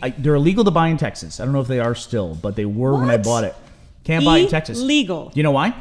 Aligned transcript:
I, 0.00 0.10
they're 0.10 0.36
illegal 0.36 0.64
to 0.64 0.70
buy 0.70 0.88
in 0.88 0.96
Texas. 0.96 1.40
I 1.40 1.44
don't 1.44 1.52
know 1.52 1.60
if 1.60 1.66
they 1.66 1.80
are 1.80 1.94
still, 1.94 2.36
but 2.36 2.54
they 2.54 2.64
were 2.64 2.94
when 2.94 3.10
I 3.10 3.16
bought 3.16 3.42
it. 3.42 3.56
Can't 4.04 4.24
buy 4.24 4.38
in 4.38 4.48
Texas. 4.48 4.78
Illegal. 4.78 5.32
You 5.34 5.42
know 5.42 5.50
why? 5.50 5.74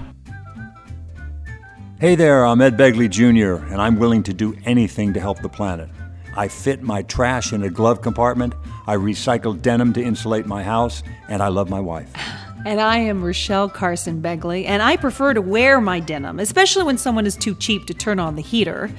Hey 2.00 2.16
there, 2.16 2.46
I'm 2.46 2.62
Ed 2.62 2.78
Begley 2.78 3.10
Jr., 3.10 3.64
and 3.72 3.82
I'm 3.82 4.00
willing 4.00 4.24
to 4.24 4.34
do 4.34 4.56
anything 4.66 5.14
to 5.14 5.20
help 5.20 5.42
the 5.42 5.50
planet. 5.50 5.90
I 6.36 6.48
fit 6.48 6.82
my 6.82 7.04
trash 7.04 7.54
in 7.54 7.64
a 7.64 7.70
glove 7.70 8.02
compartment, 8.02 8.54
I 8.88 8.96
recycle 8.96 9.60
denim 9.60 9.94
to 9.94 10.04
insulate 10.04 10.46
my 10.46 10.64
house, 10.64 11.04
and 11.28 11.42
I 11.42 11.50
love 11.50 11.70
my 11.70 11.80
wife. 11.80 12.12
And 12.66 12.82
I 12.82 12.98
am 12.98 13.22
Rachelle 13.22 13.72
Carson 13.72 14.22
Begley, 14.22 14.66
and 14.66 14.82
I 14.82 14.98
prefer 14.98 15.34
to 15.34 15.42
wear 15.42 15.80
my 15.80 16.02
denim, 16.02 16.38
especially 16.40 16.84
when 16.84 16.98
someone 16.98 17.26
is 17.26 17.38
too 17.38 17.56
cheap 17.56 17.86
to 17.86 17.94
turn 17.94 18.20
on 18.20 18.36
the 18.36 18.42
heater. 18.42 18.90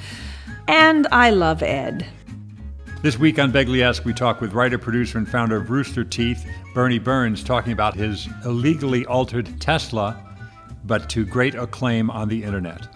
And 0.68 1.06
I 1.12 1.30
love 1.30 1.62
Ed. 1.62 2.06
This 3.00 3.16
week 3.16 3.38
on 3.38 3.52
Begleyesque, 3.52 4.04
we 4.04 4.12
talk 4.12 4.40
with 4.40 4.54
writer, 4.54 4.76
producer, 4.76 5.18
and 5.18 5.28
founder 5.28 5.54
of 5.54 5.70
Rooster 5.70 6.02
Teeth, 6.02 6.44
Burnie 6.74 6.98
Burns, 6.98 7.44
talking 7.44 7.72
about 7.72 7.94
his 7.94 8.28
illegally 8.44 9.06
altered 9.06 9.60
Tesla, 9.60 10.20
but 10.84 11.08
to 11.10 11.24
great 11.24 11.54
acclaim 11.54 12.10
on 12.10 12.28
the 12.28 12.42
internet. 12.42 12.88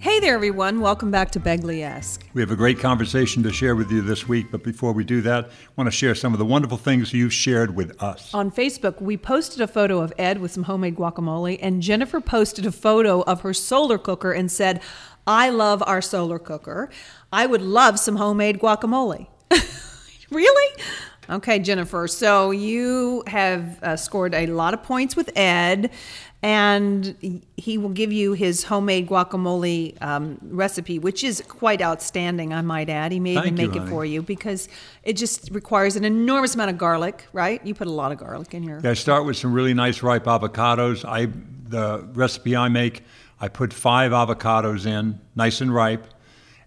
Hey 0.00 0.18
there, 0.18 0.34
everyone. 0.34 0.80
Welcome 0.80 1.12
back 1.12 1.30
to 1.32 1.40
Begleyesque. 1.40 2.24
We 2.34 2.40
have 2.40 2.50
a 2.50 2.56
great 2.56 2.80
conversation 2.80 3.44
to 3.44 3.52
share 3.52 3.76
with 3.76 3.92
you 3.92 4.00
this 4.00 4.26
week, 4.26 4.46
but 4.50 4.64
before 4.64 4.92
we 4.92 5.04
do 5.04 5.20
that, 5.22 5.44
I 5.44 5.50
want 5.76 5.86
to 5.86 5.92
share 5.92 6.16
some 6.16 6.32
of 6.32 6.40
the 6.40 6.44
wonderful 6.44 6.78
things 6.78 7.12
you've 7.12 7.32
shared 7.32 7.76
with 7.76 8.02
us. 8.02 8.34
On 8.34 8.50
Facebook, 8.50 9.00
we 9.00 9.16
posted 9.16 9.60
a 9.60 9.68
photo 9.68 10.00
of 10.00 10.12
Ed 10.18 10.40
with 10.40 10.50
some 10.50 10.64
homemade 10.64 10.96
guacamole, 10.96 11.60
and 11.62 11.80
Jennifer 11.80 12.20
posted 12.20 12.66
a 12.66 12.72
photo 12.72 13.22
of 13.22 13.42
her 13.42 13.54
solar 13.54 13.98
cooker 13.98 14.32
and 14.32 14.50
said, 14.50 14.80
I 15.28 15.50
love 15.50 15.82
our 15.86 16.00
solar 16.00 16.38
cooker. 16.38 16.88
I 17.32 17.46
would 17.46 17.62
love 17.62 17.98
some 17.98 18.16
homemade 18.16 18.58
guacamole. 18.58 19.26
really? 20.30 20.82
Okay, 21.30 21.58
Jennifer. 21.58 22.08
So 22.08 22.50
you 22.50 23.22
have 23.26 23.82
uh, 23.82 23.96
scored 23.96 24.34
a 24.34 24.46
lot 24.46 24.72
of 24.72 24.82
points 24.82 25.14
with 25.14 25.30
Ed, 25.36 25.90
and 26.42 27.42
he 27.56 27.76
will 27.76 27.90
give 27.90 28.12
you 28.12 28.32
his 28.32 28.64
homemade 28.64 29.08
guacamole 29.08 30.00
um, 30.02 30.38
recipe, 30.42 30.98
which 30.98 31.22
is 31.22 31.42
quite 31.46 31.82
outstanding, 31.82 32.54
I 32.54 32.62
might 32.62 32.88
add. 32.88 33.12
He 33.12 33.20
may 33.20 33.32
even 33.32 33.42
Thank 33.42 33.58
you, 33.58 33.66
make 33.66 33.76
it 33.76 33.80
honey. 33.80 33.90
for 33.90 34.04
you 34.06 34.22
because 34.22 34.68
it 35.02 35.14
just 35.14 35.50
requires 35.50 35.96
an 35.96 36.04
enormous 36.04 36.54
amount 36.54 36.70
of 36.70 36.78
garlic, 36.78 37.26
right? 37.34 37.64
You 37.66 37.74
put 37.74 37.88
a 37.88 37.92
lot 37.92 38.10
of 38.10 38.18
garlic 38.18 38.54
in 38.54 38.62
your. 38.62 38.80
I 38.86 38.94
start 38.94 39.26
with 39.26 39.36
some 39.36 39.52
really 39.52 39.74
nice 39.74 40.02
ripe 40.02 40.24
avocados. 40.24 41.04
I 41.04 41.28
the 41.68 42.08
recipe 42.14 42.56
I 42.56 42.68
make, 42.68 43.02
I 43.40 43.48
put 43.48 43.72
five 43.72 44.12
avocados 44.12 44.86
in, 44.86 45.20
nice 45.36 45.60
and 45.60 45.74
ripe, 45.74 46.06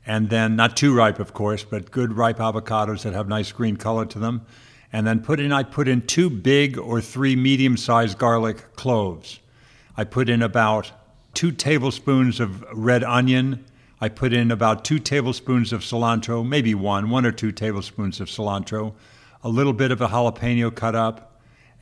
and 0.05 0.29
then 0.29 0.55
not 0.55 0.75
too 0.75 0.95
ripe, 0.95 1.19
of 1.19 1.33
course, 1.33 1.63
but 1.63 1.91
good 1.91 2.13
ripe 2.13 2.37
avocados 2.37 3.03
that 3.03 3.13
have 3.13 3.27
nice 3.27 3.51
green 3.51 3.77
color 3.77 4.05
to 4.05 4.19
them. 4.19 4.45
And 4.93 5.07
then 5.07 5.21
put 5.21 5.39
in 5.39 5.51
I 5.51 5.63
put 5.63 5.87
in 5.87 6.01
two 6.01 6.29
big 6.29 6.77
or 6.77 6.99
three 7.01 7.35
medium-sized 7.35 8.17
garlic 8.17 8.75
cloves. 8.75 9.39
I 9.95 10.03
put 10.03 10.29
in 10.29 10.41
about 10.41 10.91
two 11.33 11.51
tablespoons 11.51 12.39
of 12.39 12.63
red 12.73 13.03
onion. 13.03 13.63
I 14.01 14.09
put 14.09 14.33
in 14.33 14.51
about 14.51 14.83
two 14.83 14.99
tablespoons 14.99 15.71
of 15.71 15.81
cilantro, 15.81 16.45
maybe 16.45 16.73
one, 16.73 17.09
one 17.09 17.25
or 17.25 17.31
two 17.31 17.51
tablespoons 17.51 18.19
of 18.19 18.27
cilantro, 18.27 18.93
a 19.43 19.49
little 19.49 19.73
bit 19.73 19.91
of 19.91 20.01
a 20.01 20.07
jalapeno 20.07 20.73
cut 20.73 20.95
up. 20.95 21.30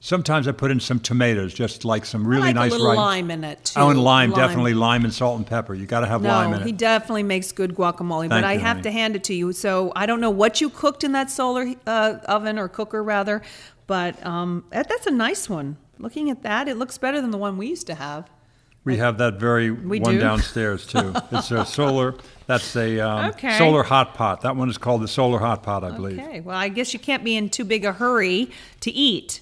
Sometimes 0.01 0.47
I 0.47 0.53
put 0.53 0.71
in 0.71 0.79
some 0.79 0.99
tomatoes, 0.99 1.53
just 1.53 1.83
like 1.83 2.05
some 2.05 2.25
really 2.25 2.41
like 2.47 2.55
nice 2.55 2.73
a 2.73 2.79
ripe- 2.83 2.95
lime 2.97 3.31
in 3.31 3.43
it 3.43 3.65
too. 3.65 3.79
Oh, 3.79 3.89
and 3.89 4.01
lime, 4.01 4.31
definitely 4.31 4.73
lime 4.73 5.03
and 5.03 5.13
salt 5.13 5.37
and 5.37 5.45
pepper. 5.45 5.73
You 5.73 5.85
got 5.85 5.99
to 6.01 6.07
have 6.07 6.21
lime 6.21 6.53
in 6.53 6.55
it. 6.55 6.59
No, 6.59 6.65
he 6.65 6.71
definitely 6.71 7.23
makes 7.23 7.51
good 7.51 7.75
guacamole, 7.75 8.29
but 8.29 8.41
Thank 8.43 8.45
I 8.45 8.53
have 8.57 8.77
honey. 8.77 8.81
to 8.83 8.91
hand 8.91 9.15
it 9.17 9.25
to 9.25 9.33
you. 9.33 9.51
So 9.51 9.91
I 9.97 10.05
don't 10.05 10.21
know 10.21 10.29
what 10.29 10.61
you 10.61 10.69
cooked 10.69 11.03
in 11.03 11.11
that 11.11 11.29
solar 11.29 11.73
uh, 11.85 12.15
oven 12.29 12.57
or 12.57 12.69
cooker 12.69 13.03
rather, 13.03 13.41
but 13.87 14.25
um, 14.25 14.63
that, 14.69 14.87
that's 14.87 15.05
a 15.05 15.11
nice 15.11 15.49
one. 15.49 15.75
Looking 15.97 16.29
at 16.29 16.43
that, 16.43 16.69
it 16.69 16.77
looks 16.77 16.97
better 16.97 17.19
than 17.19 17.31
the 17.31 17.37
one 17.37 17.57
we 17.57 17.67
used 17.67 17.87
to 17.87 17.95
have. 17.95 18.29
We 18.85 18.95
have 18.97 19.17
that 19.17 19.33
very 19.37 19.69
We 19.69 19.99
one 19.99 20.13
do? 20.13 20.19
downstairs 20.21 20.87
too. 20.87 21.13
It's 21.33 21.51
a 21.51 21.65
solar. 21.65 22.15
That's 22.47 22.73
a 22.77 23.01
um, 23.01 23.25
Okay. 23.31 23.57
solar 23.57 23.83
hot 23.83 24.13
pot. 24.13 24.41
That 24.41 24.55
one 24.55 24.69
is 24.69 24.77
called 24.77 25.01
the 25.01 25.09
solar 25.09 25.39
hot 25.39 25.61
pot, 25.61 25.83
I 25.83 25.91
believe. 25.91 26.17
Okay, 26.19 26.39
well, 26.39 26.55
I 26.55 26.69
guess 26.69 26.93
you 26.93 26.99
can't 26.99 27.23
be 27.25 27.35
in 27.35 27.49
too 27.49 27.65
big 27.65 27.83
a 27.83 27.91
hurry 27.91 28.49
to 28.79 28.89
eat. 28.91 29.41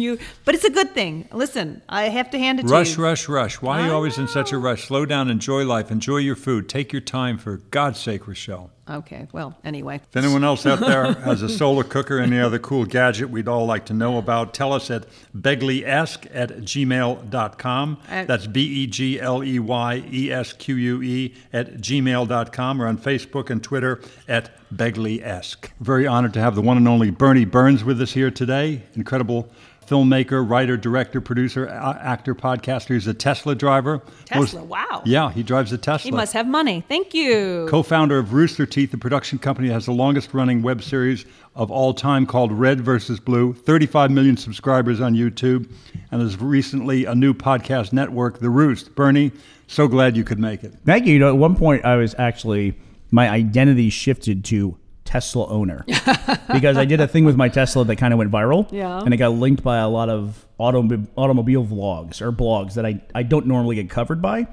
you, 0.00 0.18
but 0.44 0.54
it's 0.54 0.64
a 0.64 0.70
good 0.70 0.92
thing. 0.94 1.28
Listen, 1.32 1.82
I 1.88 2.04
have 2.10 2.30
to 2.30 2.38
hand 2.38 2.60
it 2.60 2.66
Rush, 2.66 2.94
to 2.94 2.98
you. 2.98 3.04
rush, 3.04 3.28
rush. 3.28 3.44
Rush. 3.44 3.62
Why 3.62 3.80
are 3.80 3.86
you 3.86 3.92
always 3.92 4.16
in 4.18 4.28
such 4.28 4.52
a 4.52 4.58
rush? 4.58 4.84
Slow 4.86 5.04
down, 5.06 5.30
enjoy 5.30 5.64
life, 5.64 5.90
enjoy 5.90 6.18
your 6.18 6.36
food. 6.36 6.68
Take 6.68 6.92
your 6.92 7.02
time, 7.02 7.38
for 7.38 7.58
God's 7.70 8.00
sake, 8.00 8.22
Rachelle. 8.22 8.70
Okay, 8.88 9.26
well, 9.32 9.56
anyway. 9.64 9.96
If 9.96 10.16
anyone 10.16 10.44
else 10.44 10.66
out 10.66 10.78
there 10.80 11.14
has 11.14 11.40
a 11.40 11.48
solar 11.48 11.84
cooker, 11.84 12.18
any 12.18 12.38
other 12.38 12.58
cool 12.58 12.84
gadget 12.84 13.30
we'd 13.30 13.48
all 13.48 13.64
like 13.64 13.86
to 13.86 13.94
know 13.94 14.18
about, 14.18 14.52
tell 14.52 14.74
us 14.74 14.90
at 14.90 15.06
begleyesque 15.34 16.26
at 16.34 16.50
gmail.com. 16.50 17.98
Uh, 18.10 18.24
That's 18.24 18.46
B 18.46 18.60
E 18.62 18.86
G 18.86 19.20
L 19.20 19.42
E 19.42 19.58
Y 19.58 20.04
E 20.10 20.30
S 20.30 20.52
Q 20.52 20.74
U 20.76 21.02
E 21.02 21.34
at 21.52 21.76
gmail.com 21.78 22.82
or 22.82 22.86
on 22.86 22.98
Facebook 22.98 23.48
and 23.50 23.62
Twitter 23.62 24.00
at 24.28 24.50
begleyesque. 24.74 25.70
Very 25.80 26.06
honored 26.06 26.34
to 26.34 26.40
have 26.40 26.54
the 26.54 26.62
one 26.62 26.76
and 26.76 26.86
only 26.88 27.10
Burnie 27.10 27.44
Burns 27.46 27.84
with 27.84 28.00
us 28.02 28.12
here 28.12 28.30
today. 28.30 28.82
Incredible 28.94 29.48
filmmaker, 29.86 30.48
writer, 30.48 30.76
director, 30.76 31.20
producer, 31.20 31.66
a- 31.66 31.98
actor, 32.02 32.34
podcaster. 32.34 32.94
He's 32.94 33.06
a 33.06 33.14
Tesla 33.14 33.54
driver. 33.54 34.02
Tesla, 34.24 34.62
wow. 34.62 35.02
Yeah, 35.04 35.30
he 35.30 35.42
drives 35.42 35.72
a 35.72 35.78
Tesla. 35.78 36.10
He 36.10 36.10
must 36.10 36.32
have 36.32 36.46
money. 36.46 36.82
Thank 36.88 37.14
you. 37.14 37.66
Co-founder 37.68 38.18
of 38.18 38.32
Rooster 38.32 38.66
Teeth, 38.66 38.90
the 38.90 38.98
production 38.98 39.38
company 39.38 39.68
that 39.68 39.74
has 39.74 39.86
the 39.86 39.92
longest-running 39.92 40.62
web 40.62 40.82
series 40.82 41.24
of 41.54 41.70
all 41.70 41.94
time 41.94 42.26
called 42.26 42.52
Red 42.52 42.80
versus 42.80 43.20
Blue. 43.20 43.52
35 43.52 44.10
million 44.10 44.36
subscribers 44.36 45.00
on 45.00 45.14
YouTube, 45.14 45.70
and 46.10 46.20
there's 46.20 46.40
recently 46.40 47.04
a 47.04 47.14
new 47.14 47.34
podcast 47.34 47.92
network, 47.92 48.40
The 48.40 48.50
Roost. 48.50 48.94
Burnie, 48.94 49.32
so 49.66 49.88
glad 49.88 50.16
you 50.16 50.24
could 50.24 50.38
make 50.38 50.64
it. 50.64 50.74
Thank 50.84 51.06
you. 51.06 51.14
You 51.14 51.18
know, 51.18 51.28
at 51.28 51.36
one 51.36 51.56
point 51.56 51.84
I 51.84 51.96
was 51.96 52.14
actually 52.18 52.74
my 53.10 53.28
identity 53.28 53.90
shifted 53.90 54.44
to 54.46 54.76
Tesla 55.14 55.46
owner 55.46 55.84
because 56.52 56.76
I 56.76 56.84
did 56.84 57.00
a 57.00 57.06
thing 57.06 57.24
with 57.24 57.36
my 57.36 57.48
Tesla 57.48 57.84
that 57.84 57.96
kind 57.96 58.12
of 58.12 58.18
went 58.18 58.32
viral. 58.32 58.66
Yeah. 58.72 58.98
And 58.98 59.14
it 59.14 59.18
got 59.18 59.28
linked 59.28 59.62
by 59.62 59.78
a 59.78 59.88
lot 59.88 60.08
of 60.08 60.44
autom- 60.58 61.06
automobile 61.14 61.64
vlogs 61.64 62.20
or 62.20 62.32
blogs 62.32 62.74
that 62.74 62.84
I, 62.84 63.00
I 63.14 63.22
don't 63.22 63.46
normally 63.46 63.76
get 63.76 63.88
covered 63.88 64.20
by, 64.20 64.48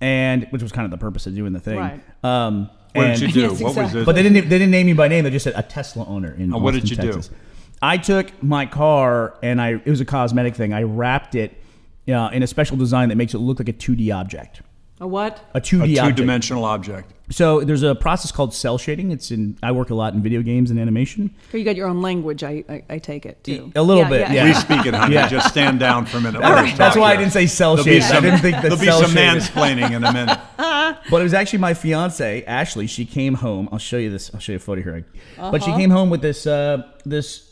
and 0.00 0.46
which 0.48 0.62
was 0.62 0.72
kind 0.72 0.86
of 0.86 0.90
the 0.90 0.96
purpose 0.96 1.26
of 1.26 1.34
doing 1.34 1.52
the 1.52 1.60
thing. 1.60 1.78
Right. 1.78 2.00
Um, 2.24 2.70
What 2.94 3.06
and- 3.08 3.20
did 3.20 3.34
you 3.34 3.42
do? 3.48 3.54
Yes, 3.54 3.60
what 3.60 3.76
was 3.76 3.94
it? 3.94 4.06
But 4.06 4.14
they 4.14 4.22
didn't 4.22 4.48
they 4.48 4.58
didn't 4.58 4.70
name 4.70 4.86
me 4.86 4.94
by 4.94 5.08
name. 5.08 5.22
They 5.24 5.30
just 5.30 5.44
said 5.44 5.52
a 5.54 5.62
Tesla 5.62 6.06
owner 6.06 6.32
in 6.32 6.54
Oh, 6.54 6.58
what 6.58 6.72
did 6.72 6.84
Austin, 6.84 6.96
you 6.96 7.02
do? 7.12 7.12
Texas. 7.18 7.34
I 7.82 7.98
took 7.98 8.42
my 8.42 8.64
car 8.64 9.34
and 9.42 9.60
I 9.60 9.72
it 9.74 9.86
was 9.86 10.00
a 10.00 10.06
cosmetic 10.06 10.54
thing. 10.54 10.72
I 10.72 10.82
wrapped 10.84 11.34
it 11.34 11.52
uh, 12.08 12.30
in 12.32 12.42
a 12.42 12.46
special 12.46 12.78
design 12.78 13.10
that 13.10 13.16
makes 13.16 13.34
it 13.34 13.38
look 13.38 13.58
like 13.58 13.68
a 13.68 13.72
2D 13.74 14.14
object. 14.16 14.62
A 15.02 15.06
what? 15.06 15.42
A 15.54 15.60
2D 15.60 15.80
a 15.96 15.98
object. 16.00 16.16
two-dimensional 16.18 16.64
object. 16.64 17.12
So 17.30 17.60
there's 17.60 17.82
a 17.84 17.94
process 17.94 18.32
called 18.32 18.52
cel 18.52 18.76
shading. 18.76 19.12
It's 19.12 19.30
in 19.30 19.56
I 19.62 19.72
work 19.72 19.90
a 19.90 19.94
lot 19.94 20.12
in 20.14 20.22
video 20.22 20.42
games 20.42 20.70
and 20.70 20.78
animation. 20.80 21.34
You 21.52 21.64
got 21.64 21.76
your 21.76 21.86
own 21.88 22.02
language, 22.02 22.42
I, 22.42 22.64
I, 22.68 22.82
I 22.90 22.98
take 22.98 23.24
it, 23.24 23.42
too. 23.44 23.72
A 23.76 23.82
little 23.82 24.04
bit, 24.04 24.30
yeah. 24.30 24.44
We 24.44 24.52
speak 24.54 24.84
it, 24.84 24.92
honey. 24.94 25.14
Yeah. 25.14 25.28
Just 25.28 25.48
stand 25.48 25.78
down 25.80 26.06
for 26.06 26.18
a 26.18 26.20
minute. 26.20 26.42
All 26.42 26.52
right, 26.52 26.76
that's 26.76 26.96
talk 26.96 27.02
why 27.02 27.12
I 27.12 27.16
didn't 27.16 27.32
say 27.32 27.46
cel 27.46 27.76
There'll 27.76 27.84
be 27.86 28.00
shading. 28.00 28.16
I 28.16 28.20
didn't 28.20 28.38
think 28.40 28.56
that 28.56 28.62
There'll 28.62 28.76
be 28.78 28.86
cel 28.86 29.02
some 29.02 29.12
shading- 29.12 29.40
mansplaining 29.40 29.90
in 29.92 30.04
a 30.04 30.12
minute. 30.12 30.38
But 31.10 31.20
it 31.20 31.24
was 31.24 31.34
actually 31.34 31.60
my 31.60 31.72
fiance 31.72 32.44
Ashley. 32.44 32.86
She 32.88 33.06
came 33.06 33.34
home. 33.34 33.68
I'll 33.72 33.78
show 33.78 33.96
you 33.96 34.10
this. 34.10 34.30
I'll 34.34 34.40
show 34.40 34.52
you 34.52 34.56
a 34.56 34.60
photo 34.60 34.82
here. 34.82 35.06
But 35.36 35.54
Uh-huh. 35.54 35.58
she 35.66 35.72
came 35.80 35.90
home 35.90 36.10
with 36.10 36.20
this 36.20 36.46
uh, 36.46 36.82
this 37.06 37.49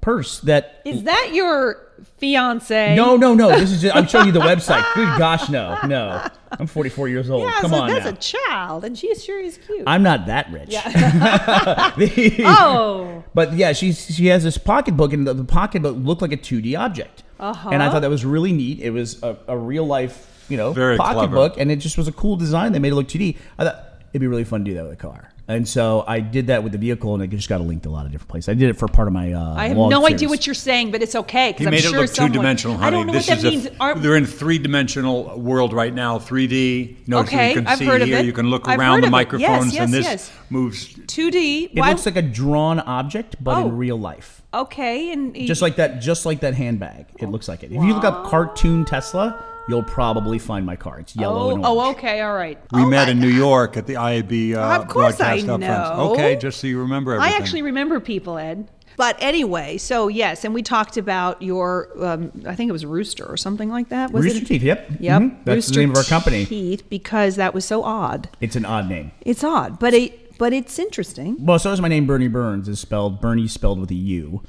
purse 0.00 0.40
that. 0.40 0.82
Is 0.84 1.04
that 1.04 1.30
your 1.32 1.80
fiance? 2.18 2.94
No, 2.94 3.16
no, 3.16 3.34
no. 3.34 3.48
This 3.48 3.70
is. 3.72 3.82
Just, 3.82 3.96
I'm 3.96 4.06
showing 4.06 4.26
you 4.26 4.32
the 4.32 4.40
website. 4.40 4.84
Good 4.94 5.18
gosh, 5.18 5.48
no, 5.48 5.78
no. 5.86 6.26
I'm 6.52 6.66
44 6.66 7.08
years 7.08 7.30
old. 7.30 7.42
Yeah, 7.42 7.60
Come 7.60 7.70
so 7.70 7.76
on 7.78 7.88
that's 7.88 8.04
now. 8.04 8.10
a 8.10 8.14
child, 8.14 8.84
and 8.84 8.96
she 8.96 9.14
sure 9.14 9.40
is 9.40 9.58
cute. 9.58 9.82
I'm 9.86 10.02
not 10.02 10.26
that 10.26 10.50
rich. 10.52 10.74
oh, 12.46 13.24
But 13.34 13.54
yeah, 13.54 13.72
she 13.72 13.92
she 13.92 14.26
has 14.26 14.44
this 14.44 14.58
pocketbook, 14.58 15.12
and 15.12 15.26
the, 15.26 15.34
the 15.34 15.44
pocketbook 15.44 15.96
looked 15.98 16.22
like 16.22 16.32
a 16.32 16.36
2D 16.36 16.78
object. 16.78 17.22
Uh-huh. 17.40 17.70
And 17.70 17.82
I 17.82 17.90
thought 17.90 18.00
that 18.00 18.10
was 18.10 18.24
really 18.24 18.52
neat. 18.52 18.80
It 18.80 18.90
was 18.90 19.22
a, 19.22 19.36
a 19.48 19.58
real 19.58 19.84
life, 19.86 20.46
you 20.48 20.56
know, 20.56 20.72
Very 20.72 20.96
pocketbook, 20.96 21.58
and 21.58 21.70
it 21.70 21.76
just 21.76 21.98
was 21.98 22.06
a 22.08 22.12
cool 22.12 22.36
design. 22.36 22.72
They 22.72 22.78
made 22.78 22.92
it 22.92 22.94
look 22.94 23.08
2D. 23.08 23.36
I 23.58 23.64
thought 23.64 23.84
it'd 24.12 24.20
be 24.20 24.26
really 24.28 24.44
fun 24.44 24.64
to 24.64 24.70
do 24.70 24.74
that 24.76 24.84
with 24.84 24.92
a 24.92 24.96
car. 24.96 25.30
And 25.46 25.68
so 25.68 26.04
I 26.08 26.20
did 26.20 26.46
that 26.46 26.62
with 26.62 26.72
the 26.72 26.78
vehicle, 26.78 27.12
and 27.12 27.22
it 27.22 27.26
just 27.28 27.50
got 27.50 27.60
linked 27.60 27.82
to 27.82 27.90
a 27.90 27.92
lot 27.92 28.06
of 28.06 28.12
different 28.12 28.30
places. 28.30 28.48
I 28.48 28.54
did 28.54 28.70
it 28.70 28.78
for 28.78 28.88
part 28.88 29.08
of 29.08 29.12
my. 29.12 29.30
Uh, 29.34 29.54
I 29.54 29.68
have 29.68 29.76
vlog 29.76 29.90
no 29.90 30.06
idea 30.06 30.26
what 30.26 30.46
you're 30.46 30.54
saying, 30.54 30.90
but 30.90 31.02
it's 31.02 31.14
okay 31.14 31.48
He 31.48 31.52
because 31.52 31.66
I'm 31.66 31.70
made 31.72 31.82
sure 31.82 31.94
it 31.96 32.00
look 32.00 32.08
someone. 32.08 32.32
two-dimensional, 32.32 32.76
honey. 32.78 32.86
I 32.86 32.90
don't 32.90 33.06
know 33.06 33.12
this 33.12 33.28
what 33.28 33.40
that 33.42 33.46
is 33.48 33.64
means. 33.64 33.66
a, 33.66 33.76
Aren't- 33.78 34.02
they're 34.02 34.16
in 34.16 34.24
three-dimensional 34.24 35.38
world 35.38 35.74
right 35.74 35.92
now. 35.92 36.18
3D. 36.18 36.88
You 36.88 36.96
know, 37.08 37.18
Okay, 37.18 37.50
you 37.50 37.54
can 37.56 37.66
I've 37.66 37.78
see 37.78 37.84
heard 37.84 38.00
of 38.00 38.08
here. 38.08 38.18
it. 38.20 38.24
You 38.24 38.32
can 38.32 38.48
look 38.48 38.66
I've 38.66 38.78
around 38.78 39.02
the 39.02 39.02
of 39.02 39.02
it. 39.02 39.06
Yes, 39.06 39.12
microphones, 39.12 39.74
yes, 39.74 39.84
and 39.84 39.92
this 39.92 40.04
yes. 40.06 40.30
moves 40.48 40.86
2D. 40.94 41.64
It 41.74 41.78
Why- 41.78 41.90
looks 41.90 42.06
like 42.06 42.16
a 42.16 42.22
drawn 42.22 42.80
object, 42.80 43.36
but 43.44 43.58
Oh. 43.58 43.68
in 43.68 43.76
real 43.76 43.98
life. 43.98 44.40
okay, 44.54 45.12
and 45.12 45.34
Just 45.34 45.60
like 45.62 45.76
that, 45.76 46.00
just 46.00 46.24
like 46.24 46.40
that 46.40 46.54
handbag. 46.54 47.06
It 47.18 47.28
looks 47.28 47.48
like 47.48 47.62
it. 47.64 47.66
If 47.72 47.82
you 47.82 47.92
look 47.92 48.04
up 48.04 48.24
cartoon 48.24 48.84
Tesla, 48.86 49.44
you'll 49.68 49.82
probably 49.82 50.38
find 50.38 50.64
my 50.66 50.76
car. 50.76 51.00
It's 51.00 51.14
yellow 51.16 51.50
Oh, 51.50 51.54
and 51.54 51.64
orange. 51.64 51.86
oh, 51.86 51.90
okay, 51.92 52.20
all 52.20 52.34
right. 52.34 52.58
We 52.72 52.82
Oh, 52.82 52.86
met 52.86 53.08
I- 53.08 53.12
in 53.12 53.20
New 53.20 53.28
York 53.28 53.76
at 53.76 53.86
the 53.86 53.94
IAB 53.96 54.54
uh, 54.54 54.80
Of 54.80 54.88
course 54.88 55.20
I 55.20 55.36
broadcast 55.40 55.48
up 55.48 55.60
front. 55.62 55.96
know. 55.98 56.12
Okay, 56.12 56.36
just 56.36 56.60
so 56.60 56.66
you 56.66 56.78
remember 56.80 57.14
everything. 57.14 57.34
I 57.34 57.36
actually 57.36 57.62
remember 57.62 58.00
people, 58.00 58.38
Ed. 58.38 58.68
But 58.96 59.16
anyway, 59.18 59.76
so 59.78 60.06
yes, 60.06 60.44
and 60.44 60.54
we 60.54 60.62
talked 60.62 60.96
about 60.96 61.42
your, 61.42 61.88
um, 62.00 62.30
I 62.46 62.54
think 62.54 62.68
it 62.68 62.72
was 62.72 62.86
Rooster 62.86 63.24
or 63.26 63.36
something 63.36 63.68
like 63.68 63.88
that. 63.88 64.12
Was 64.12 64.24
Rooster 64.24 64.42
it? 64.42 64.46
Teeth, 64.46 64.62
yep. 64.62 64.88
Yep. 65.00 65.22
Mhm. 65.22 65.36
That's 65.44 65.56
Rooster 65.56 65.72
the 65.74 65.80
name 65.80 65.90
of 65.90 65.96
our 65.96 66.04
company. 66.04 66.44
Teeth, 66.46 66.88
because 66.88 67.34
that 67.34 67.54
was 67.54 67.64
so 67.64 67.82
odd. 67.82 68.28
It's 68.40 68.54
an 68.54 68.64
odd 68.64 68.88
name. 68.88 69.10
It's 69.22 69.42
odd, 69.42 69.80
but 69.80 69.94
it, 69.94 70.38
but 70.38 70.52
it's 70.52 70.78
interesting. 70.78 71.44
Well, 71.44 71.58
so 71.58 71.72
is 71.72 71.80
my 71.80 71.88
name 71.88 72.06
Burnie 72.06 72.28
Burns. 72.28 72.68
Is 72.68 72.78
spelled 72.78 73.20
Burnie 73.20 73.48
spelled 73.48 73.80
with 73.80 73.90
a 73.90 73.94
U. 73.96 74.42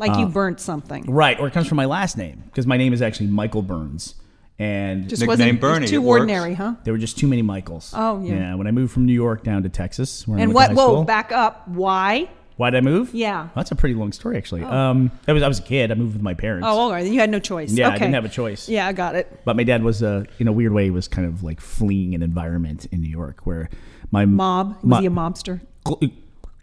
Like 0.00 0.16
Uh, 0.16 0.20
you 0.20 0.26
burnt 0.26 0.58
something. 0.58 1.04
Right, 1.06 1.38
or 1.38 1.46
it 1.46 1.52
comes 1.52 1.68
from 1.68 1.76
my 1.76 1.84
last 1.84 2.16
name 2.18 2.42
because 2.46 2.66
my 2.66 2.76
name 2.76 2.92
is 2.92 3.00
actually 3.02 3.28
Michael 3.28 3.62
Burns, 3.62 4.16
and 4.62 5.08
Just 5.08 5.20
Nickname 5.22 5.28
wasn't 5.28 5.48
it 5.48 5.52
was 5.52 5.60
Burnie, 5.60 5.86
too 5.88 5.96
it 5.96 5.98
works. 6.04 6.20
ordinary, 6.20 6.54
huh? 6.54 6.74
there 6.84 6.92
were 6.94 6.98
just 6.98 7.18
too 7.18 7.26
many 7.26 7.42
Michaels. 7.42 7.92
Oh, 7.96 8.22
yeah. 8.22 8.34
Yeah, 8.34 8.54
when 8.54 8.66
I 8.66 8.70
moved 8.70 8.92
from 8.92 9.06
New 9.06 9.12
York 9.12 9.42
down 9.44 9.62
to 9.64 9.68
Texas, 9.68 10.26
where 10.28 10.38
And 10.38 10.52
went 10.52 10.54
what? 10.54 10.68
to 10.68 10.74
Whoa, 10.74 10.86
school- 10.94 11.04
back 11.04 11.32
up. 11.32 11.66
Why? 11.68 12.28
Why 12.58 12.70
did 12.70 12.76
I 12.78 12.80
move? 12.82 13.12
Yeah. 13.14 13.40
Well, 13.44 13.50
that's 13.56 13.70
a 13.72 13.74
pretty 13.74 13.94
long 13.94 14.12
story, 14.12 14.36
actually. 14.36 14.62
Um, 14.62 15.10
I 15.26 15.32
was 15.32 15.42
I 15.42 15.48
was 15.48 15.58
a 15.58 15.62
kid. 15.62 15.90
I 15.90 15.94
moved 15.94 16.12
with 16.12 16.22
my 16.22 16.34
parents. 16.34 16.66
Oh, 16.70 16.78
all 16.78 16.92
right. 16.92 17.02
Then 17.02 17.12
you 17.12 17.18
had 17.18 17.30
no 17.30 17.38
choice. 17.40 17.72
Yeah, 17.72 17.88
I 17.88 17.92
didn't 17.98 18.12
have 18.14 18.26
a 18.26 18.28
choice. 18.28 18.68
Yeah, 18.68 18.86
I 18.86 18.92
got 18.92 19.14
it. 19.16 19.40
But 19.44 19.56
my 19.56 19.64
dad 19.64 19.82
was, 19.82 20.02
uh, 20.02 20.24
in 20.38 20.46
a 20.48 20.52
weird 20.52 20.72
way, 20.72 20.90
was 20.90 21.08
kind 21.08 21.26
of 21.26 21.42
like 21.42 21.60
fleeing 21.60 22.14
an 22.14 22.22
environment 22.22 22.86
in 22.92 23.00
New 23.00 23.08
York 23.08 23.40
where 23.44 23.68
my 24.10 24.26
Mob. 24.26 24.74
Was 24.76 24.84
my- 24.84 25.00
he 25.00 25.06
a 25.06 25.10
mobster? 25.10 25.60
Cl- 25.88 26.00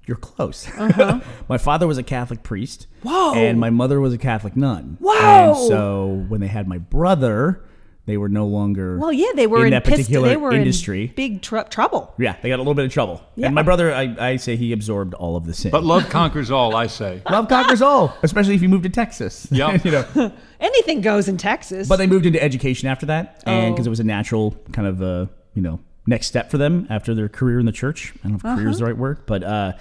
You're 0.06 0.18
close. 0.18 0.70
Uh-huh. 0.78 1.20
my 1.50 1.58
father 1.58 1.88
was 1.88 1.98
a 1.98 2.04
Catholic 2.04 2.44
priest. 2.44 2.86
Whoa. 3.04 3.34
And 3.34 3.60
my 3.60 3.70
mother 3.72 4.00
was 4.00 4.14
a 4.14 4.18
Catholic 4.18 4.56
nun. 4.56 4.98
Whoa. 5.02 5.50
And 5.50 5.58
so 5.68 6.26
when 6.30 6.40
they 6.40 6.48
had 6.48 6.68
my 6.68 6.78
brother, 6.78 7.64
they 8.10 8.18
were 8.18 8.28
no 8.30 8.48
longer 8.48 8.98
Well, 8.98 9.14
yeah, 9.14 9.28
they 9.36 9.46
were 9.48 9.60
in 9.60 9.66
in, 9.68 9.72
that 9.72 9.84
pissed- 9.86 9.98
particular 10.00 10.28
They 10.30 10.36
were 10.38 10.52
industry. 10.54 11.04
in 11.06 11.14
big 11.16 11.42
tr- 11.42 11.60
trouble. 11.70 12.14
yeah, 12.18 12.36
they 12.42 12.50
got 12.50 12.56
a 12.56 12.64
little 12.64 12.74
bit 12.74 12.86
of 12.86 12.92
trouble. 12.92 13.22
Yeah. 13.36 13.46
And 13.46 13.56
my 13.56 13.62
brother, 13.62 13.94
I, 13.94 14.16
I 14.20 14.36
say 14.38 14.56
he 14.56 14.74
absorbed 14.74 15.14
all 15.14 15.36
of 15.36 15.46
the 15.46 15.54
sin. 15.54 15.72
But 15.72 15.84
love 15.84 16.10
conquers 16.10 16.50
all, 16.52 16.76
I 16.76 16.88
say. 16.88 17.22
love 17.30 17.48
conquers 17.48 17.82
all, 17.82 18.14
especially 18.24 18.56
if 18.56 18.62
you 18.62 18.70
move 18.70 18.84
to 18.84 18.90
Texas. 18.90 19.48
Yeah. 19.52 19.78
you 19.84 19.92
know. 19.92 20.32
Anything 20.60 21.02
goes 21.02 21.28
in 21.28 21.38
Texas. 21.38 21.88
But 21.88 21.98
they 21.98 22.08
moved 22.08 22.26
into 22.26 22.42
education 22.44 22.90
after 22.90 23.06
that, 23.06 23.44
and 23.46 23.68
Oh. 23.68 23.72
because 23.74 23.86
it 23.88 23.92
was 23.92 24.00
a 24.00 24.04
natural 24.06 24.58
kind 24.72 24.88
of 24.88 25.02
uh, 25.02 25.26
you 25.54 25.62
know 25.62 25.80
next 26.08 26.28
step 26.28 26.50
for 26.50 26.58
them 26.58 26.88
after 26.90 27.14
their 27.14 27.30
career 27.30 27.60
in 27.60 27.66
the 27.66 27.72
church. 27.72 28.14
I 28.24 28.30
don't 28.30 28.44
know 28.44 28.50
if 28.52 28.58
career 28.58 28.70
is 28.70 28.76
Uh-huh. 28.78 28.80
the 28.80 28.86
right 28.86 28.98
word, 28.98 29.20
but 29.28 29.44
uh, 29.44 29.74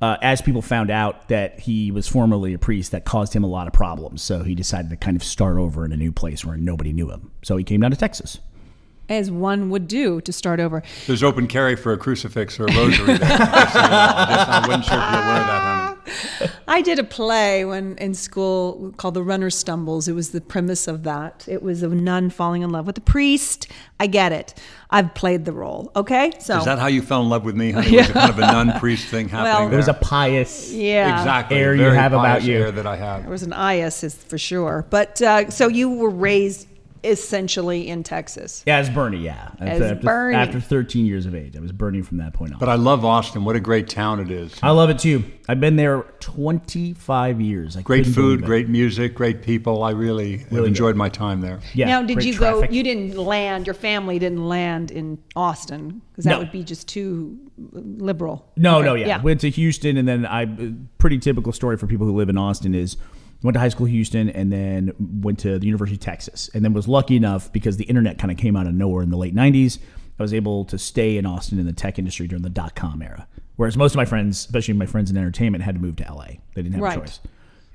uh, 0.00 0.16
as 0.22 0.40
people 0.40 0.62
found 0.62 0.90
out 0.90 1.28
that 1.28 1.60
he 1.60 1.90
was 1.90 2.08
formerly 2.08 2.54
a 2.54 2.58
priest, 2.58 2.92
that 2.92 3.04
caused 3.04 3.34
him 3.34 3.44
a 3.44 3.46
lot 3.48 3.66
of 3.66 3.72
problems. 3.72 4.22
So 4.22 4.42
he 4.42 4.54
decided 4.54 4.90
to 4.90 4.96
kind 4.96 5.16
of 5.16 5.22
start 5.22 5.56
over 5.58 5.84
in 5.84 5.92
a 5.92 5.96
new 5.96 6.12
place 6.12 6.44
where 6.44 6.56
nobody 6.56 6.92
knew 6.92 7.10
him. 7.10 7.30
So 7.42 7.56
he 7.56 7.64
came 7.64 7.80
down 7.80 7.90
to 7.90 7.96
Texas. 7.96 8.38
as 9.08 9.30
one 9.30 9.70
would 9.70 9.88
do 9.88 10.20
to 10.22 10.32
start 10.32 10.60
over. 10.60 10.82
There's 11.06 11.22
open 11.22 11.46
carry 11.48 11.76
for 11.76 11.92
a 11.92 11.98
crucifix 11.98 12.58
or 12.60 12.64
a 12.66 12.72
rosary. 12.76 13.18
there. 13.18 13.28
So 13.28 13.34
you. 13.34 13.40
I 13.40 14.26
just 14.30 14.48
I 14.48 14.64
wasn't 14.66 14.84
sure 14.84 14.98
if 14.98 15.10
you're 15.10 15.22
aware 15.22 15.40
of 15.40 15.46
that, 15.46 15.62
honey. 16.38 16.52
I 16.70 16.82
did 16.82 17.00
a 17.00 17.04
play 17.04 17.64
when 17.64 17.96
in 17.98 18.14
school 18.14 18.94
called 18.96 19.14
The 19.14 19.24
Runner 19.24 19.50
Stumbles. 19.50 20.06
It 20.06 20.12
was 20.12 20.30
the 20.30 20.40
premise 20.40 20.86
of 20.86 21.02
that. 21.02 21.44
It 21.48 21.64
was 21.64 21.82
a 21.82 21.88
nun 21.88 22.30
falling 22.30 22.62
in 22.62 22.70
love 22.70 22.86
with 22.86 22.96
a 22.96 23.00
priest. 23.00 23.66
I 23.98 24.06
get 24.06 24.30
it. 24.30 24.54
I've 24.88 25.12
played 25.14 25.46
the 25.46 25.52
role. 25.52 25.90
Okay, 25.96 26.30
so 26.38 26.58
Is 26.58 26.64
that 26.66 26.78
how 26.78 26.86
you 26.86 27.02
fell 27.02 27.22
in 27.22 27.28
love 27.28 27.44
with 27.44 27.56
me, 27.56 27.72
honey? 27.72 27.96
Was 27.96 28.08
it 28.10 28.12
kind 28.12 28.30
of 28.30 28.38
a 28.38 28.42
nun 28.42 28.78
priest 28.78 29.08
thing 29.08 29.28
happening 29.28 29.52
Well- 29.52 29.60
there? 29.62 29.70
There's 29.70 29.88
a 29.88 29.94
pious. 29.94 30.72
yeah, 30.72 31.18
exactly 31.18 31.56
air 31.56 31.74
you 31.74 31.82
have 31.86 32.12
about 32.12 32.44
you. 32.44 32.58
air 32.58 32.70
that 32.70 32.86
I 32.86 32.94
have. 32.96 33.22
There 33.22 33.30
was 33.30 33.42
an 33.42 33.52
is 33.52 34.14
for 34.14 34.38
sure. 34.38 34.86
But 34.90 35.20
uh, 35.20 35.50
so 35.50 35.66
you 35.66 35.90
were 35.90 36.08
raised 36.10 36.68
essentially 37.04 37.88
in 37.88 38.02
Texas. 38.02 38.62
Yeah, 38.66 38.78
as 38.78 38.90
Burnie, 38.90 39.18
yeah. 39.18 39.50
As 39.58 39.80
after, 39.80 40.04
Burnie. 40.04 40.36
After 40.36 40.60
13 40.60 41.06
years 41.06 41.26
of 41.26 41.34
age. 41.34 41.56
I 41.56 41.60
was 41.60 41.72
Burnie 41.72 42.02
from 42.02 42.18
that 42.18 42.32
point 42.32 42.52
on. 42.52 42.58
But 42.58 42.68
I 42.68 42.74
love 42.74 43.04
Austin. 43.04 43.44
What 43.44 43.56
a 43.56 43.60
great 43.60 43.88
town 43.88 44.20
it 44.20 44.30
is. 44.30 44.58
I 44.62 44.70
love 44.70 44.90
it 44.90 44.98
too. 44.98 45.24
I've 45.48 45.60
been 45.60 45.76
there 45.76 46.02
25 46.20 47.40
years. 47.40 47.76
I 47.76 47.82
Great 47.82 48.06
food, 48.06 48.44
great 48.44 48.68
music, 48.68 49.14
great 49.14 49.42
people. 49.42 49.82
I 49.82 49.90
really, 49.90 50.38
have 50.38 50.52
Really 50.52 50.68
enjoyed 50.68 50.96
my 50.96 51.08
time 51.08 51.40
there. 51.40 51.60
Yeah, 51.74 51.86
now, 51.86 52.02
did 52.02 52.14
great 52.14 52.26
you 52.26 52.34
traffic. 52.34 52.70
go? 52.70 52.74
You 52.74 52.82
didn't 52.82 53.16
land. 53.16 53.66
Your 53.66 53.74
family 53.74 54.18
didn't 54.18 54.46
land 54.48 54.90
in 54.90 55.18
Austin 55.34 56.02
because 56.12 56.24
that 56.24 56.30
No. 56.32 56.38
would 56.38 56.52
be 56.52 56.62
just 56.62 56.86
too 56.88 57.38
liberal. 57.72 58.46
No, 58.56 58.76
Okay, 58.78 58.84
no, 58.86 58.94
yeah. 58.94 59.20
Went 59.22 59.40
to 59.40 59.50
Houston, 59.50 59.96
and 59.96 60.06
then 60.06 60.26
I. 60.26 60.46
Pretty 60.98 61.18
typical 61.18 61.52
story 61.52 61.76
for 61.78 61.86
people 61.86 62.06
who 62.06 62.14
live 62.14 62.28
in 62.28 62.36
Austin 62.36 62.74
is 62.74 62.96
went 63.42 63.54
to 63.54 63.60
high 63.60 63.68
school 63.68 63.86
Houston, 63.86 64.28
and 64.30 64.52
then 64.52 64.92
went 65.22 65.38
to 65.40 65.58
the 65.58 65.66
University 65.66 65.96
of 65.96 66.00
Texas, 66.00 66.50
and 66.54 66.64
then 66.64 66.72
was 66.72 66.86
lucky 66.88 67.16
enough 67.16 67.52
because 67.52 67.76
the 67.76 67.84
internet 67.84 68.18
kind 68.18 68.30
of 68.30 68.36
came 68.36 68.56
out 68.56 68.66
of 68.66 68.74
nowhere 68.74 69.02
in 69.02 69.10
the 69.10 69.16
late 69.16 69.34
'90s. 69.34 69.78
I 70.18 70.22
was 70.22 70.34
able 70.34 70.64
to 70.66 70.78
stay 70.78 71.16
in 71.16 71.24
Austin 71.24 71.58
in 71.58 71.64
the 71.66 71.72
tech 71.72 71.98
industry 71.98 72.26
during 72.26 72.42
the 72.42 72.50
dot 72.50 72.74
com 72.74 73.00
era, 73.02 73.26
whereas 73.56 73.76
most 73.76 73.92
of 73.92 73.96
my 73.96 74.04
friends, 74.04 74.38
especially 74.40 74.74
my 74.74 74.84
friends 74.86 75.10
in 75.10 75.16
entertainment, 75.16 75.64
had 75.64 75.76
to 75.76 75.80
move 75.80 75.96
to 75.96 76.04
LA. 76.04 76.26
They 76.54 76.62
didn't 76.62 76.72
have 76.74 76.82
Right. 76.82 76.96
a 76.98 77.00
choice. 77.00 77.20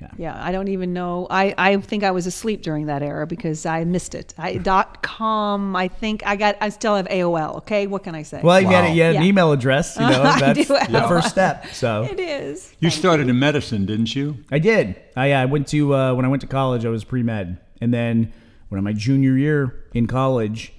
Yeah. 0.01 0.12
Yeah, 0.18 0.45
I 0.45 0.51
don't 0.51 0.68
even 0.68 0.92
know. 0.94 1.25
I, 1.30 1.56
I 1.57 1.77
think 1.77 2.03
I 2.03 2.12
was 2.12 2.27
asleep 2.27 2.62
during 2.62 2.88
that 2.88 3.01
era 3.01 3.25
because 3.25 3.65
I 3.65 3.86
missed 3.86 4.13
it. 4.13 4.33
I 4.38 4.57
dot 4.57 5.01
com. 5.01 5.74
I 5.75 5.88
think 5.88 6.21
I 6.25 6.36
got. 6.36 6.57
I 6.59 6.68
still 6.69 6.95
have 6.95 7.07
AOL. 7.07 7.57
Okay, 7.59 7.88
what 7.88 8.03
can 8.03 8.13
I 8.13 8.24
say? 8.24 8.42
Well, 8.44 8.59
you 8.59 8.68
had, 8.68 8.94
you 8.94 9.03
had 9.03 9.15
an 9.15 9.24
email 9.24 9.53
address. 9.53 9.95
You 9.95 10.01
know, 10.09 10.21
I 10.21 10.39
that's 10.39 10.68
do 10.68 10.74
have 10.74 10.92
the 10.92 11.07
first 11.07 11.30
step. 11.30 11.68
So 11.68 12.03
it 12.03 12.19
is. 12.19 12.74
You 12.80 12.89
started 12.89 13.30
in 13.30 13.39
medicine, 13.39 13.86
didn't 13.86 14.13
you? 14.13 14.38
I 14.51 14.59
did. 14.59 15.01
I, 15.15 15.31
I 15.31 15.45
went 15.45 15.68
to 15.69 15.95
uh, 15.95 16.13
when 16.13 16.25
I 16.25 16.27
went 16.27 16.42
to 16.42 16.47
college. 16.47 16.86
I 16.86 16.89
was 16.89 17.06
pre 17.06 17.24
med, 17.24 17.57
and 17.80 17.94
then 17.94 18.33
when 18.68 18.80
I 18.80 18.81
my 18.81 18.94
junior 18.94 19.38
year 19.38 19.86
in 19.94 20.07
college, 20.07 20.74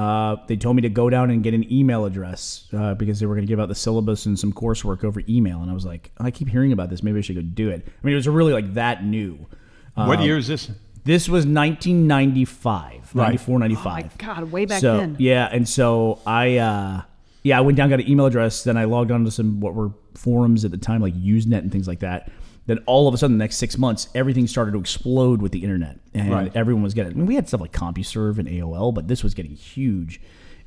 uh, 0.00 0.36
they 0.46 0.56
told 0.56 0.76
me 0.76 0.82
to 0.82 0.88
go 0.88 1.10
down 1.10 1.30
and 1.30 1.42
get 1.42 1.52
an 1.52 1.70
email 1.70 2.06
address 2.06 2.66
uh, 2.72 2.94
because 2.94 3.20
they 3.20 3.26
were 3.26 3.34
going 3.34 3.46
to 3.46 3.50
give 3.50 3.60
out 3.60 3.68
the 3.68 3.74
syllabus 3.74 4.24
and 4.24 4.38
some 4.38 4.50
coursework 4.50 5.04
over 5.04 5.20
email. 5.28 5.60
And 5.60 5.70
I 5.70 5.74
was 5.74 5.84
like, 5.84 6.10
I 6.16 6.30
keep 6.30 6.48
hearing 6.48 6.72
about 6.72 6.88
this. 6.88 7.02
Maybe 7.02 7.18
I 7.18 7.20
should 7.20 7.36
go 7.36 7.42
do 7.42 7.68
it. 7.68 7.86
I 7.86 8.06
mean, 8.06 8.14
it 8.14 8.16
was 8.16 8.26
really 8.26 8.54
like 8.54 8.72
that 8.74 9.04
new. 9.04 9.46
what 9.94 10.18
Um, 10.18 10.24
year 10.24 10.38
is 10.38 10.46
this? 10.46 10.70
This 11.04 11.28
was 11.28 11.44
1995, 11.44 13.14
94, 13.14 13.58
95. 13.58 13.86
Oh 13.86 13.92
my 13.92 14.34
God, 14.34 14.50
way 14.50 14.64
back 14.64 14.80
so, 14.80 14.96
then. 14.96 15.16
Yeah, 15.18 15.48
and 15.52 15.68
so 15.68 16.20
I, 16.26 16.56
uh, 16.56 17.02
yeah, 17.42 17.58
I 17.58 17.60
went 17.60 17.76
down, 17.76 17.90
got 17.90 18.00
an 18.00 18.08
email 18.08 18.24
address, 18.24 18.64
then 18.64 18.78
I 18.78 18.84
logged 18.84 19.10
on 19.10 19.26
to 19.26 19.30
some 19.30 19.60
what 19.60 19.74
were 19.74 19.90
forums 20.14 20.64
at 20.64 20.70
the 20.70 20.78
time, 20.78 21.02
like 21.02 21.14
Usenet 21.14 21.58
and 21.58 21.70
things 21.70 21.88
like 21.88 22.00
that. 22.00 22.30
Then 22.66 22.78
all 22.86 23.08
of 23.08 23.14
a 23.14 23.18
sudden, 23.18 23.38
the 23.38 23.42
next 23.44 23.56
six 23.56 23.76
months, 23.78 24.08
everything 24.14 24.46
started 24.46 24.72
to 24.72 24.78
explode 24.78 25.42
with 25.42 25.50
the 25.52 25.62
internet, 25.64 25.98
and 26.14 26.30
Right. 26.30 26.52
everyone 26.54 26.82
was 26.82 26.94
getting. 26.94 27.12
I 27.12 27.16
mean, 27.16 27.26
we 27.26 27.34
had 27.34 27.48
stuff 27.48 27.60
like 27.60 27.72
CompuServe 27.72 28.38
and 28.38 28.46
AOL, 28.48 28.92
but 28.94 29.08
this 29.08 29.24
was 29.24 29.34
getting 29.34 29.52
huge. 29.52 30.20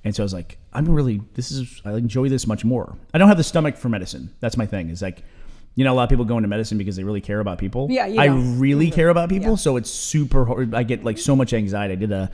And 0.03 0.13
so 0.13 0.21
I 0.21 0.25
was 0.25 0.33
like, 0.33 0.57
I'm 0.73 0.85
really, 0.89 1.21
this 1.35 1.49
is, 1.51 1.81
I 1.85 1.93
enjoy 1.93 2.27
this 2.27 2.45
much 2.45 2.65
more. 2.65 2.97
I 3.13 3.17
don't 3.17 3.29
have 3.29 3.37
the 3.37 3.43
stomach 3.43 3.77
for 3.77 3.87
medicine. 3.87 4.31
That's 4.41 4.57
my 4.57 4.65
thing. 4.65 4.89
Is 4.89 5.01
like, 5.01 5.23
you 5.75 5.85
know, 5.85 5.93
a 5.93 5.95
lot 5.95 6.03
of 6.03 6.09
people 6.09 6.25
go 6.25 6.35
into 6.37 6.49
medicine 6.49 6.77
because 6.77 6.97
they 6.97 7.03
really 7.05 7.21
care 7.21 7.39
about 7.39 7.57
people. 7.57 7.87
Yeah, 7.89 8.07
you 8.07 8.19
I 8.19 8.27
don't. 8.27 8.59
really 8.59 8.91
care 8.91 9.07
about 9.09 9.29
people, 9.29 9.51
Yeah. 9.51 9.55
so 9.55 9.77
it's 9.77 9.89
super 9.89 10.45
hard. 10.45 10.73
I 10.75 10.83
get 10.83 11.05
like 11.05 11.17
so 11.17 11.35
much 11.37 11.53
anxiety. 11.53 11.93
I 11.93 11.95
did 11.95 12.11
a 12.11 12.29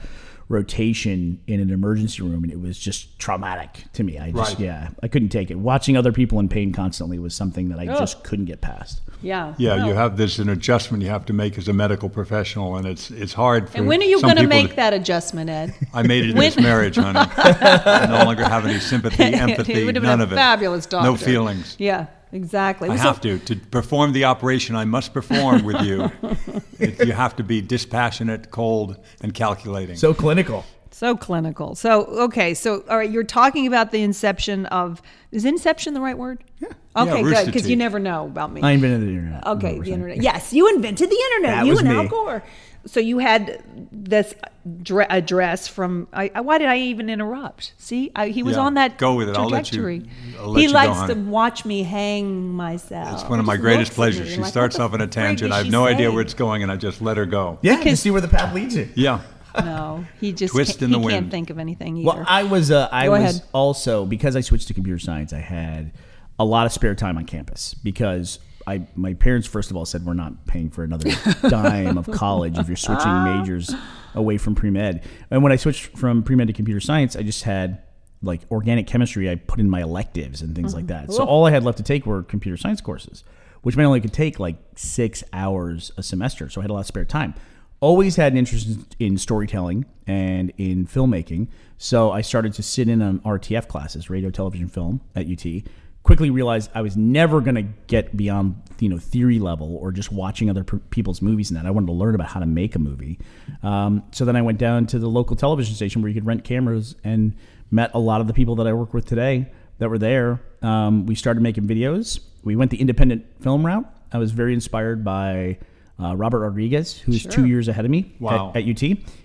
rotation 0.50 1.40
in 1.46 1.60
an 1.60 1.70
emergency 1.70 2.22
room, 2.22 2.42
and 2.42 2.52
it 2.52 2.60
was 2.60 2.76
just 2.78 3.18
traumatic 3.20 3.84
to 3.92 4.02
me. 4.02 4.18
I 4.18 4.32
just, 4.32 4.54
Right. 4.54 4.60
yeah, 4.66 4.88
I 5.02 5.06
couldn't 5.08 5.28
take 5.30 5.50
it. 5.50 5.56
Watching 5.58 5.96
other 5.96 6.10
people 6.12 6.40
in 6.40 6.48
pain 6.48 6.72
constantly 6.72 7.18
was 7.20 7.34
something 7.34 7.68
that 7.68 7.78
I 7.78 7.86
Ugh. 7.86 7.96
just 7.98 8.24
couldn't 8.24 8.46
get 8.46 8.60
past. 8.60 9.00
Yeah. 9.22 9.54
Yeah, 9.58 9.76
Well, 9.76 9.86
you 9.88 9.94
have 9.94 10.16
there's 10.16 10.38
an 10.40 10.48
adjustment 10.48 11.02
you 11.04 11.08
have 11.10 11.24
to 11.26 11.32
make 11.32 11.56
as 11.56 11.68
a 11.68 11.72
medical 11.72 12.08
professional, 12.08 12.76
and 12.76 12.86
it's 12.86 13.10
it's 13.12 13.32
hard. 13.32 13.70
For 13.70 13.78
And 13.78 13.86
when 13.86 14.00
are 14.00 14.06
you 14.06 14.20
going 14.20 14.36
to 14.36 14.46
make 14.46 14.74
that 14.76 14.92
adjustment, 14.92 15.48
Ed? 15.48 15.72
I 15.94 16.02
made 16.02 16.24
it 16.24 16.30
in 16.30 16.36
this 16.36 16.56
marriage, 16.58 16.96
honey. 16.96 17.20
I 17.36 18.06
no 18.08 18.24
longer 18.24 18.44
have 18.44 18.66
any 18.66 18.80
sympathy, 18.80 19.22
empathy, 19.46 19.84
none 19.84 19.94
been 19.94 20.20
of 20.20 20.32
a 20.32 20.34
it. 20.34 20.36
fabulous 20.36 20.86
doctor. 20.86 21.06
No 21.08 21.16
feelings. 21.16 21.76
Yeah, 21.78 22.06
exactly. 22.32 22.88
I 22.88 22.96
So- 22.96 23.02
have 23.02 23.20
to 23.22 23.38
to 23.38 23.56
perform 23.56 24.12
the 24.12 24.24
operation. 24.24 24.76
I 24.76 24.84
must 24.84 25.12
perform 25.12 25.64
with 25.64 25.80
you. 25.82 26.10
It, 26.80 27.06
you 27.06 27.12
have 27.12 27.36
to 27.36 27.44
be 27.44 27.60
dispassionate, 27.60 28.50
cold, 28.50 28.96
and 29.20 29.34
calculating. 29.34 29.96
So 29.96 30.14
clinical. 30.14 30.64
So 30.90 31.14
clinical. 31.14 31.74
So 31.74 32.04
okay. 32.26 32.54
So 32.54 32.84
all 32.88 32.96
right, 32.96 33.10
you're 33.10 33.22
talking 33.22 33.66
about 33.66 33.90
the 33.90 34.02
inception 34.02 34.64
of 34.66 35.02
is 35.30 35.44
inception 35.44 35.92
the 35.94 36.00
right 36.00 36.16
word? 36.16 36.42
Yeah. 36.58 36.68
Okay, 36.96 37.16
Yeah, 37.16 37.22
good. 37.22 37.46
Because 37.46 37.68
you 37.68 37.76
never 37.76 37.98
know 37.98 38.24
about 38.26 38.52
me. 38.52 38.62
I 38.62 38.72
invented 38.72 39.02
the 39.02 39.12
internet. 39.12 39.46
Okay, 39.46 39.78
the 39.78 39.92
internet. 39.92 40.22
Yes, 40.22 40.52
you 40.52 40.68
invented 40.74 41.10
the 41.10 41.22
internet. 41.32 41.56
That 41.58 41.66
you 41.66 41.72
was 41.72 41.80
and 41.80 41.88
me. 41.90 41.96
Al 41.96 42.08
Gore. 42.08 42.42
So 42.86 42.98
you 42.98 43.18
had 43.18 43.62
this 43.92 44.34
dre- 44.82 45.06
address 45.08 45.68
from. 45.68 46.08
I, 46.12 46.30
I- 46.34 46.40
why 46.40 46.58
did 46.58 46.68
I 46.68 46.78
even 46.78 47.10
interrupt? 47.10 47.74
See, 47.78 48.10
I, 48.16 48.28
he 48.28 48.42
was 48.42 48.56
Yeah, 48.56 48.62
on 48.62 48.74
that 48.74 48.96
go 48.96 49.14
with 49.14 49.28
it. 49.28 49.36
I'll 49.36 49.48
let 49.50 49.70
you- 49.72 50.06
I'll 50.38 50.48
let 50.50 50.58
he 50.60 50.66
you 50.66 50.72
likes 50.72 51.12
to 51.12 51.14
watch 51.14 51.64
me 51.64 51.82
hang 51.82 52.52
myself. 52.54 53.20
it's 53.20 53.28
one 53.28 53.38
of 53.38 53.44
my 53.46 53.56
greatest 53.58 53.92
pleasures. 53.92 54.28
me 54.28 54.34
She 54.36 54.40
like, 54.40 54.50
starts 54.50 54.78
off 54.78 54.92
the 54.92 54.96
on 54.98 55.00
a 55.02 55.06
tangent. 55.06 55.50
is 55.50 55.54
I 55.54 55.56
have 55.58 55.66
she 55.66 55.70
no 55.72 55.84
idea 55.86 56.10
where 56.10 56.22
it's 56.22 56.34
going, 56.34 56.62
and 56.62 56.72
I 56.72 56.76
just 56.76 57.02
let 57.02 57.16
her 57.18 57.26
go. 57.26 57.58
Yeah, 57.62 57.76
Because- 57.76 57.92
to 57.92 57.96
see 57.98 58.10
where 58.10 58.20
the 58.22 58.28
path 58.28 58.54
leads 58.54 58.74
you. 58.74 58.88
Yeah. 58.94 59.20
No, 59.64 60.06
he 60.20 60.32
just 60.32 60.52
Twist 60.54 60.78
can't, 60.78 60.82
in 60.82 60.90
the 60.92 60.98
he 61.00 61.08
can't 61.08 61.30
think 61.30 61.50
of 61.50 61.58
anything 61.58 61.96
either. 61.96 62.06
Well, 62.06 62.24
I 62.26 62.44
was 62.44 62.70
uh, 62.70 62.88
I 62.92 63.06
Go 63.06 63.10
was 63.12 63.20
ahead. 63.22 63.42
also 63.52 64.06
because 64.06 64.36
I 64.36 64.42
switched 64.42 64.68
to 64.68 64.74
computer 64.74 65.00
science. 65.00 65.32
I 65.32 65.40
had 65.40 65.90
a 66.38 66.44
lot 66.44 66.66
of 66.66 66.72
spare 66.72 66.94
time 66.94 67.18
on 67.18 67.24
campus 67.26 67.74
because 67.74 68.38
I 68.66 68.86
my 68.94 69.14
parents 69.14 69.46
first 69.46 69.70
of 69.70 69.76
all 69.76 69.86
said 69.86 70.04
we're 70.04 70.14
not 70.14 70.46
paying 70.46 70.70
for 70.70 70.84
another 70.84 71.10
dime 71.48 71.96
of 71.96 72.10
college 72.10 72.58
if 72.58 72.68
you're 72.68 72.76
switching 72.76 73.06
uh-huh. 73.06 73.38
majors 73.38 73.74
away 74.14 74.38
from 74.38 74.54
pre 74.54 74.70
med. 74.70 75.04
And 75.30 75.42
when 75.42 75.52
I 75.52 75.56
switched 75.56 75.96
from 75.96 76.22
pre 76.22 76.36
med 76.36 76.48
to 76.48 76.52
computer 76.52 76.80
science, 76.80 77.16
I 77.16 77.22
just 77.22 77.44
had 77.44 77.82
like 78.22 78.42
organic 78.50 78.86
chemistry. 78.86 79.30
I 79.30 79.36
put 79.36 79.60
in 79.60 79.70
my 79.70 79.82
electives 79.82 80.42
and 80.42 80.54
things 80.54 80.74
like 80.74 80.86
mm-hmm. 80.86 81.06
that. 81.06 81.12
So 81.12 81.24
all 81.24 81.46
I 81.46 81.50
had 81.50 81.64
left 81.64 81.78
to 81.78 81.84
take 81.84 82.06
were 82.06 82.22
computer 82.22 82.56
science 82.56 82.80
courses, 82.80 83.24
which 83.62 83.76
meant 83.76 83.86
I 83.86 83.88
only 83.88 84.00
could 84.00 84.12
take 84.12 84.38
like 84.38 84.56
six 84.76 85.24
hours 85.32 85.92
a 85.96 86.02
semester. 86.02 86.48
So 86.48 86.60
I 86.60 86.64
had 86.64 86.70
a 86.70 86.74
lot 86.74 86.80
of 86.80 86.86
spare 86.86 87.04
time. 87.04 87.34
Always 87.80 88.16
had 88.16 88.32
an 88.32 88.38
interest 88.38 88.94
in 88.98 89.16
storytelling 89.16 89.86
and 90.06 90.52
in 90.58 90.86
filmmaking. 90.86 91.48
So 91.78 92.10
I 92.10 92.20
started 92.20 92.52
to 92.54 92.62
sit 92.62 92.90
in 92.90 93.00
on 93.00 93.20
RTF 93.20 93.68
classes, 93.68 94.10
radio, 94.10 94.28
television, 94.28 94.68
film 94.68 95.00
at 95.16 95.26
UT 95.26 95.62
quickly 96.02 96.30
realized 96.30 96.70
I 96.74 96.80
was 96.82 96.96
never 96.96 97.40
going 97.40 97.56
to 97.56 97.62
get 97.86 98.16
beyond 98.16 98.56
you 98.78 98.88
know 98.88 98.98
theory 98.98 99.38
level 99.38 99.76
or 99.76 99.92
just 99.92 100.10
watching 100.10 100.48
other 100.48 100.64
per- 100.64 100.78
people's 100.78 101.20
movies 101.20 101.50
and 101.50 101.58
that 101.58 101.66
I 101.66 101.70
wanted 101.70 101.86
to 101.88 101.92
learn 101.92 102.14
about 102.14 102.28
how 102.28 102.40
to 102.40 102.46
make 102.46 102.74
a 102.74 102.78
movie. 102.78 103.18
Um, 103.62 104.02
so 104.12 104.24
then 104.24 104.36
I 104.36 104.42
went 104.42 104.58
down 104.58 104.86
to 104.88 104.98
the 104.98 105.08
local 105.08 105.36
television 105.36 105.74
station 105.74 106.00
where 106.02 106.08
you 106.08 106.14
could 106.14 106.26
rent 106.26 106.44
cameras 106.44 106.96
and 107.04 107.34
met 107.70 107.90
a 107.94 107.98
lot 107.98 108.20
of 108.20 108.26
the 108.26 108.32
people 108.32 108.56
that 108.56 108.66
I 108.66 108.72
work 108.72 108.94
with 108.94 109.04
today 109.06 109.52
that 109.78 109.88
were 109.90 109.98
there. 109.98 110.40
Um, 110.62 111.06
we 111.06 111.14
started 111.14 111.42
making 111.42 111.64
videos. 111.66 112.20
We 112.42 112.56
went 112.56 112.70
the 112.70 112.80
independent 112.80 113.26
film 113.42 113.64
route. 113.66 113.84
I 114.12 114.18
was 114.18 114.32
very 114.32 114.54
inspired 114.54 115.04
by. 115.04 115.58
Uh, 116.02 116.14
Robert 116.16 116.38
Rodriguez, 116.38 116.98
who's 116.98 117.26
two 117.26 117.44
years 117.44 117.68
ahead 117.68 117.84
of 117.84 117.90
me 117.90 118.16
Wow. 118.20 118.52
at, 118.54 118.66
at 118.66 118.68
UT, 118.70 118.82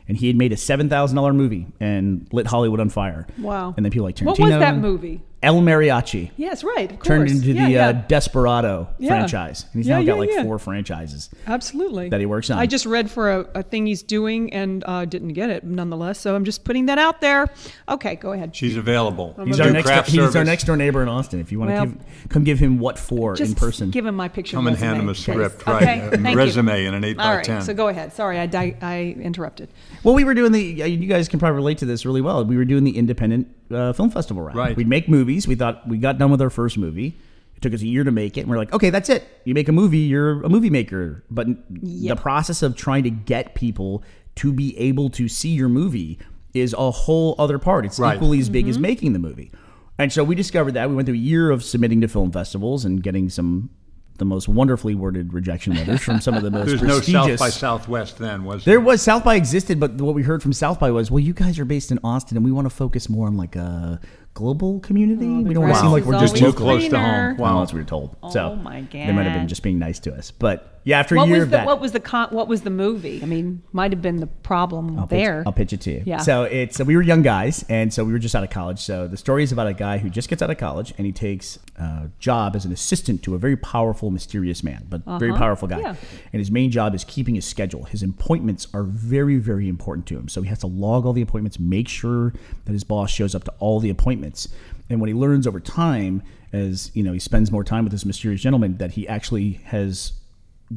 and 0.10 0.18
he 0.18 0.28
had 0.28 0.36
made 0.36 0.52
a 0.52 0.58
seven 0.58 0.90
thousand 0.90 1.16
dollar 1.16 1.32
movie 1.32 1.68
and 1.80 2.28
lit 2.34 2.48
Hollywood 2.48 2.82
on 2.82 2.90
fire. 2.90 3.26
Wow. 3.38 3.74
And 3.78 3.86
then 3.86 3.94
people 3.94 4.04
like 4.04 4.18
Tarantino. 4.18 4.26
What 4.26 4.40
was 4.40 4.50
that 4.50 4.76
movie? 4.76 5.24
El 5.46 5.62
Mariachi 5.62 6.32
Yes, 6.38 6.64
right. 6.64 6.92
Of 6.92 7.02
turned 7.04 7.28
course. 7.30 7.32
into 7.32 7.54
Yeah, 7.54 7.66
the 7.66 7.72
yeah. 7.72 7.88
Uh, 7.90 7.92
Desperado 8.08 8.88
Yeah. 8.98 9.10
franchise. 9.10 9.66
And 9.72 9.80
he's 9.80 9.88
Yeah, 9.88 10.00
now 10.00 10.06
got 10.06 10.14
yeah, 10.14 10.20
like 10.20 10.30
yeah. 10.32 10.44
four 10.44 10.58
franchises. 10.60 11.30
Absolutely. 11.48 12.10
that 12.10 12.20
he 12.20 12.26
works 12.26 12.50
on. 12.50 12.58
I 12.58 12.66
just 12.66 12.86
read 12.86 13.10
for 13.12 13.32
a, 13.32 13.40
a 13.56 13.64
thing 13.64 13.86
he's 13.86 14.02
doing 14.04 14.52
and 14.54 14.84
uh, 14.88 15.06
didn't 15.06 15.34
get 15.34 15.50
it 15.50 15.64
nonetheless. 15.64 16.20
So 16.20 16.36
I'm 16.36 16.46
just 16.46 16.64
putting 16.64 16.88
that 16.88 16.98
out 16.98 17.22
there. 17.22 17.48
Okay, 17.88 18.16
go 18.16 18.32
ahead. 18.34 18.56
She's 18.56 18.76
available. 18.76 19.36
He's 19.46 19.60
our 19.60 19.70
next. 19.72 19.86
craft 19.86 20.10
He's 20.10 20.36
our 20.36 20.44
next 20.44 20.64
door 20.66 20.76
neighbor 20.78 21.02
in 21.04 21.08
Austin. 21.10 21.40
If 21.40 21.52
you 21.52 21.60
want 21.60 21.70
to 21.72 21.76
Well, 21.76 21.86
give, 21.86 22.30
come 22.30 22.44
give 22.44 22.60
him 22.60 22.80
what 22.80 22.98
for 22.98 23.36
Just 23.36 23.52
in 23.52 23.56
person. 23.56 23.92
give 23.92 24.06
him 24.06 24.16
my 24.16 24.28
picture. 24.28 24.58
Come 24.58 24.68
and 24.68 24.76
resume, 24.76 24.88
hand 24.90 25.02
him 25.02 25.10
a 25.10 25.16
script, 25.16 25.62
Okay, 25.68 25.72
right? 26.02 26.14
A 26.14 26.18
thank 26.18 26.30
you. 26.32 26.38
resume 26.38 26.86
and 26.86 26.96
an 26.96 27.04
eight 27.04 27.20
All 27.20 27.26
by 27.28 27.36
right, 27.38 27.46
ten. 27.46 27.62
so 27.62 27.74
go 27.74 27.88
ahead. 27.90 28.14
Sorry, 28.14 28.40
I, 28.40 28.46
di- 28.48 28.76
I 28.82 29.16
interrupted. 29.22 29.70
well, 30.04 30.16
we 30.16 30.24
were 30.24 30.34
doing 30.34 30.52
the. 30.52 30.62
You 30.62 31.08
guys 31.08 31.28
can 31.28 31.40
probably 31.40 31.56
relate 31.58 31.78
to 31.80 31.86
this 31.86 32.06
really 32.06 32.22
well. 32.22 32.44
We 32.44 32.58
were 32.58 32.66
doing 32.66 32.84
the 32.84 32.98
independent 32.98 33.48
uh, 33.72 33.94
film 33.94 34.10
festival 34.10 34.44
route. 34.44 34.56
Right. 34.56 34.76
We'd 34.76 34.88
make 34.88 35.08
movies. 35.10 35.48
We 35.48 35.56
thought 35.56 35.88
we 35.88 35.98
got 35.98 36.18
done 36.18 36.32
with 36.32 36.42
our 36.42 36.50
first 36.50 36.78
movie. 36.78 37.16
It 37.56 37.62
took 37.62 37.74
us 37.74 37.82
a 37.82 37.88
year 37.88 38.04
to 38.04 38.12
make 38.12 38.38
it, 38.38 38.42
and 38.42 38.50
we're 38.50 38.58
like, 38.58 38.74
okay, 38.74 38.90
that's 38.90 39.10
it. 39.10 39.24
You 39.46 39.54
make 39.54 39.70
a 39.70 39.72
movie, 39.72 40.00
you're 40.00 40.44
a 40.44 40.50
movie 40.50 40.70
maker. 40.70 41.24
But 41.32 41.48
the 41.70 42.16
process 42.16 42.62
of 42.62 42.76
trying 42.76 43.04
to 43.06 43.10
get 43.10 43.56
people 43.56 44.04
to 44.36 44.52
be 44.52 44.78
able 44.78 45.10
to 45.12 45.28
see 45.30 45.50
your 45.50 45.70
movie 45.70 46.20
is 46.54 46.74
a 46.78 46.92
whole 46.92 47.36
other 47.40 47.58
part. 47.58 47.86
It's 47.86 47.98
Right. 48.00 48.16
equally 48.16 48.40
as 48.40 48.50
big 48.50 48.66
Mm-hmm. 48.66 48.70
as 48.72 48.80
making 48.80 49.14
the 49.14 49.20
movie. 49.20 49.52
And 49.98 50.12
so 50.12 50.24
we 50.26 50.36
discovered 50.36 50.74
that. 50.74 50.90
We 50.90 50.96
went 50.96 51.06
through 51.06 51.16
a 51.16 51.18
year 51.18 51.50
of 51.50 51.64
submitting 51.64 52.02
to 52.02 52.08
film 52.10 52.32
festivals 52.32 52.84
and 52.84 53.02
getting 53.02 53.30
some 53.30 53.70
the 54.18 54.26
most 54.26 54.48
wonderfully 54.48 54.96
worded 54.96 55.34
rejection 55.34 55.76
letters 55.76 56.02
from 56.02 56.22
some 56.22 56.36
of 56.36 56.44
the 56.44 56.52
most 56.58 56.68
There's 56.68 56.82
no. 56.82 57.00
South 57.00 57.40
by 57.40 57.50
Southwest 57.50 58.18
then, 58.18 58.44
was 58.44 58.64
There 58.66 58.76
There 58.76 58.82
was 58.82 59.02
South 59.02 59.24
by 59.24 59.36
existed, 59.36 59.80
but 59.80 59.94
what 59.96 60.16
we 60.16 60.24
heard 60.24 60.42
from 60.42 60.54
South 60.54 60.80
by 60.80 60.92
was, 60.92 61.12
well, 61.12 61.20
you 61.20 61.34
guys 61.34 61.60
are 61.60 61.66
based 61.66 61.92
in 61.92 62.00
Austin, 62.04 62.38
and 62.38 62.46
we 62.46 62.52
want 62.52 62.66
to 62.66 62.70
focus 62.70 63.10
more 63.10 63.28
on 63.28 63.38
like 63.38 63.56
a 63.56 64.00
global 64.34 64.80
community. 64.82 65.28
we 65.28 65.54
don't 65.54 65.64
want 65.64 65.76
to 65.76 65.80
seem 65.82 65.92
like 65.92 66.04
we're 66.06 66.20
just 66.20 66.36
too 66.36 66.46
local. 66.48 66.66
close 66.66 66.88
to 66.90 67.00
home. 67.00 67.38
Wow, 67.38 67.60
that's 67.60 67.72
what 67.72 67.76
we 67.76 67.80
were 67.82 67.88
told. 67.88 68.16
so 68.32 68.52
Oh 68.52 68.56
my 68.56 68.82
they 68.92 69.12
might 69.12 69.24
have 69.24 69.34
been 69.34 69.48
just 69.48 69.64
being 69.64 69.80
nice 69.80 70.00
to 70.00 70.14
us. 70.14 70.32
But 70.32 70.75
yeah, 70.86 71.00
after 71.00 71.16
a 71.16 71.18
What 71.18 71.28
year 71.28 71.38
was 71.38 71.44
of 71.46 71.50
the 71.50 71.58
that, 71.58 71.66
what 71.66 71.82
was 71.82 71.94
the 71.94 72.00
con- 72.00 72.30
what 72.30 72.48
was 72.48 72.62
the 72.62 72.70
movie? 72.70 73.20
I 73.24 73.26
mean, 73.26 73.64
might 73.74 73.92
have 73.92 74.04
been 74.04 74.18
the 74.18 74.28
problem 74.28 75.00
I'll 75.00 75.08
there. 75.08 75.40
Pitch, 75.40 75.48
I'll 75.48 75.54
pitch 75.54 75.74
it 75.74 75.82
to 75.82 75.92
you. 75.92 76.04
Yeah. 76.06 76.20
So 76.20 76.44
it's 76.44 76.80
we 76.80 76.96
were 76.96 77.02
young 77.02 77.24
guys, 77.24 77.66
and 77.70 77.92
so 77.92 78.04
we 78.04 78.14
were 78.14 78.20
just 78.20 78.36
out 78.36 78.44
of 78.44 78.52
college. 78.52 78.80
So 78.80 79.08
the 79.08 79.18
story 79.18 79.42
is 79.42 79.52
about 79.52 79.66
a 79.66 79.74
guy 79.74 79.98
who 79.98 80.12
just 80.12 80.30
gets 80.30 80.44
out 80.44 80.52
of 80.52 80.60
college 80.60 80.94
and 80.98 81.08
he 81.08 81.12
takes 81.12 81.58
a 81.78 82.12
job 82.20 82.56
as 82.56 82.66
an 82.66 82.72
assistant 82.72 83.24
to 83.24 83.34
a 83.34 83.40
very 83.40 83.58
powerful, 83.58 84.12
mysterious 84.12 84.64
man, 84.64 84.86
but 84.88 85.04
very 85.06 85.32
uh-huh. 85.32 85.40
powerful 85.40 85.68
guy. 85.68 85.80
Yeah. 85.80 85.96
And 86.32 86.40
his 86.40 86.52
main 86.52 86.70
job 86.70 86.94
is 86.94 87.04
keeping 87.04 87.34
his 87.34 87.46
schedule. 87.46 87.86
His 87.86 88.04
appointments 88.04 88.68
are 88.72 88.84
very, 88.84 89.38
very 89.38 89.68
important 89.68 90.06
to 90.08 90.16
him. 90.16 90.30
So 90.30 90.44
he 90.44 90.50
has 90.50 90.60
to 90.60 90.68
log 90.68 91.08
all 91.08 91.14
the 91.14 91.24
appointments, 91.24 91.60
make 91.60 91.88
sure 91.88 92.32
that 92.66 92.74
his 92.74 92.84
boss 92.84 93.10
shows 93.10 93.34
up 93.34 93.44
to 93.46 93.54
all 93.58 93.80
the 93.80 93.90
appointments. 93.90 94.50
And 94.88 95.00
what 95.00 95.08
he 95.08 95.16
learns 95.16 95.48
over 95.48 95.60
time, 95.60 96.22
as 96.54 96.92
you 96.94 97.02
know, 97.02 97.12
he 97.12 97.18
spends 97.18 97.52
more 97.52 97.64
time 97.64 97.86
with 97.86 97.92
this 97.92 98.06
mysterious 98.06 98.42
gentleman, 98.42 98.78
that 98.78 98.92
he 98.92 99.08
actually 99.08 99.54
has 99.66 100.14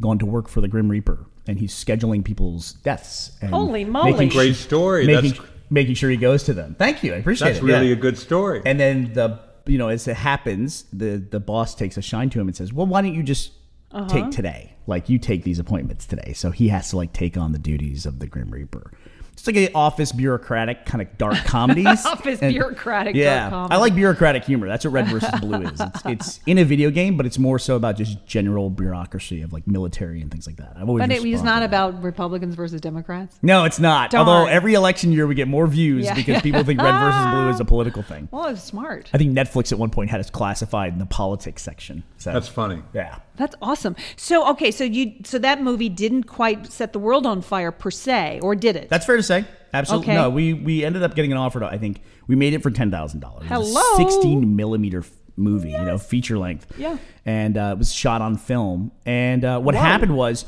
gone 0.00 0.18
to 0.18 0.26
work 0.26 0.48
for 0.48 0.60
the 0.60 0.68
Grim 0.68 0.88
Reaper, 0.88 1.26
and 1.46 1.58
he's 1.58 1.72
scheduling 1.72 2.24
people's 2.24 2.72
deaths. 2.74 3.32
And 3.40 3.50
Holy 3.52 3.84
moly. 3.84 4.12
making 4.12 4.28
Great 4.30 4.56
story. 4.56 5.06
Making, 5.06 5.30
That's- 5.32 5.50
making 5.70 5.94
sure 5.94 6.10
he 6.10 6.16
goes 6.16 6.42
to 6.44 6.54
them. 6.54 6.74
Thank 6.78 7.02
you. 7.02 7.14
I 7.14 7.16
appreciate 7.16 7.48
That's 7.48 7.58
it. 7.60 7.64
really 7.64 7.86
yeah. 7.88 7.92
a 7.94 7.96
good 7.96 8.18
story. 8.18 8.62
And 8.64 8.78
then 8.78 9.12
the 9.14 9.40
you 9.66 9.78
know 9.78 9.88
as 9.88 10.08
it 10.08 10.16
happens, 10.16 10.84
the 10.92 11.16
the 11.18 11.40
boss 11.40 11.74
takes 11.74 11.96
a 11.96 12.02
shine 12.02 12.30
to 12.30 12.40
him 12.40 12.48
and 12.48 12.56
says, 12.56 12.72
"Well, 12.72 12.86
why 12.86 13.02
don't 13.02 13.14
you 13.14 13.22
just 13.22 13.52
Uh-huh. 13.92 14.08
take 14.08 14.30
today? 14.30 14.74
Like 14.86 15.08
you 15.08 15.18
take 15.18 15.44
these 15.44 15.58
appointments 15.58 16.06
today." 16.06 16.32
So 16.34 16.50
he 16.50 16.68
has 16.68 16.90
to 16.90 16.96
like 16.96 17.12
take 17.12 17.36
on 17.36 17.52
the 17.52 17.58
duties 17.58 18.06
of 18.06 18.18
the 18.18 18.26
Grim 18.26 18.50
Reaper. 18.50 18.90
It's 19.38 19.46
like 19.46 19.56
a 19.56 19.72
office 19.72 20.10
bureaucratic 20.12 20.84
kind 20.84 21.00
of 21.00 21.16
dark 21.16 21.36
comedies. 21.44 22.04
Office 22.06 22.40
And- 22.42 22.52
bureaucratic 22.52 23.14
yeah, 23.14 23.40
dark 23.40 23.50
comedy. 23.52 23.74
I 23.74 23.78
like 23.78 23.94
bureaucratic 23.94 24.44
humor. 24.44 24.66
That's 24.68 24.84
what 24.84 24.92
Red 24.92 25.06
versus 25.08 25.30
Blue 25.40 25.62
is. 25.62 25.80
It's, 25.80 26.02
it's 26.06 26.40
in 26.46 26.58
a 26.58 26.64
video 26.64 26.90
game, 26.90 27.16
but 27.16 27.24
it's 27.24 27.38
more 27.38 27.58
so 27.58 27.76
about 27.76 27.96
just 27.96 28.26
general 28.26 28.68
bureaucracy 28.68 29.42
of 29.42 29.52
like 29.52 29.66
military 29.66 30.20
and 30.20 30.30
things 30.30 30.46
like 30.46 30.56
that. 30.56 30.72
I've 30.76 30.88
always 30.88 31.02
but 31.02 31.12
it 31.12 31.22
was 31.22 31.42
not 31.42 31.56
to 31.56 31.60
that. 31.60 31.66
about 31.66 32.02
Republicans 32.02 32.56
versus 32.56 32.80
Democrats. 32.80 33.38
No, 33.42 33.64
it's 33.64 33.78
not. 33.78 34.10
Darn. 34.10 34.26
Although 34.26 34.46
every 34.48 34.74
election 34.74 35.12
year 35.12 35.26
we 35.26 35.34
get 35.34 35.46
more 35.48 35.66
views 35.66 36.04
Yeah. 36.04 36.14
because 36.14 36.42
people 36.42 36.64
think 36.64 36.80
red 36.82 36.98
versus 36.98 37.26
blue 37.32 37.48
is 37.50 37.60
a 37.60 37.64
political 37.68 38.02
thing. 38.02 38.28
Well, 38.32 38.46
it's 38.46 38.62
smart. 38.64 39.08
I 39.14 39.18
think 39.18 39.36
Netflix 39.36 39.70
at 39.72 39.78
one 39.78 39.90
point 39.90 40.10
had 40.10 40.18
us 40.20 40.30
classified 40.30 40.92
in 40.92 40.98
the 40.98 41.06
politics 41.06 41.62
section. 41.62 42.02
So 42.16 42.32
That's 42.32 42.48
funny. 42.48 42.82
Yeah. 42.92 43.20
That's 43.36 43.54
awesome. 43.62 43.94
So 44.16 44.50
okay, 44.50 44.72
so 44.72 44.82
you 44.82 45.12
so 45.22 45.38
that 45.38 45.62
movie 45.62 45.88
didn't 45.88 46.24
quite 46.24 46.72
set 46.72 46.92
the 46.92 46.98
world 46.98 47.24
on 47.24 47.40
fire 47.40 47.70
per 47.70 47.88
se, 47.92 48.40
or 48.42 48.56
did 48.56 48.74
it? 48.74 48.88
That's 48.88 49.06
fair 49.06 49.16
to 49.16 49.22
say. 49.28 49.44
Absolutely. 49.72 50.12
Okay. 50.12 50.14
No, 50.20 50.30
we 50.30 50.54
we 50.54 50.84
ended 50.84 51.02
up 51.02 51.14
getting 51.14 51.30
an 51.30 51.38
offer 51.38 51.60
to 51.60 51.66
I 51.66 51.78
think 51.78 52.00
we 52.26 52.34
made 52.34 52.54
it 52.54 52.62
for 52.62 52.70
ten 52.70 52.90
thousand 52.90 53.20
dollars. 53.20 53.46
Hello? 53.48 53.82
Sixteen 53.96 54.56
millimeter 54.56 55.00
f- 55.00 55.10
movie, 55.36 55.70
you 55.70 55.84
know, 55.84 55.98
feature 55.98 56.36
length. 56.38 56.66
Yeah. 56.76 56.98
And 57.24 57.56
uh, 57.56 57.72
it 57.74 57.78
was 57.78 57.92
shot 57.92 58.20
on 58.22 58.36
film. 58.36 58.90
And 59.06 59.44
uh, 59.44 59.60
what 59.60 59.74
happened 59.76 60.16
was 60.16 60.46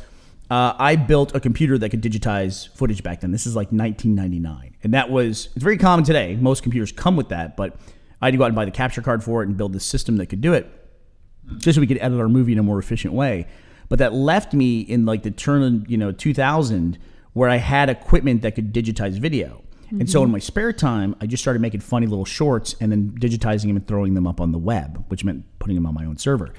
uh, 0.50 0.74
I 0.78 0.96
built 0.96 1.34
a 1.34 1.40
computer 1.40 1.78
that 1.78 1.90
could 1.90 2.02
digitize 2.02 2.68
footage 2.74 3.02
back 3.04 3.20
then. 3.20 3.30
This 3.30 3.46
is 3.46 3.54
like 3.54 3.68
1999, 3.68 4.76
and 4.82 4.94
that 4.94 5.10
was 5.10 5.50
it's 5.54 5.62
very 5.62 5.78
common 5.78 6.04
today. 6.04 6.36
Most 6.40 6.62
computers 6.64 6.90
come 6.90 7.14
with 7.16 7.28
that, 7.28 7.56
but 7.56 7.76
I 8.20 8.26
had 8.26 8.32
to 8.32 8.38
go 8.38 8.44
out 8.44 8.48
and 8.48 8.56
buy 8.56 8.64
the 8.64 8.70
capture 8.72 9.02
card 9.02 9.22
for 9.22 9.42
it 9.42 9.48
and 9.48 9.56
build 9.56 9.72
the 9.74 9.80
system 9.80 10.16
that 10.16 10.26
could 10.26 10.40
do 10.40 10.52
it. 10.54 10.66
just 11.58 11.74
so 11.76 11.80
we 11.80 11.86
could 11.86 11.98
edit 12.00 12.18
our 12.18 12.28
movie 12.28 12.52
in 12.52 12.58
a 12.58 12.62
more 12.62 12.78
efficient 12.78 13.12
way. 13.14 13.46
But 13.88 13.98
that 13.98 14.12
left 14.12 14.52
me 14.54 14.80
in 14.80 15.04
like 15.04 15.22
the 15.22 15.30
turn 15.30 15.62
of 15.62 15.90
you 15.90 15.98
know 15.98 16.10
2000 16.12 16.98
where 17.32 17.48
I 17.48 17.56
had 17.56 17.88
equipment 17.88 18.42
that 18.42 18.54
could 18.54 18.72
digitize 18.72 19.18
video. 19.18 19.62
And 19.90 20.08
so 20.08 20.22
in 20.22 20.30
my 20.30 20.38
spare 20.38 20.72
time, 20.72 21.16
I 21.20 21.26
just 21.26 21.42
started 21.42 21.60
making 21.60 21.80
funny 21.80 22.06
little 22.06 22.24
shorts 22.24 22.76
and 22.80 22.92
then 22.92 23.10
digitizing 23.18 23.62
them 23.66 23.76
and 23.76 23.84
throwing 23.88 24.14
them 24.14 24.24
up 24.24 24.40
on 24.40 24.52
the 24.52 24.58
web, 24.58 25.04
which 25.08 25.24
meant 25.24 25.44
putting 25.58 25.74
them 25.74 25.84
on 25.84 25.94
my 25.94 26.04
own 26.04 26.16
server. 26.16 26.54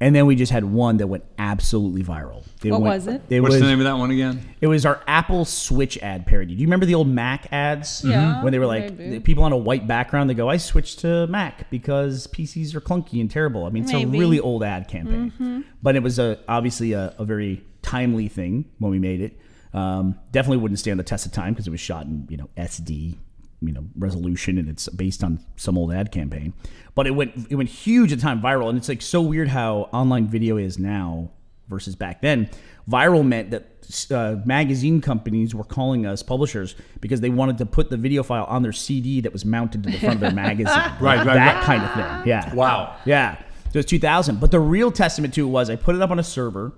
And 0.00 0.14
then 0.16 0.24
we 0.24 0.34
just 0.34 0.50
had 0.50 0.64
one 0.64 0.96
that 0.96 1.06
went 1.08 1.24
absolutely 1.38 2.02
viral. 2.02 2.42
It 2.64 2.70
What 2.70 2.80
went- 2.80 2.94
was 2.94 3.06
it? 3.06 3.22
It 3.28 3.42
What's 3.42 3.52
was 3.56 3.60
the 3.60 3.66
name 3.66 3.80
of 3.80 3.84
that 3.84 3.98
one 3.98 4.10
again? 4.10 4.40
it 4.62 4.66
was 4.66 4.86
our 4.86 5.02
Apple 5.06 5.44
Switch 5.44 5.98
ad 5.98 6.24
parody. 6.24 6.54
Do 6.54 6.60
you 6.62 6.66
remember 6.68 6.86
the 6.86 6.94
old 6.94 7.06
Mac 7.06 7.52
ads? 7.52 8.02
Yeah, 8.02 8.42
When 8.42 8.50
they 8.50 8.58
were 8.58 8.64
like 8.64 8.96
maybe. 8.96 9.10
the 9.10 9.20
people 9.20 9.44
on 9.44 9.52
a 9.52 9.58
white 9.58 9.86
background, 9.86 10.30
they 10.30 10.34
go, 10.34 10.48
"I 10.48 10.56
switched 10.56 11.00
to 11.00 11.26
Mac 11.26 11.68
because 11.68 12.28
PCs 12.28 12.74
are 12.74 12.80
clunky 12.80 13.20
and 13.20 13.30
terrible." 13.30 13.66
I 13.66 13.68
mean, 13.68 13.82
it's 13.82 13.92
Maybe. 13.92 14.06
Mm-hmm. 14.06 14.14
a 14.14 14.18
really 14.20 14.40
old 14.40 14.62
ad 14.64 14.88
campaign, 14.88 15.66
but 15.82 15.96
it 15.96 16.02
was 16.02 16.18
a 16.18 16.38
obviously 16.48 16.92
a, 16.94 17.14
a 17.18 17.26
very 17.26 17.62
timely 17.82 18.28
thing 18.28 18.64
when 18.78 18.90
we 18.90 18.98
made 18.98 19.20
it. 19.20 19.38
Um, 19.72 20.18
definitely 20.32 20.58
wouldn't 20.58 20.80
stand 20.80 20.98
the 20.98 21.04
test 21.04 21.26
of 21.26 21.32
time 21.32 21.52
because 21.52 21.66
it 21.66 21.70
was 21.70 21.80
shot 21.80 22.06
in 22.06 22.26
you 22.28 22.36
know 22.36 22.48
SD 22.56 23.16
you 23.62 23.72
know 23.72 23.84
resolution 23.96 24.58
and 24.58 24.68
it's 24.68 24.88
based 24.88 25.22
on 25.22 25.44
some 25.56 25.76
old 25.76 25.92
ad 25.92 26.10
campaign. 26.12 26.52
But 26.94 27.06
it 27.06 27.12
went 27.12 27.46
it 27.50 27.56
went 27.56 27.68
huge 27.68 28.12
at 28.12 28.18
the 28.18 28.22
time 28.22 28.40
viral. 28.40 28.68
And 28.68 28.78
it's 28.78 28.88
like 28.88 29.02
so 29.02 29.20
weird 29.20 29.48
how 29.48 29.88
online 29.92 30.26
video 30.26 30.56
is 30.56 30.78
now 30.78 31.30
versus 31.68 31.94
back 31.94 32.20
then. 32.20 32.48
Viral 32.90 33.24
meant 33.24 33.50
that 33.50 33.66
uh, 34.10 34.40
magazine 34.44 35.00
companies 35.00 35.54
were 35.54 35.64
calling 35.64 36.06
us 36.06 36.22
publishers 36.22 36.74
because 37.00 37.20
they 37.20 37.30
wanted 37.30 37.58
to 37.58 37.66
put 37.66 37.90
the 37.90 37.96
video 37.96 38.22
file 38.22 38.44
on 38.44 38.62
their 38.62 38.72
cd 38.72 39.20
that 39.20 39.32
was 39.32 39.44
mounted 39.44 39.82
to 39.82 39.90
the 39.90 39.98
front 39.98 40.14
of 40.14 40.20
their 40.20 40.32
magazine. 40.32 40.66
Right, 41.00 41.18
right, 41.18 41.34
that 41.34 41.56
right. 41.56 41.64
kind 41.64 41.82
of 41.82 41.92
thing. 41.94 42.28
Yeah. 42.28 42.54
Wow. 42.54 42.96
yeah. 43.04 43.40
So 43.72 43.78
it's 43.78 43.90
2000 43.90 44.40
but 44.40 44.50
the 44.50 44.58
real 44.58 44.90
testament 44.90 45.34
to 45.34 45.46
it 45.46 45.50
was 45.50 45.70
i 45.70 45.76
put 45.76 45.94
it 45.94 46.02
up 46.02 46.10
on 46.10 46.18
a 46.18 46.24
server 46.24 46.72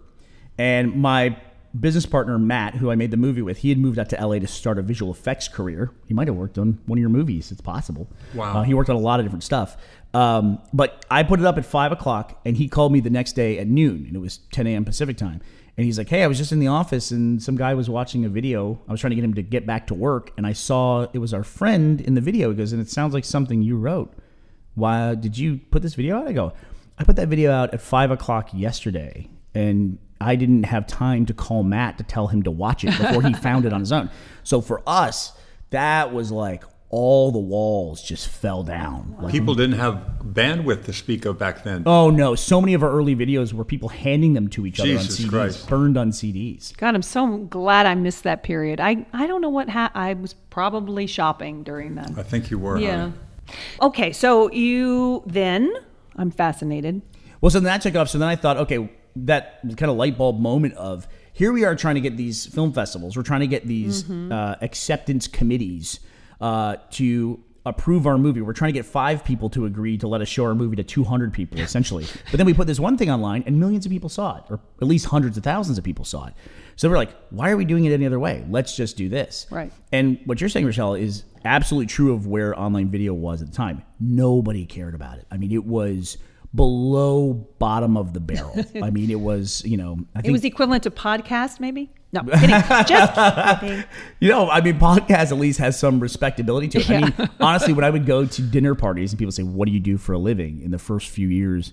and 0.58 0.94
my 0.94 1.34
business 1.78 2.06
partner 2.06 2.38
Matt, 2.38 2.74
who 2.74 2.90
I 2.90 2.94
made 2.94 3.10
the 3.10 3.16
movie 3.16 3.42
with, 3.42 3.58
he 3.58 3.70
had 3.70 3.78
moved 3.78 3.98
out 3.98 4.08
to 4.10 4.26
LA 4.26 4.38
to 4.38 4.46
start 4.46 4.78
a 4.78 4.82
visual 4.82 5.10
effects 5.10 5.48
career. 5.48 5.90
He 6.06 6.14
might 6.14 6.28
have 6.28 6.36
worked 6.36 6.58
on 6.58 6.78
one 6.86 6.98
of 6.98 7.00
your 7.00 7.10
movies. 7.10 7.50
It's 7.50 7.60
possible. 7.60 8.08
Wow. 8.34 8.58
Uh, 8.58 8.62
he 8.62 8.74
worked 8.74 8.90
on 8.90 8.96
a 8.96 9.00
lot 9.00 9.20
of 9.20 9.26
different 9.26 9.44
stuff. 9.44 9.76
Um, 10.14 10.60
but 10.72 11.04
I 11.10 11.22
put 11.22 11.40
it 11.40 11.46
up 11.46 11.56
at 11.56 11.64
five 11.64 11.92
o'clock, 11.92 12.40
and 12.44 12.56
he 12.56 12.68
called 12.68 12.92
me 12.92 13.00
the 13.00 13.10
next 13.10 13.32
day 13.32 13.58
at 13.58 13.66
noon, 13.66 14.04
and 14.06 14.14
it 14.14 14.18
was 14.18 14.38
10 14.52 14.66
a.m. 14.66 14.84
Pacific 14.84 15.16
time. 15.16 15.40
And 15.76 15.86
he's 15.86 15.96
like, 15.96 16.10
"Hey, 16.10 16.22
I 16.22 16.26
was 16.26 16.36
just 16.36 16.52
in 16.52 16.58
the 16.58 16.66
office, 16.66 17.10
and 17.10 17.42
some 17.42 17.56
guy 17.56 17.72
was 17.72 17.88
watching 17.88 18.26
a 18.26 18.28
video. 18.28 18.78
I 18.86 18.92
was 18.92 19.00
trying 19.00 19.12
to 19.12 19.14
get 19.16 19.24
him 19.24 19.34
to 19.34 19.42
get 19.42 19.64
back 19.66 19.86
to 19.86 19.94
work, 19.94 20.30
and 20.36 20.46
I 20.46 20.52
saw 20.52 21.06
it 21.14 21.18
was 21.18 21.32
our 21.32 21.42
friend 21.42 21.98
in 22.02 22.14
the 22.14 22.20
video. 22.20 22.50
He 22.50 22.56
goes, 22.56 22.72
and 22.72 22.82
it 22.82 22.90
sounds 22.90 23.14
like 23.14 23.24
something 23.24 23.62
you 23.62 23.78
wrote. 23.78 24.12
Why 24.74 25.14
did 25.14 25.38
you 25.38 25.60
put 25.70 25.80
this 25.80 25.94
video 25.94 26.18
out?" 26.18 26.28
I 26.28 26.32
go, 26.32 26.52
"I 26.98 27.04
put 27.04 27.16
that 27.16 27.28
video 27.28 27.50
out 27.50 27.72
at 27.72 27.80
five 27.80 28.10
o'clock 28.10 28.50
yesterday, 28.52 29.30
and 29.54 29.98
I 30.22 30.36
didn't 30.36 30.64
have 30.64 30.86
time 30.86 31.26
to 31.26 31.34
call 31.34 31.62
Matt 31.62 31.98
to 31.98 32.04
tell 32.04 32.28
him 32.28 32.42
to 32.44 32.50
watch 32.50 32.84
it 32.84 32.96
before 32.98 33.22
he 33.22 33.32
found 33.34 33.64
it 33.66 33.72
on 33.72 33.80
his 33.80 33.92
own. 33.92 34.10
So 34.44 34.60
for 34.60 34.82
us, 34.86 35.32
that 35.70 36.12
was 36.12 36.30
like 36.30 36.64
all 36.90 37.32
the 37.32 37.38
walls 37.38 38.02
just 38.02 38.28
fell 38.28 38.62
down. 38.62 39.16
Like, 39.18 39.32
People 39.32 39.54
didn't 39.54 39.78
have 39.78 40.18
bandwidth 40.22 40.84
to 40.84 40.92
speak 40.92 41.24
of 41.24 41.38
back 41.38 41.64
then. 41.64 41.84
oh 41.86 42.10
no, 42.10 42.34
so 42.34 42.60
many 42.60 42.74
of 42.74 42.82
our 42.82 42.90
early 42.90 43.16
videos 43.16 43.54
were 43.54 43.64
people 43.64 43.88
handing 43.88 44.34
them 44.34 44.48
to 44.48 44.66
each 44.66 44.78
other 44.78 44.88
Jesus 44.90 45.18
on 45.20 45.26
CDs, 45.26 45.30
Christ. 45.30 45.68
burned 45.68 45.96
on 45.96 46.10
CDs. 46.10 46.76
God, 46.76 46.94
I'm 46.94 47.00
so 47.02 47.38
glad 47.38 47.86
I 47.86 47.94
missed 47.94 48.24
that 48.24 48.42
period. 48.42 48.78
I, 48.78 49.06
I 49.14 49.26
don't 49.26 49.40
know 49.40 49.48
what 49.48 49.70
ha- 49.70 49.90
I 49.94 50.12
was 50.12 50.34
probably 50.50 51.06
shopping 51.06 51.62
during 51.62 51.94
that. 51.94 52.10
I 52.16 52.22
think 52.22 52.50
you 52.50 52.58
were. 52.58 52.78
Yeah. 52.78 52.98
honey. 52.98 53.12
Okay, 53.80 54.12
so 54.12 54.50
you 54.52 55.22
then, 55.26 55.72
I'm 56.16 56.30
fascinated. 56.30 57.00
Well, 57.40 57.50
so 57.50 57.58
then 57.58 57.64
that 57.64 57.80
took 57.82 57.96
off. 57.96 58.10
So 58.10 58.18
then 58.18 58.28
I 58.28 58.36
thought, 58.36 58.58
okay, 58.58 58.90
that 59.16 59.60
kind 59.62 59.90
of 59.90 59.96
light 59.96 60.16
bulb 60.16 60.40
moment 60.40 60.74
of 60.74 61.06
here 61.32 61.52
we 61.52 61.64
are 61.64 61.74
trying 61.74 61.94
to 61.94 62.00
get 62.00 62.16
these 62.16 62.46
film 62.46 62.72
festivals. 62.72 63.16
We're 63.16 63.22
trying 63.22 63.40
to 63.40 63.46
get 63.46 63.66
these 63.66 64.08
uh, 64.10 64.56
acceptance 64.60 65.26
committees 65.26 66.00
uh, 66.40 66.76
to 66.92 67.42
approve 67.64 68.06
our 68.06 68.18
movie. 68.18 68.40
We're 68.40 68.52
trying 68.52 68.72
to 68.72 68.78
get 68.78 68.86
five 68.86 69.24
people 69.24 69.48
to 69.50 69.66
agree 69.66 69.96
to 69.98 70.08
let 70.08 70.20
us 70.20 70.28
show 70.28 70.44
our 70.44 70.54
movie 70.54 70.76
to 70.76 70.82
200 70.82 71.32
people, 71.32 71.60
essentially. 71.60 72.06
but 72.30 72.36
then 72.36 72.46
we 72.46 72.54
put 72.54 72.66
this 72.66 72.80
one 72.80 72.96
thing 72.96 73.10
online, 73.10 73.44
and 73.46 73.58
millions 73.58 73.86
of 73.86 73.92
people 73.92 74.08
saw 74.08 74.38
it, 74.38 74.44
or 74.50 74.60
at 74.80 74.88
least 74.88 75.06
hundreds 75.06 75.36
of 75.36 75.44
thousands 75.44 75.78
of 75.78 75.84
people 75.84 76.04
saw 76.04 76.26
it. 76.26 76.34
So 76.76 76.88
we're 76.88 76.96
like, 76.96 77.14
why 77.30 77.50
are 77.50 77.56
we 77.56 77.64
doing 77.64 77.84
it 77.84 77.92
any 77.92 78.04
other 78.04 78.18
way? 78.18 78.44
Let's 78.48 78.76
just 78.76 78.96
do 78.96 79.08
this. 79.08 79.46
Right. 79.50 79.72
And 79.92 80.18
what 80.24 80.40
you're 80.40 80.50
saying, 80.50 80.66
Rachelle, 80.66 81.00
is 81.00 81.24
absolutely 81.44 81.86
true 81.86 82.12
of 82.12 82.26
where 82.26 82.58
online 82.58 82.88
video 82.88 83.14
was 83.14 83.42
at 83.42 83.48
the 83.48 83.56
time. 83.56 83.82
Nobody 84.00 84.66
cared 84.66 84.94
about 84.94 85.18
it. 85.18 85.26
I 85.30 85.36
mean, 85.36 85.52
it 85.52 85.64
was 85.64 86.18
below 86.54 87.32
bottom 87.58 87.96
of 87.96 88.12
the 88.12 88.20
barrel. 88.20 88.54
I 88.82 88.90
mean, 88.90 89.10
it 89.10 89.20
was, 89.20 89.64
you 89.64 89.76
know, 89.76 89.98
I 90.14 90.20
think 90.20 90.28
It 90.28 90.32
was 90.32 90.44
equivalent 90.44 90.82
to 90.82 90.90
podcast, 90.90 91.60
maybe? 91.60 91.90
No, 92.12 92.22
kidding. 92.34 92.50
Just 92.86 93.60
kidding. 93.60 93.84
You 94.20 94.28
know, 94.28 94.50
I 94.50 94.60
mean, 94.60 94.78
podcast 94.78 95.32
at 95.32 95.38
least 95.38 95.58
has 95.60 95.78
some 95.78 95.98
respectability 95.98 96.68
to 96.68 96.78
it. 96.80 96.90
I 96.90 97.00
mean, 97.00 97.30
honestly, 97.40 97.72
when 97.72 97.84
I 97.84 97.90
would 97.90 98.04
go 98.04 98.26
to 98.26 98.42
dinner 98.42 98.74
parties 98.74 99.12
and 99.12 99.18
people 99.18 99.32
say, 99.32 99.42
"What 99.42 99.64
do 99.66 99.72
you 99.72 99.80
do 99.80 99.96
for 99.96 100.12
a 100.12 100.18
living?" 100.18 100.60
in 100.60 100.70
the 100.72 100.78
first 100.78 101.08
few 101.08 101.28
years 101.28 101.72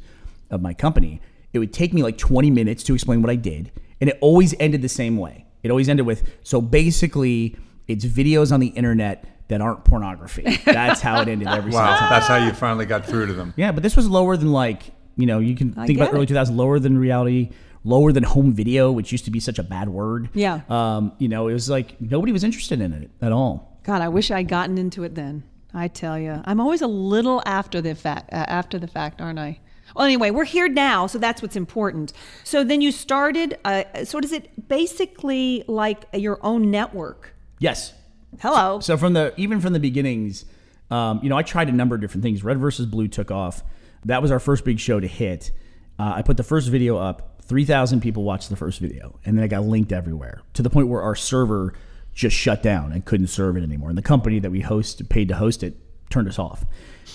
of 0.49 0.61
my 0.61 0.73
company, 0.73 1.19
it 1.51 1.59
would 1.59 1.73
take 1.73 1.93
me 1.93 2.03
like 2.03 2.17
20 2.17 2.49
minutes 2.51 2.83
to 2.83 2.93
explain 2.93 3.21
what 3.21 3.29
I 3.29 3.35
did, 3.35 3.71
and 3.99 4.09
it 4.09 4.17
always 4.21 4.55
ended 4.61 4.81
the 4.81 4.89
same 4.89 5.17
way. 5.17 5.45
It 5.61 5.71
always 5.71 5.89
ended 5.89 6.05
with, 6.05 6.23
"So 6.41 6.61
basically, 6.61 7.57
it's 7.89 8.05
videos 8.05 8.53
on 8.53 8.61
the 8.61 8.67
internet 8.67 9.25
that 9.49 9.61
aren't 9.61 9.83
pornography." 9.83 10.43
That's 10.65 11.01
how 11.01 11.21
it 11.21 11.27
ended 11.27 11.47
every 11.47 11.71
single 11.71 11.81
Wow, 11.87 11.99
time. 11.99 12.09
that's 12.09 12.27
how 12.27 12.37
you 12.37 12.53
finally 12.53 12.85
got 12.85 13.05
through 13.05 13.27
to 13.27 13.33
them. 13.33 13.53
Yeah, 13.57 13.71
but 13.71 13.83
this 13.83 13.95
was 13.95 14.07
lower 14.09 14.35
than 14.37 14.51
like 14.51 14.93
you 15.17 15.25
know 15.25 15.39
you 15.39 15.55
can 15.55 15.73
I 15.77 15.85
think 15.85 15.99
about 15.99 16.05
get 16.11 16.15
early 16.15 16.23
it. 16.23 16.29
2000s, 16.29 16.55
lower 16.55 16.79
than 16.79 16.97
reality, 16.97 17.49
lower 17.83 18.11
than 18.11 18.23
home 18.23 18.53
video, 18.53 18.91
which 18.91 19.11
used 19.11 19.25
to 19.25 19.31
be 19.31 19.39
such 19.39 19.59
a 19.59 19.63
bad 19.63 19.89
word. 19.89 20.29
Yeah. 20.33 20.61
Um, 20.69 21.11
you 21.19 21.27
know, 21.27 21.47
it 21.49 21.53
was 21.53 21.69
like 21.69 21.99
nobody 22.01 22.31
was 22.31 22.43
interested 22.43 22.79
in 22.81 22.93
it 22.93 23.09
at 23.21 23.31
all. 23.31 23.79
God, 23.83 24.01
I 24.01 24.07
wish 24.07 24.31
I'd 24.31 24.47
gotten 24.47 24.77
into 24.77 25.03
it 25.03 25.15
then. 25.15 25.43
I 25.73 25.87
tell 25.87 26.17
you, 26.17 26.41
I'm 26.45 26.59
always 26.59 26.81
a 26.81 26.87
little 26.87 27.43
after 27.45 27.79
the 27.81 27.93
fact. 27.95 28.31
Uh, 28.33 28.37
after 28.47 28.79
the 28.79 28.87
fact, 28.87 29.21
aren't 29.21 29.37
I? 29.39 29.59
Well, 29.95 30.05
anyway, 30.05 30.29
we're 30.31 30.43
here 30.45 30.67
now, 30.67 31.07
so 31.07 31.17
that's 31.17 31.41
what's 31.41 31.55
important. 31.55 32.13
So 32.43 32.63
then 32.63 32.81
you 32.81 32.91
started. 32.91 33.57
Uh, 33.65 33.83
so 34.03 34.19
is 34.19 34.31
it 34.31 34.67
basically 34.67 35.63
like 35.67 36.05
your 36.13 36.39
own 36.45 36.69
network? 36.71 37.33
Yes. 37.59 37.93
Hello. 38.39 38.79
So 38.79 38.95
from 38.97 39.13
the 39.13 39.33
even 39.37 39.59
from 39.59 39.73
the 39.73 39.79
beginnings, 39.79 40.45
um, 40.91 41.19
you 41.23 41.29
know, 41.29 41.37
I 41.37 41.43
tried 41.43 41.67
a 41.69 41.71
number 41.71 41.95
of 41.95 42.01
different 42.01 42.23
things. 42.23 42.43
Red 42.43 42.59
versus 42.59 42.85
Blue 42.85 43.07
took 43.07 43.31
off. 43.31 43.63
That 44.05 44.21
was 44.21 44.31
our 44.31 44.39
first 44.39 44.63
big 44.63 44.79
show 44.79 44.99
to 44.99 45.07
hit. 45.07 45.51
Uh, 45.97 46.13
I 46.15 46.21
put 46.21 46.37
the 46.37 46.43
first 46.43 46.69
video 46.69 46.97
up. 46.97 47.41
Three 47.41 47.65
thousand 47.65 48.01
people 48.01 48.23
watched 48.23 48.49
the 48.49 48.55
first 48.55 48.79
video, 48.79 49.19
and 49.25 49.35
then 49.37 49.43
it 49.43 49.47
got 49.47 49.63
linked 49.63 49.91
everywhere 49.91 50.41
to 50.53 50.61
the 50.61 50.69
point 50.69 50.87
where 50.87 51.01
our 51.01 51.15
server 51.15 51.73
just 52.13 52.35
shut 52.35 52.61
down 52.61 52.91
and 52.91 53.03
couldn't 53.03 53.27
serve 53.27 53.57
it 53.57 53.63
anymore. 53.63 53.89
And 53.89 53.97
the 53.97 54.01
company 54.03 54.39
that 54.39 54.51
we 54.51 54.61
host 54.61 55.07
paid 55.09 55.29
to 55.29 55.35
host 55.35 55.63
it 55.63 55.75
turned 56.11 56.27
us 56.27 56.37
off. 56.37 56.63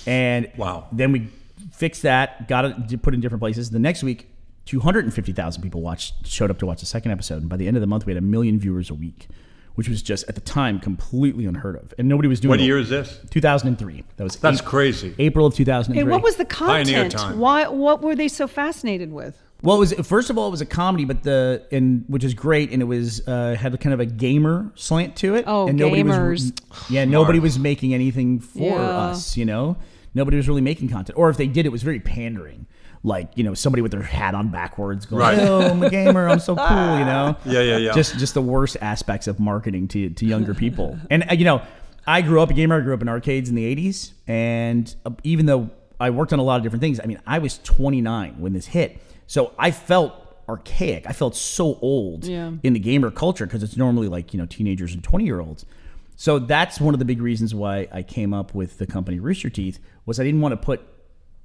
And 0.07 0.51
Wow. 0.57 0.89
then 0.91 1.13
we 1.13 1.29
fixed 1.73 2.03
that, 2.03 2.49
got 2.49 2.65
it 2.65 3.03
put 3.03 3.15
in 3.15 3.21
different 3.21 3.41
places. 3.41 3.71
The 3.71 3.79
next 3.79 4.03
week, 4.03 4.29
250,000 4.67 5.63
people 5.63 5.83
watched 5.83 6.27
showed 6.27 6.51
up 6.51 6.59
to 6.59 6.67
watch 6.67 6.81
the 6.81 6.87
second 6.87 7.13
episode, 7.13 7.41
and 7.43 7.49
by 7.49 7.57
the 7.57 7.69
end 7.69 7.77
of 7.77 7.81
the 7.81 7.87
month, 7.87 8.07
we 8.07 8.13
had 8.13 8.19
a 8.23 8.27
million 8.27 8.59
viewers 8.59 8.91
a 8.91 8.95
week, 8.95 9.29
which 9.75 9.89
was 9.89 10.03
just 10.03 10.25
at 10.29 10.35
the 10.35 10.41
time 10.41 10.79
completely 10.81 11.47
unheard 11.47 11.77
of, 11.77 11.93
and 11.99 12.09
nobody 12.09 12.29
was 12.29 12.41
doing. 12.41 12.51
What 12.51 12.61
it. 12.61 12.65
year 12.65 12.79
is 12.79 12.89
this? 12.89 13.19
2003. 13.31 14.05
That 14.17 14.25
was 14.25 14.37
That's 14.37 14.61
Ap- 14.61 14.65
crazy. 14.65 15.15
April 15.19 15.47
of 15.47 15.55
2003. 15.55 16.01
and 16.01 16.11
what 16.11 16.23
was 16.23 16.37
the 16.37 16.45
Pioneer 16.45 17.03
content? 17.03 17.13
time. 17.13 17.39
Why? 17.39 17.67
What 17.69 18.03
were 18.03 18.15
they 18.15 18.29
so 18.29 18.47
fascinated 18.47 19.13
with? 19.13 19.37
Well, 19.63 19.77
it 19.77 19.81
was 19.81 19.93
first 20.07 20.29
of 20.29 20.37
all, 20.37 20.49
it 20.49 20.51
was 20.51 20.61
a 20.61 20.67
comedy, 20.67 21.05
but 21.07 21.23
the 21.23 21.67
and 21.73 22.05
which 22.07 22.23
is 22.23 22.35
great, 22.35 22.71
and 22.71 22.83
it 22.83 22.85
was 22.85 23.27
uh, 23.27 23.57
had 23.59 23.79
kind 23.81 23.95
of 23.95 24.01
a 24.01 24.07
gamer 24.07 24.71
slant 24.75 25.17
to 25.17 25.35
it. 25.37 25.45
Oh, 25.47 25.69
and 25.69 25.79
nobody 25.79 26.03
gamers. 26.03 26.29
Was, 26.31 26.53
yeah, 26.91 27.05
nobody 27.07 27.39
was 27.39 27.59
making 27.59 27.95
anything 27.95 28.41
for 28.41 28.79
Yeah. 28.79 28.81
us. 28.83 29.37
You 29.39 29.47
know, 29.47 29.77
nobody 30.15 30.37
was 30.37 30.49
really 30.49 30.61
making 30.61 30.89
content, 30.91 31.19
or 31.19 31.31
if 31.31 31.37
they 31.39 31.47
did, 31.47 31.65
it 31.67 31.73
was 31.73 31.83
very 31.83 31.99
pandering. 32.01 32.67
Like 33.07 33.29
you 33.37 33.45
know, 33.45 33.53
somebody 33.53 33.83
with 33.83 33.93
their 33.93 34.03
hat 34.03 34.35
on 34.35 34.49
backwards, 34.49 35.05
going, 35.05 35.21
Right. 35.21 35.39
"Oh, 35.39 35.61
I'm 35.61 35.83
a 35.83 35.91
gamer, 35.91 36.27
I'm 36.27 36.41
so 36.41 36.57
cool," 36.69 36.99
you 36.99 37.05
know. 37.05 37.37
Yeah, 37.45 37.61
yeah, 37.61 37.77
yeah. 37.77 37.93
Just 37.93 38.19
just 38.19 38.33
the 38.33 38.41
worst 38.43 38.79
aspects 38.81 39.27
of 39.27 39.39
marketing 39.39 39.89
to 39.89 40.09
to 40.11 40.25
younger 40.27 40.55
people. 40.55 40.99
and 41.11 41.23
uh, 41.31 41.35
you 41.35 41.45
know, 41.45 41.61
I 42.07 42.23
grew 42.23 42.41
up 42.41 42.51
a 42.51 42.55
gamer. 42.55 42.79
I 42.79 42.81
grew 42.81 42.95
up 42.95 43.03
in 43.03 43.09
arcades 43.09 43.51
in 43.51 43.57
the 43.57 43.77
'80s, 43.77 44.13
and 44.27 44.95
uh, 45.05 45.11
even 45.23 45.45
though 45.45 45.69
I 46.01 46.11
worked 46.11 46.33
on 46.33 46.39
a 46.39 46.43
lot 46.43 46.57
of 46.57 46.63
different 46.63 46.81
things, 46.81 46.99
I 46.99 47.05
mean, 47.07 47.21
I 47.27 47.39
was 47.41 47.59
29 47.63 48.37
when 48.39 48.55
this 48.55 48.67
hit, 48.67 48.99
so 49.27 49.53
I 49.59 49.71
felt 49.71 50.15
archaic. 50.49 51.07
I 51.07 51.13
felt 51.13 51.37
so 51.37 51.79
old 51.83 52.25
Yeah. 52.25 52.53
in 52.63 52.73
the 52.73 52.79
gamer 52.81 53.11
culture 53.11 53.45
because 53.47 53.63
it's 53.63 53.77
normally 53.77 54.09
like 54.09 54.33
you 54.33 54.39
know 54.41 54.47
teenagers 54.47 54.95
and 54.95 55.05
20 55.05 55.25
year 55.27 55.41
olds. 55.41 55.67
So 56.17 56.39
that's 56.39 56.81
one 56.81 56.95
of 56.95 57.01
the 57.01 57.05
big 57.05 57.21
reasons 57.21 57.55
why 57.55 57.87
I 57.93 58.03
came 58.03 58.33
up 58.33 58.55
with 58.55 58.79
the 58.79 58.87
company 58.87 59.19
Rooster 59.19 59.51
Teeth 59.51 59.79
was 60.07 60.19
I 60.19 60.25
didn't 60.25 60.41
want 60.41 60.53
to 60.53 60.57
put 60.57 60.81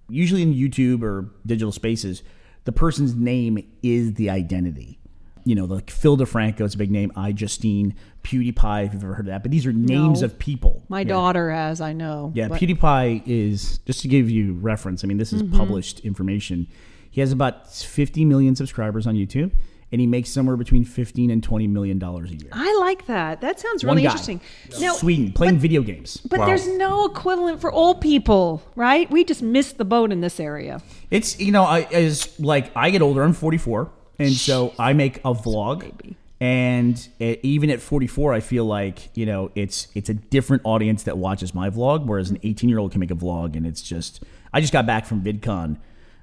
usually 0.10 0.42
in 0.42 0.54
YouTube 0.54 1.04
or 1.04 1.30
digital 1.46 1.72
spaces 1.72 2.24
the 2.66 2.72
person's 2.74 3.16
name 3.16 3.58
is 3.82 4.14
the 4.16 4.30
identity. 4.30 5.00
You 5.46 5.56
know, 5.56 5.66
like 5.66 5.90
Phil 5.90 6.18
DeFranco 6.18 6.62
is 6.62 6.76
a 6.76 6.78
big 6.78 6.92
name. 6.92 7.10
iJustine, 7.16 7.94
PewDiePie, 8.24 8.86
if 8.86 8.94
you've 8.94 9.04
ever 9.04 9.14
heard 9.16 9.26
of 9.28 9.32
that. 9.32 9.42
But 9.42 9.52
these 9.52 9.66
are 9.66 9.72
names 9.74 10.22
No. 10.22 10.26
of 10.26 10.38
people. 10.38 10.84
My 10.90 11.00
Yeah. 11.00 11.06
daughter 11.08 11.50
has, 11.52 11.80
I 11.82 11.94
know. 11.94 12.32
Yeah, 12.36 12.50
but- 12.50 12.60
PewDiePie 12.60 13.24
is 13.26 13.80
just 13.86 14.02
to 14.02 14.08
give 14.08 14.30
you 14.30 14.54
reference. 14.54 15.04
I 15.04 15.08
mean, 15.08 15.18
this 15.18 15.32
is 15.34 15.42
Mm-hmm. 15.42 15.58
published 15.58 16.02
information. 16.02 16.68
He 17.10 17.22
has 17.22 17.32
about 17.32 17.72
50 17.74 18.26
million 18.26 18.56
subscribers 18.56 19.08
on 19.08 19.16
YouTube, 19.16 19.52
and 19.92 20.00
he 20.02 20.08
makes 20.08 20.30
somewhere 20.30 20.56
between 20.58 20.84
15 20.86 21.32
and 21.32 21.42
20 21.44 21.68
million 21.68 21.98
dollars 22.00 22.32
a 22.32 22.36
year. 22.36 22.50
I 22.54 22.78
like 22.80 23.06
that. 23.08 23.42
That 23.42 23.60
sounds 23.60 23.84
One 23.84 23.96
really 23.96 24.04
guy. 24.08 24.12
interesting. 24.12 24.42
Now, 24.80 24.94
Sweden 24.94 25.32
playing 25.34 25.58
video 25.58 25.82
games. 25.82 26.18
But 26.18 26.40
Wow. 26.42 26.46
there's 26.48 26.68
no 26.68 27.06
equivalent 27.06 27.60
for 27.62 27.72
old 27.72 28.02
people, 28.02 28.62
right? 28.76 29.10
We 29.10 29.24
just 29.24 29.42
missed 29.42 29.78
the 29.78 29.86
boat 29.86 30.12
in 30.12 30.22
this 30.22 30.40
area. 30.40 30.82
It's 31.12 31.40
you 31.40 31.52
know, 31.52 31.64
I 31.64 31.82
as 31.92 32.40
like 32.40 32.72
I 32.76 32.90
get 32.92 33.02
older. 33.02 33.24
I'm 33.24 33.34
44, 33.34 33.90
and 34.20 34.32
so 34.32 34.74
I 34.78 34.94
make 34.94 35.18
a 35.20 35.34
vlog. 35.34 35.80
baby. 35.82 36.16
And 36.42 37.06
it, 37.20 37.42
even 37.44 37.70
at 37.70 37.82
44, 37.82 38.34
I 38.34 38.40
feel 38.40 38.64
like 38.64 39.10
you 39.18 39.26
know 39.26 39.52
it's 39.56 39.88
it's 39.94 40.08
a 40.10 40.14
different 40.14 40.62
audience 40.66 41.04
that 41.04 41.18
watches 41.18 41.54
my 41.54 41.70
vlog, 41.70 42.06
whereas 42.06 42.30
an 42.30 42.38
18 42.44 42.70
year 42.70 42.80
old 42.80 42.92
can 42.92 43.00
make 43.02 43.12
a 43.12 43.16
vlog, 43.16 43.56
and 43.58 43.66
it's 43.68 43.82
just. 43.82 44.24
I 44.54 44.62
just 44.62 44.74
got 44.74 44.88
back 44.88 45.06
from 45.06 45.22
VidCon, 45.22 45.78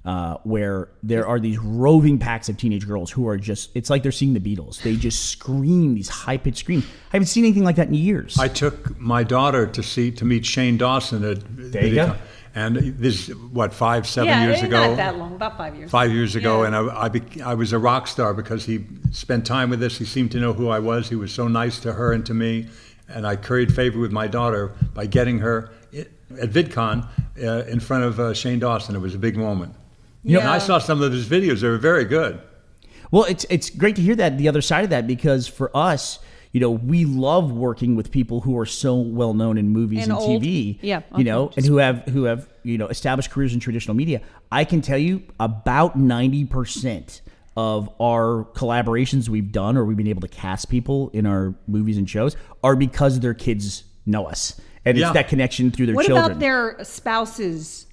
uh, 0.06 0.36
where 0.44 0.88
there 1.02 1.26
are 1.26 1.38
these 1.40 1.58
roving 1.58 2.16
packs 2.18 2.48
of 2.48 2.56
teenage 2.56 2.86
girls 2.86 3.10
who 3.10 3.26
are 3.28 3.36
just. 3.36 3.70
It's 3.74 3.90
like 3.90 4.02
they're 4.02 4.12
seeing 4.12 4.34
the 4.34 4.40
Beatles. 4.40 4.80
They 4.82 4.94
just 4.96 5.26
scream 5.30 5.94
these 5.96 6.08
high 6.08 6.36
pitched 6.38 6.58
screams. 6.60 6.84
I 6.84 7.16
haven't 7.16 7.26
seen 7.26 7.44
anything 7.44 7.64
like 7.64 7.76
that 7.76 7.88
in 7.88 7.94
years. 7.94 8.38
I 8.38 8.48
took 8.48 8.98
my 8.98 9.24
daughter 9.24 9.66
to 9.66 9.82
see 9.82 10.10
to 10.12 10.24
meet 10.24 10.46
Shane 10.46 10.76
Dawson 10.78 11.24
at 11.24 11.38
There 11.72 11.84
you 11.86 11.94
go. 11.96 12.14
and 12.54 12.76
this 12.76 13.28
what 13.52 13.74
five 13.74 14.06
seven 14.06 14.42
years 14.48 14.62
ago 14.62 14.88
Not 14.90 14.96
that 14.96 15.18
long, 15.18 15.34
about 15.34 15.58
five 15.58 15.74
years. 15.76 15.90
five 15.90 16.12
years 16.12 16.36
ago, 16.36 16.60
Yeah. 16.62 16.66
and 16.68 16.76
I, 16.76 17.02
I, 17.02 17.08
bec- 17.08 17.40
I 17.40 17.54
was 17.54 17.72
a 17.72 17.78
rock 17.78 18.06
star 18.06 18.32
because 18.32 18.64
he 18.64 18.84
spent 19.10 19.44
time 19.44 19.70
with 19.70 19.82
us. 19.82 19.98
He 19.98 20.04
seemed 20.04 20.30
to 20.32 20.38
know 20.40 20.52
who 20.52 20.68
I 20.68 20.78
was. 20.78 21.08
He 21.08 21.16
was 21.16 21.32
so 21.32 21.48
nice 21.48 21.80
to 21.80 21.92
her 21.94 22.12
and 22.12 22.24
to 22.26 22.32
me, 22.34 22.68
and 23.08 23.26
I 23.26 23.34
curried 23.36 23.74
favor 23.74 23.98
with 23.98 24.12
my 24.12 24.28
daughter 24.28 24.72
by 24.94 25.06
getting 25.06 25.40
her 25.40 25.70
at 26.40 26.50
VidCon 26.50 27.08
uh, 27.42 27.64
in 27.66 27.80
front 27.80 28.04
of 28.04 28.18
uh, 28.20 28.34
Shane 28.34 28.58
Dawson. 28.60 28.94
It 28.94 29.00
was 29.00 29.14
a 29.14 29.18
big 29.18 29.36
moment. 29.36 29.74
You 30.26 30.34
know, 30.34 30.40
And 30.40 30.48
I 30.48 30.58
saw 30.58 30.78
some 30.78 31.00
of 31.02 31.12
his 31.12 31.26
videos; 31.26 31.60
they 31.60 31.68
were 31.68 31.78
very 31.78 32.04
good. 32.04 32.40
Well, 33.12 33.24
it's 33.24 33.46
it's 33.48 33.70
great 33.70 33.94
to 33.96 34.02
hear 34.02 34.16
that 34.16 34.38
the 34.38 34.48
other 34.48 34.60
side 34.60 34.82
of 34.84 34.90
that 34.90 35.06
because 35.06 35.46
for 35.46 35.74
us, 35.76 36.18
you 36.52 36.60
know, 36.60 36.70
we 36.70 37.04
love 37.04 37.52
working 37.52 37.94
with 37.94 38.10
people 38.10 38.40
who 38.40 38.58
are 38.58 38.66
so 38.66 38.96
well 38.96 39.34
known 39.34 39.56
in 39.56 39.68
movies 39.68 40.02
and, 40.02 40.12
And 40.12 40.20
old. 40.20 40.42
TV. 40.42 40.78
Yeah, 40.82 41.02
you 41.16 41.22
know, 41.22 41.44
okay, 41.44 41.54
and 41.58 41.66
who 41.66 41.76
have 41.76 42.02
who 42.06 42.24
have 42.24 42.48
you 42.64 42.76
know 42.76 42.88
established 42.88 43.30
careers 43.30 43.54
in 43.54 43.60
traditional 43.60 43.94
media. 43.94 44.20
I 44.50 44.64
can 44.64 44.80
tell 44.80 44.98
you 44.98 45.22
about 45.38 45.96
ninety 45.96 46.44
percent 46.44 47.22
of 47.56 47.88
our 48.00 48.44
collaborations 48.54 49.28
we've 49.28 49.52
done 49.52 49.76
or 49.78 49.84
we've 49.84 49.96
been 49.96 50.08
able 50.08 50.20
to 50.20 50.28
cast 50.28 50.68
people 50.68 51.08
in 51.14 51.24
our 51.24 51.54
movies 51.68 51.96
and 51.96 52.10
shows 52.10 52.36
are 52.62 52.76
because 52.76 53.20
their 53.20 53.32
kids 53.32 53.84
know 54.04 54.26
us, 54.26 54.60
and 54.84 54.98
Yeah. 54.98 55.06
it's 55.06 55.14
that 55.14 55.28
connection 55.28 55.70
through 55.70 55.86
their 55.86 55.94
What 55.94 56.06
children. 56.06 56.22
What 56.24 56.30
about 56.32 56.40
their 56.40 56.76
spouses? 56.84 57.85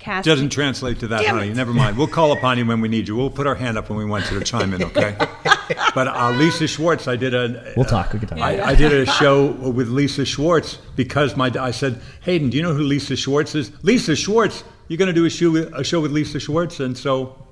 Casting? 0.00 0.30
Doesn't 0.30 0.48
translate 0.48 0.98
to 1.00 1.08
that, 1.08 1.22
Damn 1.22 1.36
honey. 1.36 1.50
it. 1.50 1.56
Never 1.56 1.74
mind. 1.74 1.98
We'll 1.98 2.06
call 2.06 2.32
upon 2.32 2.56
you 2.56 2.64
when 2.64 2.80
we 2.80 2.88
need 2.88 3.06
you. 3.06 3.14
We'll 3.14 3.30
put 3.30 3.46
our 3.46 3.54
hand 3.54 3.76
up 3.76 3.90
when 3.90 3.98
we 3.98 4.06
want 4.06 4.30
you 4.30 4.38
to 4.38 4.44
chime 4.44 4.72
in, 4.72 4.82
okay? 4.82 5.14
but 5.94 6.08
uh, 6.08 6.32
Lisa 6.32 6.66
Schwartz, 6.66 7.06
I 7.06 7.16
did 7.16 7.34
a. 7.34 7.74
We'll 7.76 7.84
talk. 7.84 8.12
We 8.14 8.18
can 8.18 8.28
talk. 8.28 8.38
I, 8.38 8.70
I 8.70 8.74
did 8.74 8.92
a 8.92 9.04
show 9.04 9.48
with 9.52 9.88
Lisa 9.88 10.24
Schwartz 10.24 10.76
because 10.96 11.36
my 11.36 11.52
I 11.60 11.70
said, 11.70 12.00
Hayden, 12.22 12.48
do 12.48 12.56
you 12.56 12.62
know 12.62 12.72
who 12.72 12.82
Lisa 12.82 13.14
Schwartz 13.14 13.54
is? 13.54 13.70
Lisa 13.84 14.16
Schwartz. 14.16 14.64
You're 14.88 14.98
going 14.98 15.06
to 15.06 15.12
do 15.12 15.26
a 15.26 15.30
show 15.30 15.50
with, 15.50 15.72
a 15.74 15.84
show 15.84 16.00
with 16.00 16.10
Lisa 16.10 16.40
Schwartz, 16.40 16.80
and 16.80 16.96
so 16.98 17.46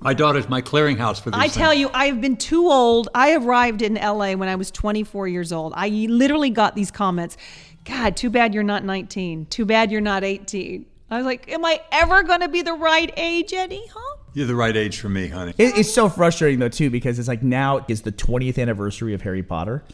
my 0.00 0.12
daughter's 0.12 0.48
my 0.48 0.60
clearinghouse 0.60 1.20
for 1.20 1.30
these 1.30 1.40
I 1.40 1.44
things. 1.44 1.56
tell 1.56 1.74
you, 1.74 1.90
I 1.94 2.06
have 2.06 2.20
been 2.20 2.36
too 2.36 2.68
old. 2.68 3.08
I 3.14 3.34
arrived 3.34 3.80
in 3.80 3.94
LA 3.94 4.34
when 4.34 4.48
I 4.48 4.56
was 4.56 4.70
24 4.70 5.26
years 5.26 5.52
old. 5.52 5.72
I 5.74 5.88
literally 5.88 6.50
got 6.50 6.76
these 6.76 6.90
comments. 6.90 7.38
God, 7.84 8.16
too 8.16 8.30
bad 8.30 8.52
you're 8.52 8.62
not 8.62 8.84
19. 8.84 9.46
Too 9.46 9.64
bad 9.64 9.90
you're 9.90 10.00
not 10.00 10.22
18. 10.22 10.86
I 11.10 11.18
was 11.18 11.26
like, 11.26 11.50
am 11.50 11.64
I 11.64 11.80
ever 11.92 12.22
going 12.22 12.40
to 12.40 12.48
be 12.48 12.62
the 12.62 12.72
right 12.72 13.12
age, 13.16 13.52
Eddie? 13.52 13.84
Huh? 13.92 14.16
You're 14.32 14.46
the 14.46 14.54
right 14.54 14.76
age 14.76 14.98
for 14.98 15.08
me, 15.08 15.28
honey. 15.28 15.54
It, 15.56 15.78
it's 15.78 15.92
so 15.92 16.08
frustrating 16.08 16.58
though 16.58 16.68
too 16.68 16.90
because 16.90 17.18
it's 17.18 17.28
like 17.28 17.42
now 17.42 17.84
is 17.88 18.02
the 18.02 18.10
20th 18.12 18.60
anniversary 18.60 19.14
of 19.14 19.22
Harry 19.22 19.42
Potter. 19.42 19.84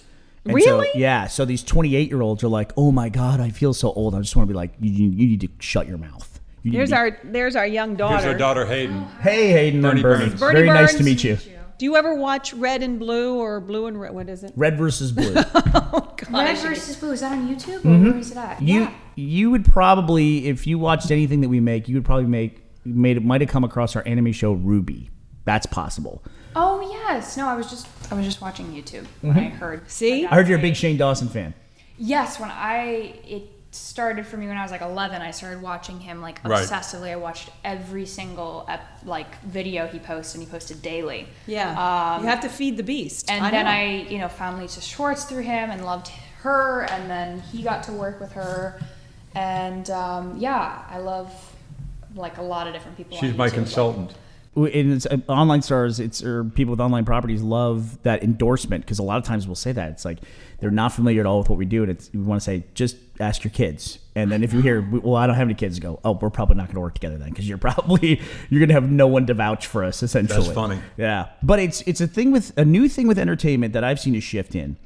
And 0.44 0.54
Really? 0.54 0.88
So, 0.92 0.98
yeah. 0.98 1.26
So 1.26 1.44
these 1.44 1.62
28 1.62 2.08
year 2.08 2.22
olds 2.22 2.42
are 2.42 2.48
like, 2.48 2.72
oh 2.76 2.90
my 2.90 3.10
god, 3.10 3.40
I 3.40 3.50
feel 3.50 3.74
so 3.74 3.92
old. 3.92 4.14
I 4.14 4.20
just 4.20 4.34
want 4.34 4.48
to 4.48 4.52
be 4.52 4.56
like, 4.56 4.72
you, 4.80 4.90
you 4.90 5.26
need 5.28 5.42
to 5.42 5.48
shut 5.58 5.86
your 5.86 5.98
mouth. 5.98 6.40
You 6.62 6.72
There's 6.72 6.90
be- 6.90 6.96
our 6.96 7.18
there's 7.24 7.56
our 7.56 7.66
young 7.66 7.96
daughter. 7.96 8.16
Here's 8.16 8.26
our 8.26 8.38
daughter 8.38 8.66
Hayden. 8.66 9.02
Hey 9.20 9.50
Hayden 9.50 9.82
Burnie 9.82 9.92
and 9.92 10.02
Burnie. 10.02 10.28
Burns. 10.28 10.40
Burnie 10.40 10.54
Very 10.54 10.66
nice 10.68 10.94
to 10.94 11.02
meet 11.02 11.24
you. 11.24 11.38
Do 11.78 11.86
you 11.86 11.96
ever 11.96 12.14
watch 12.14 12.52
Red 12.52 12.82
and 12.82 12.98
Blue 12.98 13.38
or 13.38 13.60
Blue 13.60 13.86
and 13.86 13.98
Red? 13.98 14.12
What 14.12 14.28
is 14.28 14.44
it? 14.44 14.52
Red 14.54 14.76
versus 14.76 15.12
blue. 15.12 15.34
Red 16.30 16.58
versus 16.58 16.96
Blue. 16.96 17.12
Is 17.12 17.20
that 17.20 17.32
on 17.32 17.48
YouTube 17.48 17.84
or 17.84 18.10
where 18.10 18.18
is 18.18 18.30
it 18.30 18.36
at? 18.36 18.56
Mm-hmm. 18.56 18.66
you 18.66 18.80
yeah. 18.80 18.92
you 19.16 19.50
would 19.50 19.64
probably 19.64 20.48
if 20.48 20.66
you 20.66 20.78
watched 20.78 21.10
anything 21.10 21.40
that 21.40 21.48
we 21.48 21.60
make, 21.60 21.88
you 21.88 21.94
would 21.96 22.04
probably 22.04 22.26
make 22.26 22.62
made 22.84 23.16
it 23.16 23.24
might 23.24 23.40
have 23.40 23.50
come 23.50 23.64
across 23.64 23.96
our 23.96 24.06
anime 24.06 24.32
show 24.32 24.56
RWBY. 24.56 25.10
That's 25.44 25.66
possible. 25.66 26.22
Oh 26.56 26.80
yes. 26.80 27.36
No, 27.36 27.46
I 27.46 27.54
was 27.54 27.70
just 27.70 27.86
I 28.10 28.14
was 28.14 28.24
just 28.24 28.40
watching 28.40 28.66
YouTube 28.66 29.06
when 29.20 29.36
I 29.36 29.48
heard. 29.48 29.90
See? 29.90 30.26
I 30.26 30.34
heard 30.34 30.48
you're 30.48 30.58
a 30.58 30.62
big 30.62 30.76
Shane 30.76 30.96
Dawson 30.96 31.28
fan. 31.28 31.54
Yes, 31.98 32.40
when 32.40 32.50
I 32.50 33.14
it 33.24 33.59
started 33.72 34.26
for 34.26 34.36
me 34.36 34.46
when 34.48 34.56
I 34.56 34.62
was 34.62 34.70
like 34.72 34.80
11. 34.80 35.22
I 35.22 35.30
started 35.30 35.62
watching 35.62 36.00
him 36.00 36.20
like 36.20 36.40
Right. 36.44 36.66
obsessively. 36.66 37.10
I 37.12 37.16
watched 37.16 37.50
every 37.64 38.04
single 38.06 38.64
ep, 38.68 38.80
like 39.04 39.40
video 39.42 39.86
he 39.86 39.98
posted, 39.98 40.40
and 40.40 40.48
he 40.48 40.50
posted 40.50 40.82
daily. 40.82 41.28
Yeah. 41.46 41.70
Um, 42.16 42.22
you 42.24 42.28
have 42.28 42.40
to 42.40 42.48
feed 42.48 42.76
the 42.76 42.82
beast. 42.82 43.30
And 43.30 43.44
I 43.44 43.50
then 43.50 43.64
know. 43.66 43.70
I, 43.70 43.84
you 44.10 44.18
know, 44.18 44.28
found 44.28 44.58
Lisa 44.60 44.80
Schwartz 44.80 45.24
through 45.24 45.42
him 45.42 45.70
and 45.70 45.84
loved 45.84 46.08
her, 46.42 46.82
and 46.90 47.08
then 47.10 47.40
he 47.52 47.62
got 47.62 47.82
to 47.84 47.92
work 47.92 48.18
with 48.20 48.32
her, 48.32 48.80
and 49.34 49.88
um, 49.90 50.36
yeah, 50.38 50.82
I 50.88 50.98
love 50.98 51.30
like 52.16 52.38
a 52.38 52.42
lot 52.42 52.66
of 52.66 52.72
different 52.72 52.96
people. 52.96 53.16
She's 53.18 53.32
on 53.32 53.36
my 53.36 53.48
YouTube. 53.48 53.54
consultant. 53.54 54.14
And 54.56 54.92
it's 54.92 55.06
uh, 55.06 55.16
online 55.28 55.62
stars 55.62 56.00
it's 56.00 56.22
or 56.24 56.44
people 56.44 56.72
with 56.72 56.80
online 56.80 57.04
properties 57.04 57.40
love 57.40 58.02
that 58.02 58.22
endorsement 58.22 58.84
because 58.84 58.98
a 58.98 59.02
lot 59.02 59.16
of 59.16 59.24
times 59.24 59.46
we'll 59.46 59.54
say 59.54 59.70
that 59.72 59.90
it's 59.90 60.04
like 60.04 60.18
they're 60.58 60.70
not 60.70 60.92
familiar 60.92 61.20
at 61.20 61.26
all 61.26 61.38
with 61.38 61.48
what 61.48 61.58
we 61.58 61.64
do 61.64 61.82
and 61.82 61.90
it's 61.92 62.10
we 62.12 62.20
want 62.20 62.40
to 62.40 62.44
say 62.44 62.64
just 62.74 62.96
ask 63.20 63.44
your 63.44 63.50
kids. 63.50 63.98
And 64.16 64.32
then 64.32 64.42
if 64.42 64.52
you 64.52 64.60
hear 64.60 64.80
well 64.80 65.14
i 65.14 65.26
don't 65.26 65.36
have 65.36 65.46
any 65.46 65.54
kids 65.54 65.78
go 65.78 66.00
oh 66.04 66.12
we're 66.12 66.30
probably 66.30 66.56
not 66.56 66.66
going 66.66 66.74
to 66.74 66.80
work 66.80 66.94
together 66.94 67.16
then 67.16 67.30
because 67.30 67.48
you're 67.48 67.58
probably 67.58 68.20
you're 68.50 68.58
going 68.58 68.68
to 68.68 68.74
have 68.74 68.90
no 68.90 69.06
one 69.06 69.26
to 69.26 69.34
vouch 69.34 69.66
for 69.66 69.84
us 69.84 70.02
essentially. 70.02 70.42
That's 70.42 70.54
funny. 70.54 70.80
yeah. 70.96 71.28
But 71.42 71.60
it's 71.60 71.82
it's 71.82 72.00
a 72.00 72.06
thing 72.06 72.32
with 72.32 72.56
a 72.58 72.64
new 72.64 72.88
thing 72.88 73.06
with 73.06 73.18
entertainment 73.18 73.72
that 73.74 73.84
i've 73.84 74.00
seen 74.00 74.14
a 74.16 74.20
shift 74.20 74.54
in 74.54 74.76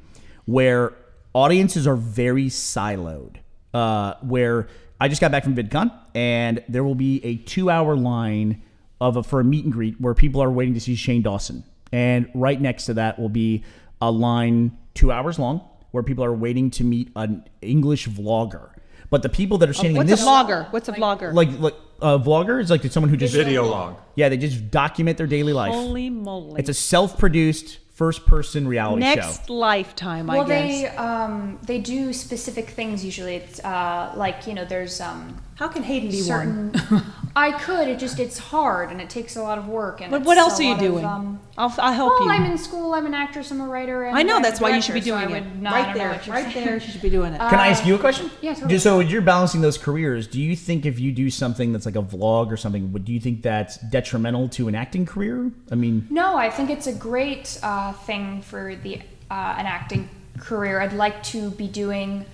where 0.45 0.93
audiences 1.33 1.87
are 1.87 1.95
very 1.95 2.45
siloed. 2.45 3.37
Uh, 3.73 4.13
where 4.21 4.67
i 5.01 5.07
just 5.07 5.19
got 5.19 5.31
back 5.31 5.43
from 5.43 5.55
vidcon 5.55 5.91
and 6.13 6.63
there 6.69 6.83
will 6.83 6.95
be 6.95 7.19
a 7.25 7.35
two 7.35 7.69
hour 7.69 7.95
line 7.95 8.61
of 9.01 9.17
a, 9.17 9.23
for 9.23 9.39
a 9.39 9.43
meet 9.43 9.63
and 9.65 9.73
greet 9.73 9.99
where 9.99 10.13
people 10.13 10.41
are 10.41 10.49
waiting 10.51 10.73
to 10.73 10.79
see 10.79 10.95
shane 10.95 11.21
dawson 11.21 11.63
and 11.91 12.29
right 12.33 12.59
next 12.61 12.85
to 12.85 12.93
that 12.93 13.19
will 13.19 13.29
be 13.29 13.63
a 14.01 14.09
line 14.11 14.71
two 14.93 15.11
hours 15.11 15.37
long 15.39 15.61
where 15.91 16.03
people 16.03 16.23
are 16.23 16.33
waiting 16.33 16.69
to 16.69 16.83
meet 16.83 17.09
an 17.15 17.43
english 17.61 18.07
vlogger 18.07 18.69
but 19.09 19.21
the 19.21 19.29
people 19.29 19.57
that 19.59 19.69
are 19.69 19.73
standing 19.73 19.95
in 19.97 20.07
What's 20.07 20.09
this 20.09 20.23
a 20.23 20.25
vlogger? 20.25 20.71
What's 20.73 20.89
a 20.89 20.93
vlogger? 20.93 21.33
like 21.33 21.49
like 21.59 21.75
a 22.01 22.17
vlogger 22.19 22.59
is 22.61 22.69
like 22.71 22.83
someone 22.85 23.09
who 23.09 23.15
just 23.17 23.33
Video 23.33 23.65
log. 23.65 23.97
yeah 24.15 24.29
they 24.29 24.37
just 24.37 24.71
document 24.71 25.17
their 25.17 25.27
daily 25.27 25.53
life 25.53 25.71
Holy 25.73 26.09
moly! 26.09 26.59
it's 26.59 26.69
a 26.69 26.73
self-produced 26.73 27.79
first-person 27.93 28.67
reality 28.67 28.99
next 29.01 29.47
show 29.47 29.53
lifetime, 29.53 30.29
I 30.29 30.37
Well, 30.39 30.45
guess. 30.47 30.81
they 30.81 30.87
um, 30.97 31.59
they 31.63 31.79
do 31.79 32.11
specific 32.11 32.69
things 32.71 33.05
usually. 33.05 33.35
It's 33.35 33.63
uh, 33.63 34.11
like 34.17 34.47
you 34.47 34.53
know, 34.53 34.65
there's 34.65 34.99
um, 34.99 35.41
How 35.55 35.69
can 35.69 35.81
Hayden 35.81 36.09
be 36.09 36.19
certain. 36.19 36.73
one? 36.89 37.05
I 37.37 37.51
could. 37.51 37.89
It 37.89 37.99
just 37.99 38.17
it's 38.19 38.37
hard 38.37 38.91
and 38.91 39.01
it 39.01 39.09
takes 39.09 39.35
a 39.35 39.41
lot 39.43 39.57
of 39.57 39.67
work. 39.67 39.99
And 39.99 40.09
But 40.09 40.23
what 40.23 40.37
else 40.37 40.57
are 40.59 40.63
you 40.63 40.69
lot 40.69 40.81
of, 40.81 40.91
doing? 40.91 41.05
um, 41.05 41.39
I'll, 41.57 41.73
I'll 41.79 41.91
help 41.93 42.11
well, 42.13 42.23
you. 42.25 42.29
I'm 42.31 42.45
in 42.45 42.57
school. 42.57 42.93
I'm 42.93 43.05
an 43.05 43.13
actress. 43.13 43.51
I'm 43.51 43.59
a 43.59 43.67
writer. 43.67 44.05
I 44.05 44.23
know 44.23 44.37
I'm 44.37 44.41
that's 44.41 44.61
why 44.61 44.69
you 44.73 44.81
should 44.81 44.93
be 44.93 45.01
director, 45.01 45.27
so 45.27 45.27
doing 45.33 45.43
it. 45.43 45.61
not- 45.61 45.73
right 45.73 45.93
there, 45.93 46.09
what 46.11 46.27
right 46.27 46.53
saying. 46.53 46.65
there. 46.65 46.75
You 46.75 46.79
should 46.79 47.01
be 47.01 47.09
doing 47.09 47.33
it. 47.33 47.39
Can 47.39 47.59
I 47.59 47.67
ask 47.67 47.85
you 47.85 47.95
a 47.95 47.99
question? 47.99 48.31
yeah, 48.41 48.53
totally. 48.53 48.77
So 48.79 48.99
you're 49.01 49.21
balancing 49.21 49.59
those 49.61 49.77
careers, 49.77 50.27
do 50.27 50.41
you 50.41 50.55
think 50.55 50.85
if 50.85 50.97
you 50.99 51.11
do 51.11 51.29
something 51.29 51.73
that's 51.73 51.85
like 51.85 51.97
a 51.97 52.01
vlog 52.03 52.51
or 52.51 52.57
something, 52.57 52.93
would 52.93 53.03
do 53.03 53.11
you 53.11 53.19
think 53.19 53.41
that's 53.41 53.77
detrimental 53.77 54.47
to 54.49 54.67
an 54.69 54.75
acting 54.75 55.05
career? 55.05 55.51
I 55.71 55.75
mean, 55.75 56.07
No, 56.09 56.37
I 56.37 56.49
think 56.49 56.69
it's 56.69 56.87
a 56.87 56.93
great 56.93 57.59
uh, 57.63 57.91
thing 57.93 58.41
for 58.43 58.75
the 58.77 59.01
uh, 59.29 59.55
an 59.57 59.65
acting 59.65 60.07
career. 60.39 60.79
I'd 60.79 60.93
like 60.93 61.21
to 61.23 61.49
be 61.51 61.67
doing 61.67 62.25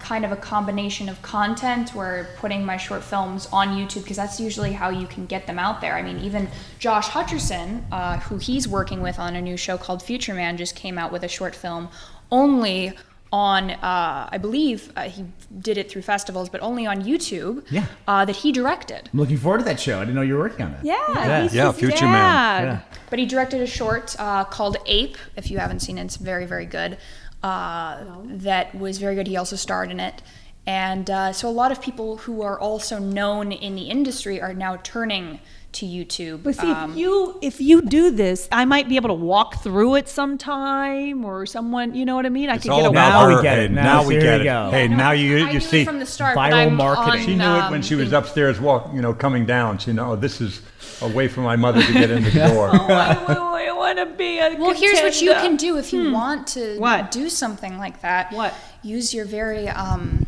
kind 0.00 0.24
of 0.24 0.32
a 0.32 0.36
combination 0.36 1.08
of 1.08 1.20
content 1.22 1.94
where 1.94 2.28
putting 2.38 2.64
my 2.64 2.76
short 2.76 3.02
films 3.04 3.48
on 3.52 3.68
YouTube 3.68 4.02
because 4.02 4.16
that's 4.16 4.40
usually 4.40 4.72
how 4.72 4.88
you 4.90 5.06
can 5.06 5.26
get 5.26 5.46
them 5.46 5.58
out 5.58 5.80
there. 5.80 5.94
I 5.94 6.02
mean, 6.02 6.18
even 6.18 6.48
Josh 6.78 7.08
Hutcherson, 7.08 7.82
uh, 7.92 8.18
who 8.18 8.38
he's 8.38 8.66
working 8.66 9.02
with 9.02 9.18
on 9.18 9.36
a 9.36 9.40
new 9.42 9.56
show 9.56 9.76
called 9.78 10.02
Future 10.02 10.34
Man, 10.34 10.56
just 10.56 10.74
came 10.74 10.98
out 10.98 11.12
with 11.12 11.22
a 11.22 11.28
short 11.28 11.54
film 11.54 11.88
only 12.30 12.92
on, 13.32 13.70
uh, 13.70 14.28
I 14.32 14.38
believe 14.38 14.92
uh, 14.96 15.02
he 15.02 15.24
did 15.60 15.78
it 15.78 15.88
through 15.88 16.02
festivals, 16.02 16.48
but 16.48 16.60
only 16.62 16.84
on 16.86 17.02
YouTube. 17.04 17.64
Yeah. 17.70 17.86
Uh, 18.08 18.24
that 18.24 18.34
he 18.36 18.50
directed. 18.50 19.08
I'm 19.12 19.20
looking 19.20 19.36
forward 19.36 19.58
to 19.58 19.64
that 19.66 19.78
show. 19.78 19.98
I 19.98 20.00
didn't 20.00 20.16
know 20.16 20.22
you 20.22 20.34
were 20.34 20.40
working 20.40 20.66
on 20.66 20.72
that. 20.72 20.84
yeah, 20.84 20.96
Yeah. 21.08 21.42
he's 21.42 21.54
Yeah, 21.54 21.70
his 21.70 21.80
Future 21.80 22.06
Man. 22.06 22.64
Yeah. 22.64 22.80
But 23.08 23.18
he 23.20 23.26
directed 23.26 23.60
a 23.60 23.66
short 23.68 24.16
uh, 24.18 24.44
called 24.44 24.78
Ape. 24.86 25.16
If 25.36 25.50
you 25.50 25.58
haven't 25.58 25.80
seen 25.80 25.96
it, 25.98 26.04
it's 26.04 26.16
very, 26.16 26.44
very 26.46 26.66
good. 26.66 26.98
Uh, 27.42 28.04
That 28.24 28.74
was 28.74 28.98
very 28.98 29.14
good. 29.14 29.26
He 29.26 29.36
also 29.36 29.56
starred 29.56 29.90
in 29.90 30.00
it. 30.00 30.22
And 30.66 31.08
uh, 31.10 31.32
so 31.32 31.48
a 31.48 31.50
lot 31.62 31.72
of 31.72 31.80
people 31.80 32.18
who 32.18 32.42
are 32.42 32.58
also 32.60 32.98
known 32.98 33.50
in 33.50 33.74
the 33.74 33.84
industry 33.84 34.40
are 34.40 34.52
now 34.54 34.76
turning 34.82 35.40
to 35.72 35.86
YouTube. 35.86 36.42
But 36.42 36.56
see, 36.56 36.70
Um, 36.70 36.90
if 36.92 36.96
you 36.98 37.38
if 37.40 37.60
you 37.60 37.80
do 37.82 38.10
this, 38.10 38.48
I 38.52 38.64
might 38.64 38.88
be 38.88 38.96
able 38.96 39.08
to 39.08 39.14
walk 39.14 39.62
through 39.62 39.94
it 39.96 40.08
sometime, 40.08 41.24
or 41.24 41.46
someone, 41.46 41.94
you 41.94 42.04
know 42.04 42.16
what 42.16 42.26
I 42.26 42.28
mean? 42.28 42.50
I 42.50 42.54
It's 42.56 42.64
could 42.64 42.72
all 42.72 42.80
get 42.80 42.86
a 42.86 42.90
about 42.90 43.10
Now 43.10 43.28
we 43.28 43.34
her. 43.34 43.42
get 43.42 43.58
it. 43.58 43.60
Hayden. 43.62 43.76
Now 43.76 43.82
Now 44.02 44.02
we 44.08 44.14
here 44.14 44.22
get 44.22 44.40
it. 44.40 44.44
go. 44.44 44.70
Hey, 44.70 44.88
now 44.88 45.12
you 45.12 45.44
I 45.46 45.50
you 45.50 45.60
see. 45.60 45.82
it 45.82 45.84
from 45.86 45.98
the 46.00 46.06
start. 46.06 46.36
viral 46.36 46.72
marketing. 46.72 47.20
on, 47.20 47.26
She 47.26 47.36
knew 47.36 47.44
it 47.54 47.64
when 47.70 47.74
um, 47.74 47.82
she 47.82 47.94
was 47.94 48.10
the- 48.10 48.18
upstairs, 48.18 48.60
walk, 48.60 48.90
you 48.92 49.00
know, 49.00 49.14
coming 49.14 49.46
down. 49.46 49.78
She 49.78 49.92
know, 49.92 50.12
oh, 50.12 50.16
this 50.16 50.40
is 50.40 50.60
a 51.02 51.08
way 51.08 51.28
for 51.28 51.40
my 51.40 51.56
mother 51.56 51.82
to 51.82 51.92
get 51.92 52.10
in 52.10 52.22
the 52.24 52.30
door. 52.48 52.70
oh, 52.72 52.86
I, 52.88 53.72
want 53.80 53.98
to 53.98 54.06
be 54.06 54.38
a 54.38 54.54
Well, 54.56 54.74
here's 54.74 55.00
what 55.00 55.20
you 55.20 55.32
can 55.32 55.56
do 55.56 55.76
if 55.78 55.92
you 55.92 56.12
want 56.12 56.46
to 56.48 56.78
What? 56.78 57.10
do 57.10 57.28
something 57.28 57.78
like 57.78 58.02
that. 58.02 58.32
What? 58.32 58.54
Use 58.82 59.12
your 59.12 59.24
very 59.24 59.68
um, 59.68 60.26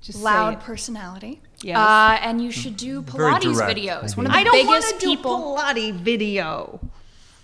Just 0.00 0.20
loud 0.20 0.60
personality. 0.60 1.40
Yes. 1.62 1.78
Uh, 1.78 2.18
and 2.20 2.42
you 2.42 2.50
should 2.50 2.76
do 2.76 3.02
Pilates 3.02 3.60
videos. 3.60 4.16
One 4.16 4.26
of 4.26 4.32
the 4.32 4.38
I 4.38 4.44
don't 4.44 4.66
want 4.66 4.82
biggest 4.82 5.00
to 5.00 5.06
do 5.06 5.16
people. 5.16 5.56
Pilates 5.56 5.94
video. 5.94 6.80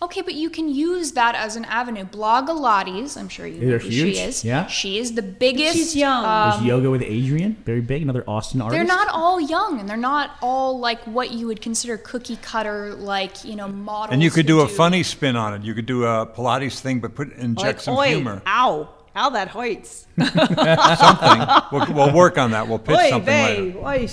Okay, 0.02 0.20
but 0.20 0.34
you 0.34 0.50
can 0.50 0.68
use 0.68 1.12
that 1.12 1.34
as 1.36 1.54
an 1.54 1.64
avenue. 1.66 2.04
Blogilates, 2.04 3.16
I'm 3.16 3.28
sure 3.28 3.46
you 3.46 3.60
know 3.60 3.68
They're 3.68 3.78
who 3.78 3.88
huge, 3.88 4.16
she 4.16 4.20
is. 4.22 4.44
yeah. 4.44 4.66
She 4.66 4.98
is 4.98 5.14
the 5.14 5.22
biggest. 5.22 5.74
She's 5.74 5.94
young. 5.96 6.24
um, 6.24 6.50
There's 6.50 6.64
yoga 6.66 6.90
with 6.90 7.02
Adriene, 7.02 7.56
very 7.58 7.80
big, 7.80 8.02
another 8.02 8.24
Austin 8.26 8.60
artist. 8.60 8.76
they're 8.76 8.84
not 8.84 9.06
all 9.12 9.40
young, 9.40 9.78
and 9.78 9.88
they're 9.88 9.96
not 9.96 10.32
all 10.42 10.78
like 10.80 11.00
what 11.04 11.30
you 11.30 11.46
would 11.46 11.60
consider 11.60 11.96
cookie 11.98 12.36
cutter, 12.42 12.94
like 12.94 13.44
you 13.44 13.54
know 13.54 13.68
models. 13.68 14.12
And 14.12 14.22
you 14.22 14.30
could 14.30 14.46
who 14.48 14.58
do 14.58 14.60
a 14.62 14.68
funny 14.68 15.04
spin 15.04 15.36
on 15.36 15.54
it. 15.54 15.62
You 15.62 15.72
could 15.72 15.86
do 15.86 16.04
a 16.04 16.26
Pilates 16.26 16.80
thing, 16.80 16.98
but 16.98 17.14
put 17.14 17.32
inject 17.34 17.64
Like, 17.64 17.80
some 17.80 17.96
oi, 17.96 18.08
humor. 18.08 18.42
Ow. 18.46 18.88
Ow, 19.14 19.28
that 19.30 19.48
hurts. 19.48 20.06
Something. 20.18 21.46
We'll, 21.70 21.92
we'll 22.06 22.14
work 22.14 22.38
on 22.38 22.52
that. 22.52 22.66
We'll 22.66 22.78
pitch 22.78 22.96
Oy 22.98 23.10
something 23.10 23.26
vey, 23.26 23.60
later. 23.72 23.78
oy. 23.86 24.08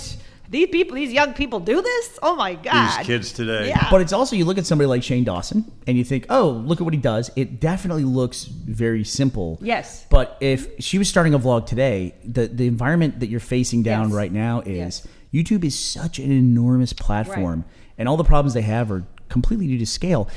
These 0.50 0.68
people, 0.68 0.96
these 0.96 1.12
young 1.12 1.32
people 1.32 1.60
do 1.60 1.80
this. 1.80 2.18
Oh 2.22 2.34
my 2.36 2.54
god, 2.56 2.98
These 2.98 3.06
kids 3.06 3.32
today. 3.32 3.68
Yeah. 3.68 3.88
But 3.90 4.00
it's 4.02 4.12
also 4.12 4.34
you 4.36 4.44
look 4.44 4.58
at 4.58 4.66
somebody 4.66 4.86
like 4.88 5.02
Shane 5.02 5.22
Dawson 5.24 5.70
and 5.86 5.96
you 5.96 6.02
think, 6.04 6.26
oh, 6.28 6.50
look 6.66 6.80
at 6.80 6.84
what 6.84 6.92
he 6.92 7.00
does. 7.00 7.30
It 7.36 7.60
definitely 7.60 8.04
looks 8.04 8.44
very 8.44 9.04
simple. 9.04 9.58
Yes. 9.62 10.06
But 10.10 10.36
if 10.40 10.68
she 10.80 10.98
was 10.98 11.08
starting 11.08 11.34
a 11.34 11.38
vlog 11.38 11.66
today, 11.66 12.14
the 12.24 12.48
the 12.48 12.66
environment 12.66 13.20
that 13.20 13.28
you're 13.28 13.40
facing 13.40 13.82
down 13.84 14.08
Yes. 14.08 14.12
right 14.16 14.32
now 14.32 14.60
is 14.62 14.76
Yes. 14.76 15.06
YouTube 15.32 15.64
is 15.64 15.78
such 15.78 16.18
an 16.18 16.32
enormous 16.32 16.92
platform, 16.92 17.64
and 17.96 18.08
all 18.08 18.16
the 18.16 18.24
problems 18.24 18.52
they 18.54 18.62
have 18.62 18.90
are 18.90 19.04
completely 19.28 19.68
due 19.68 19.78
to 19.78 19.86
scale. 19.86 20.28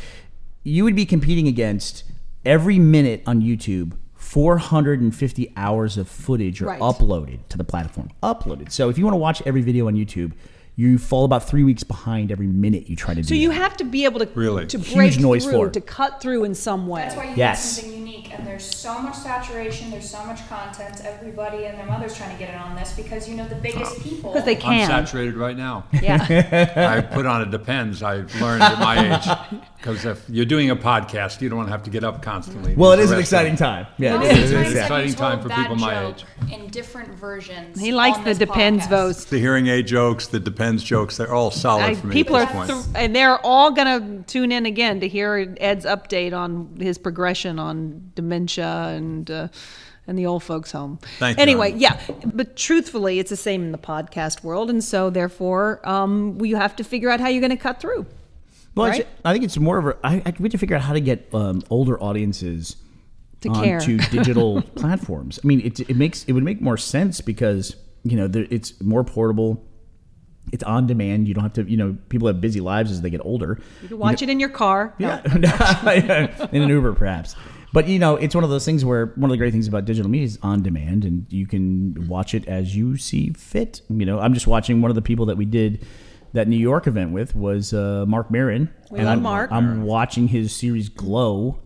You 0.64 0.84
would 0.84 0.96
be 0.96 1.06
competing 1.08 1.48
against 1.48 2.04
every 2.46 2.78
minute 2.78 3.24
on 3.26 3.42
YouTube. 3.42 3.94
450 4.34 5.54
hours 5.56 5.96
of 5.98 6.08
footage 6.08 6.60
are 6.64 6.66
Right. 6.66 6.80
uploaded 6.80 7.40
to 7.50 7.58
the 7.58 7.64
platform. 7.64 8.10
Uploaded. 8.24 8.72
So 8.72 8.90
if 8.90 8.98
you 8.98 9.04
want 9.06 9.14
to 9.14 9.20
watch 9.20 9.44
every 9.46 9.62
video 9.62 9.86
on 9.88 9.94
YouTube, 9.94 10.32
you 10.76 10.98
fall 10.98 11.24
about 11.24 11.48
three 11.48 11.64
weeks 11.64 11.84
behind 11.84 12.32
every 12.32 12.48
minute 12.48 12.90
you 12.90 12.96
try 12.96 13.14
to 13.14 13.22
do. 13.22 13.28
so 13.28 13.36
you 13.36 13.50
that. 13.50 13.54
have 13.62 13.78
to 13.78 13.84
be 13.84 14.06
able 14.06 14.20
to 14.20 14.28
Really? 14.34 14.66
to 14.66 14.80
Huge 14.80 14.96
break 14.96 15.20
noise 15.20 15.44
through, 15.44 15.52
floor. 15.54 15.70
to 15.70 15.80
cut 15.82 16.20
through 16.20 16.46
in 16.46 16.56
some 16.56 16.88
way. 16.88 17.02
That's 17.04 17.16
why 17.16 17.26
you 17.26 17.34
Yes. 17.36 17.78
need 17.78 17.82
something 17.84 18.00
unique, 18.00 18.34
and 18.36 18.48
there's 18.48 18.64
so 18.66 18.98
much 19.00 19.14
saturation. 19.14 19.92
There's 19.92 20.10
so 20.10 20.26
much 20.26 20.40
content. 20.50 21.00
Everybody 21.06 21.66
and 21.66 21.78
their 21.78 21.86
mother's 21.86 22.16
trying 22.18 22.32
to 22.36 22.40
get 22.44 22.50
in 22.50 22.60
on 22.60 22.76
this 22.76 22.92
because 22.94 23.30
you 23.30 23.36
know 23.36 23.48
the 23.48 23.54
biggest 23.54 24.02
people. 24.02 24.32
because 24.32 24.46
they 24.46 24.56
can. 24.56 24.72
I'm 24.72 24.80
can. 24.80 24.88
saturated 25.06 25.36
right 25.36 25.56
now. 25.56 25.84
Yeah. 26.02 26.18
I 26.98 27.02
put 27.02 27.28
on 27.28 27.44
it 27.44 27.52
depends. 27.52 28.02
I've 28.02 28.34
learned 28.42 28.64
at 28.64 28.80
my 28.80 29.16
age 29.16 29.62
because 29.84 30.06
if 30.06 30.24
you're 30.30 30.46
doing 30.46 30.70
a 30.70 30.76
podcast, 30.78 31.42
you 31.42 31.50
don't 31.50 31.58
want 31.58 31.68
to 31.68 31.74
have 31.74 31.84
to 31.84 31.90
get 31.90 32.06
up 32.06 32.22
constantly. 32.22 32.74
Well, 32.74 32.94
it 32.94 32.98
There's 32.98 33.08
is 33.08 33.10
the 33.10 33.16
an 33.18 33.22
exciting 33.22 33.56
time. 33.58 33.86
Yeah, 33.98 34.16
Most 34.18 34.28
it 34.28 34.32
of 34.32 34.38
is. 34.38 34.52
the 34.52 34.62
It's 34.62 34.72
an 34.72 34.78
exciting 34.78 35.14
time 35.14 35.42
for 35.42 35.50
that 35.50 35.58
people 35.58 35.76
my 35.76 36.08
age. 36.08 36.24
In 36.50 36.68
different 36.68 37.10
versions. 37.16 37.82
he 37.82 37.92
likes 37.92 38.18
the 38.20 38.34
depends 38.34 38.86
podcast. 38.86 38.90
votes. 38.90 39.26
The 39.26 39.40
hearing 39.40 39.68
aid 39.68 39.88
jokes, 39.88 40.28
the 40.28 40.40
depends 40.40 40.84
jokes, 40.84 41.18
they're 41.18 41.34
all 41.34 41.52
solid 41.52 41.84
I- 41.84 41.96
for 41.96 42.08
me 42.08 42.14
people 42.14 42.38
are, 42.38 42.44
at 42.44 42.48
this 42.68 42.72
point. 42.72 42.86
thr- 42.86 42.98
and 42.98 43.14
they're 43.14 43.40
all 43.46 43.72
going 43.72 44.24
to 44.24 44.24
tune 44.32 44.54
in 44.54 44.66
again 44.66 45.02
to 45.02 45.08
hear 45.10 45.54
Ed's 45.60 45.84
update 45.86 46.32
on 46.34 46.78
his 46.80 46.98
progression 46.98 47.60
on 47.60 48.12
dementia 48.16 48.66
and 48.96 49.30
uh, 49.30 49.48
and 50.08 50.18
the 50.18 50.26
old 50.26 50.44
folks' 50.44 50.72
home. 50.72 51.00
Thank 51.20 51.38
Anyway, 51.40 51.72
Anna. 51.72 51.80
yeah, 51.80 52.00
but 52.26 52.56
truthfully, 52.56 53.20
it's 53.20 53.30
the 53.30 53.38
same 53.38 53.64
in 53.64 53.72
the 53.74 53.78
podcast 53.78 54.44
world, 54.44 54.70
and 54.70 54.82
so 54.84 55.10
therefore, 55.10 55.80
um, 55.88 56.38
you 56.42 56.56
have 56.58 56.76
to 56.78 56.84
figure 56.84 57.10
out 57.10 57.20
how 57.22 57.28
you're 57.30 57.40
going 57.42 57.52
to 57.52 57.58
cut 57.58 57.80
through. 57.80 58.06
Well, 58.76 58.90
Right? 58.90 59.08
I 59.24 59.34
think 59.34 59.44
it's 59.46 59.58
more 59.58 59.78
of 59.78 59.86
a. 59.88 59.98
I, 60.04 60.16
I 60.26 60.34
we 60.40 60.44
have 60.44 60.52
to 60.52 60.58
figure 60.58 60.76
out 60.76 60.82
how 60.82 60.94
to 60.94 61.00
get 61.02 61.30
um, 61.34 61.62
older 61.70 62.02
audiences 62.02 62.76
To 63.42 63.50
onto 63.50 63.98
digital 64.12 64.62
platforms. 64.62 65.40
I 65.44 65.48
mean, 65.48 65.62
it, 65.62 65.80
it 65.82 65.96
makes 65.96 66.24
it 66.26 66.34
would 66.34 66.44
make 66.44 66.62
more 66.62 66.78
sense 66.78 67.22
because 67.22 67.76
you 68.04 68.18
know 68.18 68.28
there, 68.28 68.48
it's 68.50 68.82
more 68.82 69.04
portable. 69.04 69.64
It's 70.52 70.64
on 70.64 70.88
demand. 70.88 71.28
You 71.28 71.34
don't 71.36 71.44
have 71.44 71.54
to. 71.54 71.64
You 71.70 71.78
know, 71.78 71.98
people 72.10 72.28
have 72.28 72.42
busy 72.42 72.60
lives 72.62 72.92
as 72.92 73.02
they 73.02 73.10
get 73.10 73.22
older. 73.24 73.60
You 73.82 73.90
can 73.90 73.98
watch 74.00 74.22
it 74.22 74.30
in 74.30 74.40
your 74.40 74.50
car. 74.50 74.94
No. 75.00 75.22
Yeah, 75.42 76.48
in 76.52 76.62
an 76.64 76.70
Uber 76.70 76.94
perhaps. 76.94 77.36
But 77.72 77.88
you 77.88 77.98
know, 77.98 78.18
it's 78.18 78.36
one 78.36 78.44
of 78.44 78.50
those 78.52 78.66
things 78.66 78.84
where 78.86 79.08
one 79.16 79.30
of 79.30 79.32
the 79.32 79.38
great 79.38 79.52
things 79.52 79.68
about 79.68 79.86
digital 79.86 80.10
media 80.12 80.26
is 80.26 80.38
on 80.44 80.62
demand, 80.62 81.06
and 81.06 81.26
you 81.30 81.48
can 81.48 82.08
watch 82.08 82.36
it 82.36 82.48
as 82.48 82.76
you 82.76 82.98
see 82.98 83.32
fit. 83.34 83.82
You 83.90 84.06
know, 84.06 84.20
I'm 84.20 84.34
just 84.34 84.46
watching 84.48 84.82
one 84.82 84.92
of 84.92 84.96
the 84.96 85.02
people 85.02 85.26
that 85.28 85.38
we 85.38 85.46
did 85.46 85.86
that 86.34 86.48
New 86.48 86.58
York 86.58 86.88
event 86.88 87.12
with 87.12 87.36
was 87.36 87.74
uh, 87.74 88.06
Marc 88.08 88.30
Maron. 88.32 88.70
We 88.90 89.00
and 89.00 89.08
love 89.08 89.18
I'm, 89.18 89.24
Marc. 89.24 89.52
I'm 89.52 89.84
watching 89.84 90.28
his 90.28 90.54
series 90.56 90.90
Glow. 90.90 91.60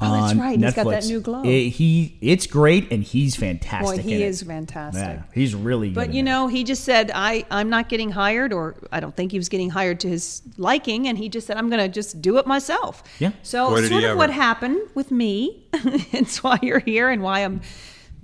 Oh, 0.00 0.12
that's 0.12 0.32
on 0.32 0.40
right. 0.40 0.58
He's 0.58 0.74
got 0.74 0.88
that 0.88 1.04
new 1.04 1.20
Glow. 1.20 1.42
It- 1.44 1.68
he, 1.68 2.18
it's 2.20 2.48
great, 2.48 2.90
and 2.90 3.04
he's 3.04 3.36
fantastic. 3.36 3.98
Boy, 3.98 4.02
he 4.02 4.14
in 4.16 4.22
it. 4.22 4.24
is 4.24 4.42
fantastic. 4.42 5.02
Yeah, 5.02 5.22
he's 5.32 5.54
really. 5.54 5.90
But 5.90 6.08
in 6.08 6.14
you 6.14 6.20
it. 6.20 6.24
know, 6.24 6.48
he 6.48 6.64
just 6.64 6.82
said, 6.82 7.12
I, 7.14 7.44
I'm 7.48 7.70
not 7.70 7.88
getting 7.88 8.10
hired, 8.10 8.52
or 8.52 8.74
I 8.90 8.98
don't 8.98 9.14
think 9.14 9.30
he 9.30 9.38
was 9.38 9.48
getting 9.48 9.70
hired 9.70 10.00
to 10.00 10.08
his 10.08 10.42
liking, 10.56 11.06
and 11.06 11.16
he 11.16 11.28
just 11.28 11.46
said, 11.46 11.56
I'm 11.58 11.70
going 11.70 11.80
to 11.80 11.88
just 11.88 12.20
do 12.20 12.38
it 12.38 12.46
myself. 12.46 13.04
Yeah. 13.20 13.30
So, 13.44 13.68
Boy, 13.70 13.82
sort 13.82 14.02
of 14.02 14.10
ever. 14.10 14.16
what 14.16 14.30
happened 14.30 14.80
with 14.94 15.12
me, 15.12 15.64
it's 15.72 16.42
why 16.42 16.58
you're 16.60 16.80
here 16.80 17.08
and 17.10 17.22
why 17.22 17.40
I'm 17.40 17.60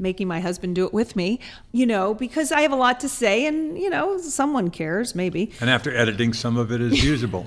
making 0.01 0.27
my 0.27 0.41
husband 0.41 0.75
do 0.75 0.85
it 0.87 0.93
with 0.95 1.15
me, 1.15 1.39
you 1.73 1.87
know, 1.87 2.15
because 2.15 2.51
I 2.51 2.63
have 2.63 2.73
a 2.73 2.77
lot 2.77 2.99
to 3.01 3.09
say, 3.09 3.47
and, 3.47 3.79
you 3.79 3.91
know, 3.91 4.19
someone 4.19 4.71
cares, 4.71 5.15
maybe. 5.15 5.53
And 5.61 5.69
after 5.71 5.95
editing, 5.95 6.33
some 6.33 6.57
of 6.57 6.73
it 6.73 6.81
is 6.81 7.05
usable. 7.13 7.47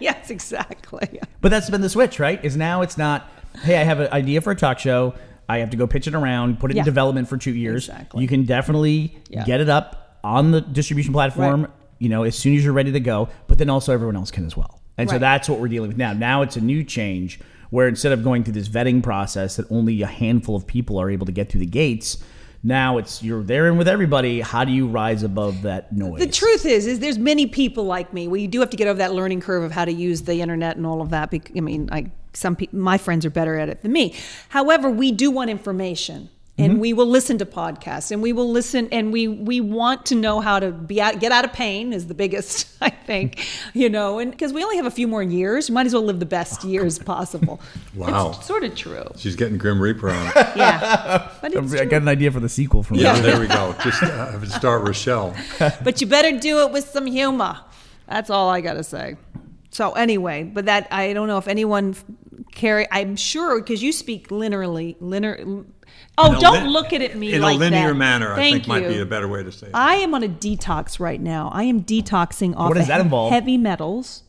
yes, 0.00 0.30
exactly. 0.30 1.20
But 1.40 1.50
that's 1.50 1.70
been 1.70 1.82
the 1.82 1.88
switch, 1.90 2.18
right? 2.18 2.42
Is 2.44 2.56
now 2.56 2.82
it's 2.82 2.96
not, 2.98 3.28
hey, 3.62 3.76
I 3.80 3.84
have 3.84 4.00
an 4.00 4.10
idea 4.12 4.40
for 4.40 4.50
a 4.50 4.56
talk 4.56 4.78
show. 4.78 5.14
I 5.48 5.58
have 5.58 5.70
to 5.70 5.76
go 5.76 5.86
pitch 5.86 6.06
it 6.08 6.14
around, 6.14 6.58
put 6.58 6.70
it 6.70 6.76
Yeah. 6.76 6.80
in 6.80 6.84
development 6.86 7.28
for 7.28 7.36
two 7.36 7.54
years. 7.54 7.88
Exactly. 7.88 8.22
You 8.22 8.28
can 8.28 8.44
definitely 8.44 9.16
Yeah. 9.28 9.44
get 9.44 9.60
it 9.60 9.68
up 9.68 10.18
on 10.24 10.50
the 10.52 10.62
distribution 10.62 11.12
platform, 11.12 11.62
Right. 11.62 11.70
you 11.98 12.08
know, 12.08 12.22
as 12.24 12.34
soon 12.36 12.56
as 12.56 12.64
you're 12.64 12.72
ready 12.72 12.92
to 12.92 13.00
go, 13.00 13.28
but 13.46 13.58
then 13.58 13.68
also 13.68 13.92
everyone 13.92 14.16
else 14.16 14.30
can 14.30 14.46
as 14.46 14.56
well. 14.56 14.80
And 14.96 15.10
so 15.10 15.18
that's 15.18 15.48
what 15.48 15.58
we're 15.60 15.68
dealing 15.68 15.88
with 15.88 15.98
now. 15.98 16.12
Now 16.14 16.42
it's 16.42 16.56
a 16.56 16.60
new 16.60 16.82
change 16.84 17.40
where 17.74 17.88
instead 17.88 18.12
of 18.12 18.22
going 18.22 18.44
through 18.44 18.52
this 18.52 18.68
vetting 18.68 19.02
process 19.02 19.56
that 19.56 19.68
only 19.68 20.00
a 20.00 20.06
handful 20.06 20.54
of 20.54 20.64
people 20.64 20.96
are 20.96 21.10
able 21.10 21.26
to 21.26 21.32
get 21.32 21.50
through 21.50 21.58
the 21.58 21.66
gates, 21.66 22.22
now 22.62 22.98
it's 22.98 23.20
you're 23.20 23.42
there 23.42 23.66
and 23.66 23.76
with 23.76 23.88
everybody. 23.88 24.40
How 24.40 24.64
do 24.64 24.70
you 24.70 24.86
rise 24.86 25.24
above 25.24 25.62
that 25.62 25.92
noise? 25.92 26.20
The 26.20 26.28
truth 26.28 26.64
is, 26.66 26.86
is 26.86 27.00
there's 27.00 27.18
many 27.18 27.48
people 27.48 27.82
like 27.82 28.14
me. 28.14 28.28
well 28.28 28.36
you 28.36 28.46
do 28.46 28.60
have 28.60 28.70
to 28.70 28.76
get 28.76 28.86
over 28.86 28.98
that 28.98 29.12
learning 29.12 29.40
curve 29.40 29.64
of 29.64 29.72
how 29.72 29.84
to 29.84 29.90
use 29.92 30.22
the 30.22 30.40
internet 30.40 30.76
and 30.76 30.86
all 30.86 31.02
of 31.02 31.10
that. 31.10 31.30
I 31.32 31.60
mean, 31.60 31.88
I 31.90 32.12
some 32.32 32.54
people, 32.54 32.78
my 32.78 32.96
friends 32.96 33.26
are 33.26 33.30
better 33.30 33.58
at 33.58 33.68
it 33.68 33.82
than 33.82 33.90
me. 33.90 34.14
However, 34.50 34.88
we 34.88 35.10
do 35.10 35.32
want 35.32 35.50
information. 35.50 36.30
And 36.56 36.80
we 36.80 36.92
will 36.92 37.06
listen 37.08 37.38
to 37.38 37.46
podcasts, 37.46 38.12
and 38.12 38.22
we 38.22 38.32
will 38.32 38.48
listen, 38.48 38.88
and 38.92 39.12
we 39.12 39.26
we 39.26 39.60
want 39.60 40.06
to 40.06 40.14
know 40.14 40.38
how 40.40 40.60
to 40.60 40.70
be 40.70 41.00
out, 41.00 41.18
get 41.18 41.32
out 41.32 41.44
of 41.44 41.52
pain 41.52 41.92
is 41.92 42.06
the 42.06 42.14
biggest, 42.14 42.68
I 42.80 42.90
think, 42.90 43.44
you 43.74 43.90
know, 43.90 44.20
and 44.20 44.30
because 44.30 44.52
we 44.52 44.62
only 44.62 44.76
have 44.76 44.86
a 44.86 44.90
few 44.92 45.08
more 45.08 45.22
years, 45.22 45.68
you 45.68 45.74
might 45.74 45.84
as 45.86 45.92
well 45.94 46.04
live 46.04 46.20
the 46.20 46.26
best 46.26 46.62
years 46.62 46.96
possible. 47.00 47.60
Wow. 47.96 48.30
it's 48.36 48.46
sort 48.46 48.62
of 48.64 48.74
true, 48.76 49.04
She's 49.16 49.34
getting 49.36 49.58
Grim 49.58 49.80
Reaper 49.80 50.10
on. 50.10 50.26
it. 50.28 50.32
yeah. 50.56 51.28
But 51.40 51.54
it's 51.54 51.74
I 51.74 51.78
true. 51.78 51.86
got 51.86 52.02
an 52.02 52.08
idea 52.08 52.30
for 52.30 52.40
the 52.40 52.48
sequel 52.48 52.82
from 52.84 52.98
Yeah, 52.98 53.14
that. 53.14 53.22
there 53.22 53.40
we 53.40 53.46
go. 53.48 53.74
Just 53.82 54.02
uh, 54.02 54.30
have 54.32 54.42
it 54.44 54.50
start 54.50 54.84
Rachelle. 54.84 55.34
but 55.84 56.00
you 56.00 56.06
better 56.06 56.38
do 56.38 56.60
it 56.60 56.70
with 56.72 56.88
some 56.88 57.06
humor. 57.06 57.58
That's 58.08 58.30
all 58.30 58.48
I 58.48 58.60
got 58.60 58.74
to 58.74 58.84
say. 58.84 59.16
So 59.70 59.92
anyway, 59.92 60.44
but 60.44 60.66
that 60.66 60.86
I 60.92 61.12
don't 61.14 61.26
know 61.28 61.38
if 61.38 61.48
anyone 61.48 61.96
carry. 62.52 62.86
I'm 62.92 63.16
sure 63.16 63.60
because 63.60 63.82
you 63.82 63.90
speak 63.92 64.28
linearly. 64.28 64.94
Linear. 65.00 65.64
Oh, 66.16 66.32
In 66.34 66.40
don't 66.40 66.52
lin- 66.64 66.70
look 66.72 66.92
at 66.92 67.02
it 67.02 67.16
me 67.16 67.32
in 67.34 67.42
like 67.42 67.56
a 67.56 67.58
linear 67.58 67.88
that. 67.88 67.94
manner. 67.94 68.32
I 68.32 68.36
Thank 68.36 68.54
think 68.56 68.66
might 68.68 68.86
be 68.88 68.94
you. 68.94 69.02
a 69.02 69.06
better 69.06 69.26
way 69.26 69.42
to 69.42 69.50
say 69.50 69.66
it. 69.66 69.72
I 69.74 69.96
am 69.96 70.14
on 70.14 70.22
a 70.22 70.28
detox 70.28 71.00
right 71.00 71.20
now. 71.20 71.50
I 71.52 71.64
am 71.64 71.82
detoxing 71.82 72.54
off 72.56 72.68
What 72.68 72.74
does 72.74 72.82
of 72.84 72.88
that 72.88 73.00
involve? 73.00 73.32
heavy 73.32 73.56
metals. 73.58 74.22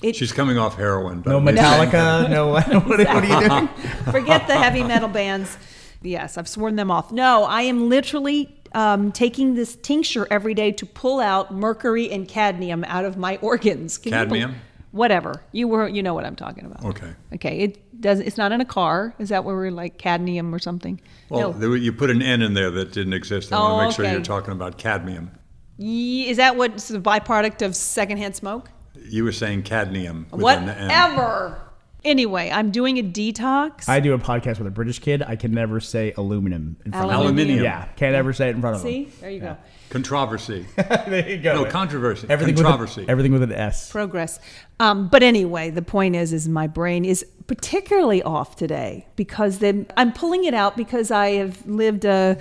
It, 0.00 0.16
She's 0.16 0.32
coming 0.32 0.58
off 0.58 0.76
heroin. 0.76 1.20
But 1.20 1.30
No 1.30 1.40
Metallica, 1.40 2.28
no. 2.30 2.48
What, 2.52 2.66
what 2.86 3.00
are 3.06 3.24
you 3.24 3.48
doing? 3.48 3.68
Forget 4.10 4.46
the 4.48 4.56
heavy 4.56 4.82
metal 4.82 5.08
bands. 5.08 5.56
Yes, 6.00 6.36
I've 6.38 6.48
sworn 6.48 6.74
them 6.76 6.90
off. 6.90 7.12
No, 7.12 7.44
I 7.44 7.62
am 7.62 7.88
literally 7.88 8.52
um, 8.72 9.12
taking 9.12 9.54
this 9.54 9.76
tincture 9.76 10.26
every 10.30 10.54
day 10.54 10.72
to 10.72 10.86
pull 10.86 11.20
out 11.20 11.54
mercury 11.54 12.10
and 12.10 12.26
cadmium 12.26 12.82
out 12.84 13.04
of 13.04 13.16
my 13.16 13.36
organs. 13.36 13.98
Can 13.98 14.12
you 14.12 14.18
Cadmium? 14.18 14.54
Whatever 14.92 15.42
you 15.52 15.66
were, 15.68 15.88
you 15.88 16.02
know 16.02 16.14
what 16.14 16.24
I'm 16.24 16.36
talking 16.36 16.64
about. 16.64 16.84
Okay. 16.84 17.12
Okay. 17.34 17.58
It 17.58 18.00
does. 18.00 18.20
It's 18.20 18.36
not 18.36 18.52
in 18.52 18.60
a 18.60 18.64
car. 18.64 19.14
Is 19.18 19.28
that 19.30 19.44
where 19.44 19.54
we're 19.56 19.70
like 19.70 19.98
cadmium 19.98 20.54
or 20.54 20.58
something? 20.58 21.00
Well, 21.28 21.52
no. 21.52 21.58
there, 21.58 21.76
you 21.76 21.92
put 21.92 22.10
an 22.10 22.22
N 22.22 22.42
in 22.42 22.54
there 22.54 22.70
that 22.70 22.92
didn't 22.92 23.12
exist. 23.14 23.52
I 23.52 23.56
Oh, 23.56 23.60
want 23.74 23.80
to 23.94 24.02
make 24.02 24.08
sure 24.08 24.14
you're 24.16 24.24
talking 24.24 24.52
about 24.52 24.78
cadmium. 24.78 25.30
Ye- 25.78 26.28
Is 26.28 26.36
that 26.36 26.56
what's 26.56 26.88
the 26.88 27.00
byproduct 27.00 27.62
of 27.64 27.74
secondhand 27.74 28.36
smoke? 28.36 28.70
You 29.08 29.24
were 29.24 29.32
saying 29.32 29.62
cadmium 29.64 30.26
with. 30.30 30.42
Whatever. 30.42 31.58
Anyway, 32.04 32.50
I'm 32.52 32.72
doing 32.72 32.98
a 32.98 33.02
detox. 33.02 33.88
I 33.88 34.00
do 34.00 34.12
a 34.12 34.18
podcast 34.18 34.58
with 34.58 34.66
a 34.66 34.72
British 34.72 34.98
kid. 34.98 35.22
I 35.22 35.36
can 35.36 35.52
never 35.52 35.78
say 35.78 36.12
aluminum 36.16 36.76
in 36.84 36.90
front 36.90 37.06
of 37.06 37.12
him. 37.12 37.20
Aluminium. 37.26 37.62
Yeah, 37.62 37.86
can't 37.94 38.16
ever 38.16 38.32
say 38.32 38.48
it 38.48 38.56
in 38.56 38.60
front 38.60 38.74
of 38.76 38.82
See, 38.82 39.04
him. 39.04 39.10
See, 39.12 39.20
there 39.20 39.30
you 39.30 39.40
go. 39.40 39.56
Controversy. 39.92 40.66
there 40.76 41.28
you 41.28 41.36
go. 41.36 41.64
No, 41.64 41.70
controversy. 41.70 42.26
everything 42.30 42.56
Controversy. 42.56 43.02
With 43.02 43.08
a, 43.08 43.12
everything 43.12 43.32
with 43.32 43.42
an 43.42 43.52
S. 43.52 43.90
progress. 43.90 44.40
Um, 44.80 45.08
but 45.08 45.22
anyway, 45.22 45.68
the 45.68 45.82
point 45.82 46.16
is, 46.16 46.32
is 46.32 46.48
my 46.48 46.66
brain 46.66 47.04
is 47.04 47.26
particularly 47.46 48.22
off 48.22 48.56
today 48.56 49.06
because 49.16 49.58
then 49.58 49.86
I'm 49.96 50.12
pulling 50.12 50.44
it 50.44 50.54
out 50.54 50.78
because 50.78 51.10
I 51.10 51.32
have 51.32 51.66
lived 51.66 52.06
a 52.06 52.38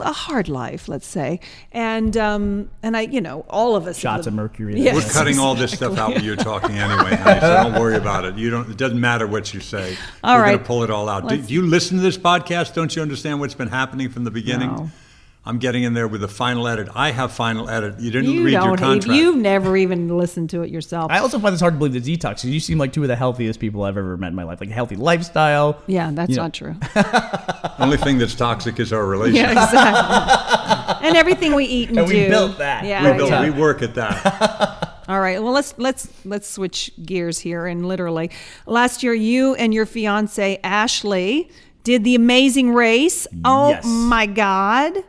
a 0.00 0.12
hard 0.12 0.48
life, 0.48 0.88
let's 0.88 1.06
say, 1.06 1.40
and 1.72 2.16
um, 2.16 2.70
and 2.82 2.96
I, 2.96 3.02
you 3.02 3.20
know, 3.20 3.44
all 3.48 3.76
of 3.76 3.86
us 3.86 3.96
have 3.96 4.16
Shots 4.16 4.26
of 4.26 4.34
mercury. 4.34 4.80
Yes. 4.80 4.94
We're 4.94 5.12
cutting 5.12 5.38
all 5.38 5.54
this 5.54 5.72
stuff 5.72 5.98
out 5.98 6.14
when 6.14 6.24
you're 6.24 6.36
talking 6.36 6.78
anyway, 6.78 7.16
honey, 7.16 7.40
so 7.40 7.62
don't 7.62 7.80
worry 7.80 7.96
about 8.04 8.24
it. 8.24 8.36
You 8.36 8.50
don't. 8.50 8.70
It 8.70 8.76
doesn't 8.76 9.00
matter 9.00 9.26
what 9.26 9.52
you 9.52 9.60
say. 9.60 9.96
All 10.22 10.36
We're 10.36 10.42
right. 10.42 10.48
going 10.50 10.58
to 10.58 10.64
pull 10.64 10.82
it 10.82 10.90
all 10.90 11.08
out. 11.08 11.28
Do, 11.28 11.36
do 11.36 11.52
you 11.54 11.62
listen 11.62 11.96
to 11.96 12.02
this 12.02 12.18
podcast? 12.18 12.74
Don't 12.74 12.94
you 12.94 13.02
understand 13.02 13.40
what's 13.40 13.54
been 13.54 13.68
happening 13.68 14.10
from 14.10 14.24
the 14.24 14.30
beginning? 14.30 14.74
No. 14.74 14.90
I'm 15.42 15.58
getting 15.58 15.84
in 15.84 15.94
there 15.94 16.06
with 16.06 16.20
the 16.20 16.28
final 16.28 16.68
edit. 16.68 16.88
I 16.94 17.12
have 17.12 17.32
final 17.32 17.70
edit. 17.70 17.98
You 17.98 18.10
didn't 18.10 18.30
You 18.30 18.44
read 18.44 18.52
your 18.52 18.60
don't. 18.62 18.76
contract. 18.78 19.06
Even, 19.06 19.16
you've 19.16 19.36
never 19.36 19.74
even 19.76 20.08
listened 20.18 20.50
to 20.50 20.60
it 20.62 20.70
yourself. 20.70 21.10
I 21.10 21.18
also 21.18 21.38
find 21.38 21.54
this 21.54 21.60
hard 21.62 21.74
to 21.74 21.78
believe 21.78 21.94
the 22.04 22.16
detox 22.16 22.36
because 22.36 22.50
you 22.50 22.60
seem 22.60 22.76
like 22.76 22.92
two 22.92 23.00
of 23.02 23.08
the 23.08 23.16
healthiest 23.16 23.58
people 23.58 23.82
I've 23.84 23.96
ever 23.96 24.16
met 24.18 24.28
in 24.28 24.34
my 24.34 24.42
life. 24.44 24.60
Like 24.60 24.68
a 24.70 24.74
healthy 24.74 24.96
lifestyle. 24.96 25.80
yeah, 25.86 26.10
that's 26.12 26.30
You 26.30 26.36
know, 26.36 26.42
not 26.42 26.52
true. 26.54 26.74
Only 27.78 27.96
thing 27.96 28.18
that's 28.18 28.34
toxic 28.34 28.78
is 28.78 28.92
our 28.92 29.06
relationship. 29.06 29.54
Yeah, 29.54 29.64
exactly. 29.64 31.08
and 31.08 31.16
everything 31.16 31.54
we 31.54 31.64
eat 31.64 31.88
and, 31.88 31.98
And 32.00 32.08
we 32.08 32.14
do. 32.14 32.28
built 32.28 32.58
that. 32.58 32.84
Yeah, 32.84 33.10
we, 33.10 33.16
build- 33.16 33.30
yeah. 33.30 33.42
we 33.42 33.50
work 33.50 33.80
at 33.82 33.94
that. 33.94 35.04
All 35.08 35.20
right. 35.20 35.42
Well, 35.42 35.52
let's 35.52 35.74
let's 35.78 36.06
let's 36.26 36.48
switch 36.48 36.92
gears 37.04 37.38
here 37.38 37.66
and 37.66 37.88
literally. 37.88 38.30
Last 38.66 39.02
year, 39.02 39.14
you 39.14 39.54
and 39.56 39.72
your 39.74 39.86
fiance 39.86 40.60
Ashley 40.62 41.50
did 41.82 42.04
the 42.04 42.14
Amazing 42.14 42.74
Race. 42.74 43.26
Oh 43.44 43.70
Yes. 43.70 43.84
my 43.86 44.26
God! 44.26 45.02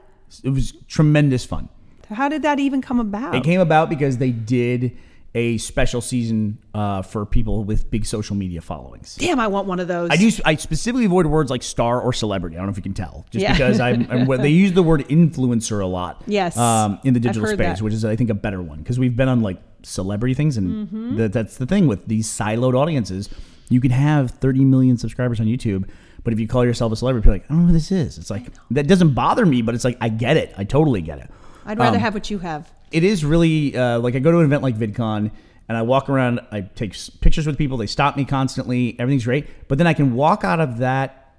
It 0.43 0.49
was 0.49 0.73
tremendous 0.87 1.45
fun. 1.45 1.69
How 2.09 2.27
did 2.29 2.41
that 2.43 2.59
even 2.59 2.81
come 2.81 2.99
about? 2.99 3.35
It 3.35 3.43
came 3.43 3.59
about 3.61 3.89
because 3.89 4.17
they 4.17 4.31
did 4.31 4.97
a 5.33 5.57
special 5.59 6.01
season 6.01 6.57
uh, 6.73 7.01
for 7.01 7.25
people 7.25 7.63
with 7.63 7.89
big 7.89 8.05
social 8.05 8.35
media 8.35 8.59
followings. 8.59 9.15
Damn, 9.15 9.39
I 9.39 9.47
want 9.47 9.65
one 9.65 9.79
of 9.79 9.87
those. 9.87 10.09
I 10.11 10.17
do. 10.17 10.29
I 10.43 10.55
specifically 10.55 11.05
avoid 11.05 11.25
words 11.25 11.49
like 11.49 11.63
star 11.63 12.01
or 12.01 12.11
celebrity. 12.11 12.57
I 12.57 12.59
don't 12.59 12.67
know 12.67 12.71
if 12.71 12.77
you 12.77 12.83
can 12.83 12.93
tell, 12.93 13.25
just 13.31 13.41
Yeah. 13.41 13.53
because 13.53 13.79
I'm, 13.79 14.07
I'm. 14.11 14.25
They 14.27 14.49
use 14.49 14.73
the 14.73 14.83
word 14.83 15.07
influencer 15.07 15.81
a 15.81 15.85
lot. 15.85 16.21
Yes. 16.27 16.57
Um, 16.57 16.99
in 17.05 17.13
the 17.13 17.19
digital 17.21 17.47
space, 17.47 17.57
that. 17.77 17.81
which 17.81 17.93
is 17.93 18.03
I 18.03 18.17
think 18.17 18.29
a 18.29 18.33
better 18.33 18.61
one 18.61 18.79
because 18.79 18.99
we've 18.99 19.15
been 19.15 19.29
on 19.29 19.41
like 19.41 19.61
celebrity 19.83 20.33
things, 20.33 20.57
and 20.57 20.87
Mm-hmm. 20.87 21.15
that 21.17 21.31
that's 21.31 21.57
the 21.57 21.65
thing 21.65 21.87
with 21.87 22.07
these 22.07 22.27
siloed 22.27 22.73
audiences. 22.77 23.29
You 23.69 23.79
can 23.79 23.91
have 23.91 24.31
30 24.31 24.65
million 24.65 24.97
subscribers 24.97 25.39
on 25.39 25.45
YouTube, 25.45 25.87
but 26.23 26.34
if 26.34 26.39
you 26.39 26.47
call 26.47 26.63
yourself 26.65 26.91
a 26.91 26.95
celebrity, 26.95 27.23
people 27.23 27.34
are 27.34 27.36
like, 27.39 27.45
I 27.45 27.53
don't 27.53 27.62
know 27.63 27.67
who 27.67 27.73
this 27.73 27.91
is. 27.91 28.17
It's 28.17 28.29
like 28.29 28.47
that 28.71 28.88
doesn't 28.88 29.13
bother 29.13 29.45
me, 29.45 29.62
but 29.62 29.75
it's 29.75 29.84
like 29.86 29.97
I 30.01 30.10
get 30.10 30.38
it. 30.38 30.53
I 30.57 30.63
totally 30.63 31.01
get 31.01 31.19
it. 31.19 31.29
I'd 31.65 31.77
rather 31.79 31.97
Um, 31.97 32.01
have 32.01 32.13
what 32.13 32.29
you 32.29 32.39
have. 32.39 32.71
it 32.91 33.03
is 33.03 33.23
really 33.25 33.75
uh, 33.75 33.99
like 33.99 34.15
I 34.15 34.19
go 34.19 34.31
to 34.31 34.39
an 34.39 34.45
event 34.45 34.63
like 34.63 34.75
VidCon 34.77 35.31
and 35.69 35.77
I 35.77 35.84
walk 35.84 36.10
around, 36.10 36.41
I 36.51 36.62
take 36.62 36.95
pictures 37.21 37.47
with 37.47 37.57
people, 37.57 37.77
they 37.77 37.88
stop 37.88 38.17
me 38.17 38.25
constantly, 38.25 38.95
everything's 38.99 39.23
great. 39.25 39.45
But 39.67 39.77
then 39.77 39.88
I 39.88 39.93
can 39.93 40.13
walk 40.15 40.43
out 40.43 40.60
of 40.60 40.79
that 40.79 41.34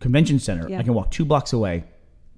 convention 0.00 0.38
center, 0.38 0.68
Yeah. 0.68 0.78
I 0.78 0.82
can 0.82 0.94
walk 0.94 1.10
two 1.10 1.24
blocks 1.26 1.52
away, 1.52 1.84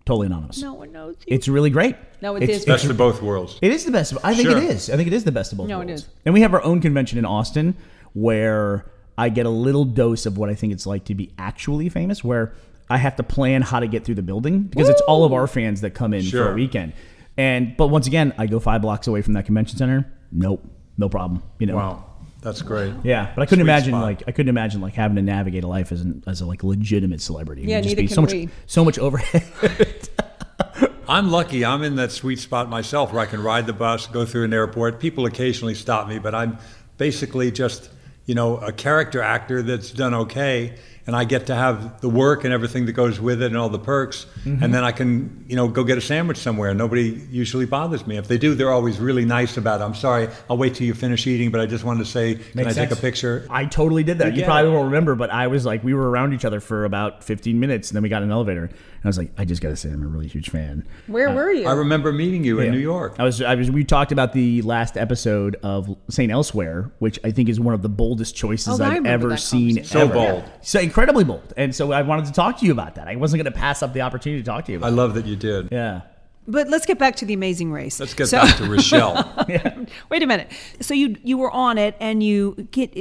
totally 0.04 0.26
anonymous. 0.26 0.60
No 0.62 0.74
one 0.74 0.90
knows. 0.90 1.16
You. 1.26 1.34
It's 1.36 1.46
really 1.46 1.70
great. 1.70 1.94
No, 2.22 2.34
it 2.36 2.42
it's, 2.44 2.58
is. 2.60 2.64
Best 2.64 2.86
of 2.86 2.96
both 2.96 3.22
worlds. 3.22 3.58
It 3.62 3.70
is 3.72 3.84
the 3.84 3.92
best. 3.92 4.10
Of, 4.12 4.18
I 4.24 4.34
think 4.34 4.48
Sure. 4.48 4.58
it 4.58 4.64
is. 4.64 4.90
I 4.90 4.96
think 4.96 5.06
it 5.06 5.12
is 5.12 5.22
the 5.24 5.30
best 5.32 5.52
of 5.52 5.58
both 5.58 5.68
No, 5.68 5.80
it 5.80 5.86
worlds. 5.86 6.02
is. 6.02 6.08
And 6.24 6.34
we 6.34 6.40
have 6.40 6.54
our 6.54 6.62
own 6.64 6.80
convention 6.80 7.18
in 7.18 7.24
Austin 7.24 7.76
where 8.14 8.86
I 9.18 9.28
get 9.28 9.44
a 9.44 9.50
little 9.50 9.84
dose 9.84 10.24
of 10.24 10.38
what 10.38 10.48
I 10.48 10.54
think 10.54 10.72
it's 10.72 10.86
like 10.86 11.04
to 11.06 11.14
be 11.14 11.32
actually 11.36 11.88
famous, 11.90 12.22
where 12.24 12.52
I 12.88 12.96
have 12.96 13.16
to 13.16 13.22
plan 13.22 13.60
how 13.62 13.80
to 13.80 13.86
get 13.88 14.04
through 14.04 14.14
the 14.14 14.22
building 14.22 14.62
because 14.62 14.88
it's 14.88 15.00
all 15.02 15.24
of 15.24 15.32
our 15.34 15.46
fans 15.46 15.82
that 15.82 15.90
come 15.90 16.14
in 16.14 16.24
for 16.24 16.52
a 16.52 16.54
weekend. 16.54 16.92
And 17.36 17.76
but 17.76 17.88
once 17.88 18.06
again, 18.06 18.32
I 18.38 18.46
go 18.46 18.60
five 18.60 18.80
blocks 18.80 19.06
away 19.08 19.20
from 19.22 19.34
that 19.34 19.44
convention 19.44 19.76
center. 19.76 20.10
Nope, 20.32 20.64
no 20.96 21.08
problem. 21.08 21.42
You 21.58 21.66
know. 21.66 21.76
Wow, 21.76 22.04
that's 22.40 22.62
great. 22.62 22.94
Yeah, 23.04 23.30
but 23.34 23.42
I 23.42 23.46
couldn't 23.46 23.64
Sweet 23.64 23.70
imagine 23.72 23.90
spot. 23.92 24.02
like 24.02 24.22
I 24.28 24.32
couldn't 24.32 24.48
imagine 24.50 24.80
like 24.80 24.94
having 24.94 25.16
to 25.16 25.22
navigate 25.22 25.64
a 25.64 25.68
life 25.68 25.92
as 25.92 26.00
an, 26.00 26.22
as 26.26 26.40
a 26.40 26.46
like 26.46 26.62
legitimate 26.64 27.20
celebrity. 27.20 27.62
It 27.64 27.68
Yeah, 27.68 27.76
would 27.78 27.84
just 27.84 27.96
neither 27.96 28.02
be 28.02 28.08
can 28.08 28.14
so 28.14 28.20
much 28.22 28.32
we. 28.32 28.48
so 28.66 28.84
much 28.84 28.98
overhead. 28.98 30.08
I'm 31.08 31.30
lucky. 31.30 31.64
I'm 31.64 31.82
in 31.82 31.96
that 31.96 32.12
sweet 32.12 32.38
spot 32.38 32.68
myself 32.68 33.12
where 33.12 33.22
I 33.22 33.26
can 33.26 33.42
ride 33.42 33.66
the 33.66 33.72
bus, 33.72 34.06
go 34.06 34.24
through 34.26 34.44
an 34.44 34.52
airport. 34.52 35.00
People 35.00 35.24
occasionally 35.26 35.74
stop 35.74 36.06
me, 36.06 36.18
but 36.18 36.34
I'm 36.34 36.58
basically 36.98 37.50
just, 37.50 37.88
you 38.28 38.34
know, 38.34 38.58
a 38.58 38.70
character 38.70 39.22
actor 39.22 39.62
that's 39.62 39.90
done 39.90 40.12
okay. 40.12 40.74
And 41.06 41.16
I 41.16 41.24
get 41.24 41.46
to 41.46 41.54
have 41.54 42.02
the 42.02 42.10
work 42.10 42.44
and 42.44 42.52
everything 42.52 42.84
that 42.84 42.92
goes 42.92 43.18
with 43.18 43.40
it 43.40 43.46
and 43.46 43.56
all 43.56 43.70
the 43.70 43.78
perks. 43.78 44.26
Mm-hmm. 44.48 44.64
And 44.64 44.74
then 44.74 44.84
I 44.84 44.92
can, 44.92 45.44
you 45.48 45.56
know, 45.56 45.68
go 45.68 45.84
get 45.84 45.98
a 45.98 46.00
sandwich 46.00 46.38
somewhere. 46.38 46.72
Nobody 46.74 47.20
usually 47.30 47.66
bothers 47.66 48.06
me. 48.06 48.16
If 48.16 48.28
they 48.28 48.38
do, 48.38 48.54
they're 48.54 48.72
always 48.72 48.98
really 48.98 49.24
nice 49.24 49.56
about 49.56 49.80
it. 49.80 49.84
I'm 49.84 49.94
sorry, 49.94 50.28
I'll 50.48 50.56
wait 50.56 50.74
till 50.74 50.86
you 50.86 50.94
finish 50.94 51.26
eating, 51.26 51.50
but 51.50 51.60
I 51.60 51.66
just 51.66 51.84
wanted 51.84 52.00
to 52.04 52.10
say, 52.10 52.34
can 52.36 52.44
Makes 52.54 52.76
I 52.78 52.86
take 52.86 52.90
a 52.90 53.00
picture? 53.00 53.46
I 53.50 53.64
totally 53.66 54.02
did 54.02 54.18
that. 54.18 54.32
You 54.34 54.40
You, 54.40 54.44
probably 54.44 54.70
won't 54.70 54.86
remember, 54.86 55.14
but 55.14 55.30
I 55.30 55.46
was 55.48 55.64
like, 55.66 55.82
we 55.84 55.94
were 55.94 56.08
around 56.10 56.32
each 56.34 56.44
other 56.44 56.60
for 56.60 56.84
about 56.84 57.22
15 57.24 57.58
minutes, 57.60 57.90
and 57.90 57.96
then 57.96 58.02
we 58.02 58.08
got 58.08 58.18
in 58.22 58.28
an 58.28 58.32
elevator, 58.32 58.64
and 58.64 59.04
I 59.04 59.08
was 59.08 59.18
like, 59.18 59.30
I 59.38 59.44
just 59.44 59.60
got 59.62 59.68
to 59.70 59.76
say, 59.76 59.90
I'm 59.90 60.02
a 60.02 60.06
really 60.06 60.28
huge 60.28 60.50
fan. 60.50 60.86
Where 61.06 61.30
were 61.32 61.50
you? 61.52 61.66
I 61.68 61.72
remember 61.72 62.12
meeting 62.12 62.44
you 62.44 62.60
Yeah. 62.60 62.66
in 62.66 62.72
New 62.72 62.78
York. 62.78 63.14
I 63.18 63.24
was, 63.24 63.40
I 63.42 63.54
was. 63.54 63.70
We 63.70 63.84
talked 63.84 64.12
about 64.12 64.32
the 64.32 64.62
last 64.62 64.96
episode 64.96 65.56
of 65.62 65.96
Saint 66.10 66.32
Elsewhere, 66.32 66.90
which 66.98 67.18
I 67.24 67.30
think 67.30 67.48
is 67.48 67.60
one 67.60 67.74
of 67.74 67.82
the 67.82 67.88
boldest 67.88 68.34
choices 68.34 68.80
Oh, 68.80 68.84
I 68.84 68.96
I've 68.96 69.06
ever 69.06 69.36
seen. 69.36 69.84
So 69.84 70.00
ever. 70.00 70.12
bold. 70.14 70.44
so 70.62 70.80
incredibly 70.80 71.24
bold, 71.24 71.52
and 71.56 71.74
so 71.74 71.92
I 71.92 72.02
wanted 72.02 72.26
to 72.26 72.32
talk 72.32 72.58
to 72.58 72.66
you 72.66 72.72
about 72.72 72.94
that. 72.96 73.06
I 73.08 73.16
wasn't 73.16 73.42
going 73.42 73.52
to 73.52 73.58
pass 73.58 73.82
up 73.82 73.92
the 73.92 74.00
opportunity 74.02 74.37
to 74.38 74.50
talk 74.50 74.64
to 74.66 74.72
you. 74.72 74.80
I 74.82 74.88
love 74.90 75.14
that 75.14 75.26
you 75.26 75.36
did. 75.36 75.68
Yeah. 75.72 76.02
but 76.46 76.68
let's 76.68 76.86
get 76.86 76.98
back 76.98 77.16
to 77.16 77.26
the 77.26 77.34
Amazing 77.34 77.70
Race. 77.72 78.00
Let's 78.00 78.14
get 78.14 78.26
So- 78.28 78.38
back 78.38 78.56
to 78.56 78.62
Rachelle. 78.64 79.88
Wait 80.10 80.22
a 80.22 80.26
minute. 80.26 80.50
So 80.80 80.94
you 80.94 81.16
you 81.22 81.36
were 81.38 81.50
on 81.50 81.76
it, 81.78 81.94
and 82.00 82.22
you 82.22 82.68
get. 82.70 82.96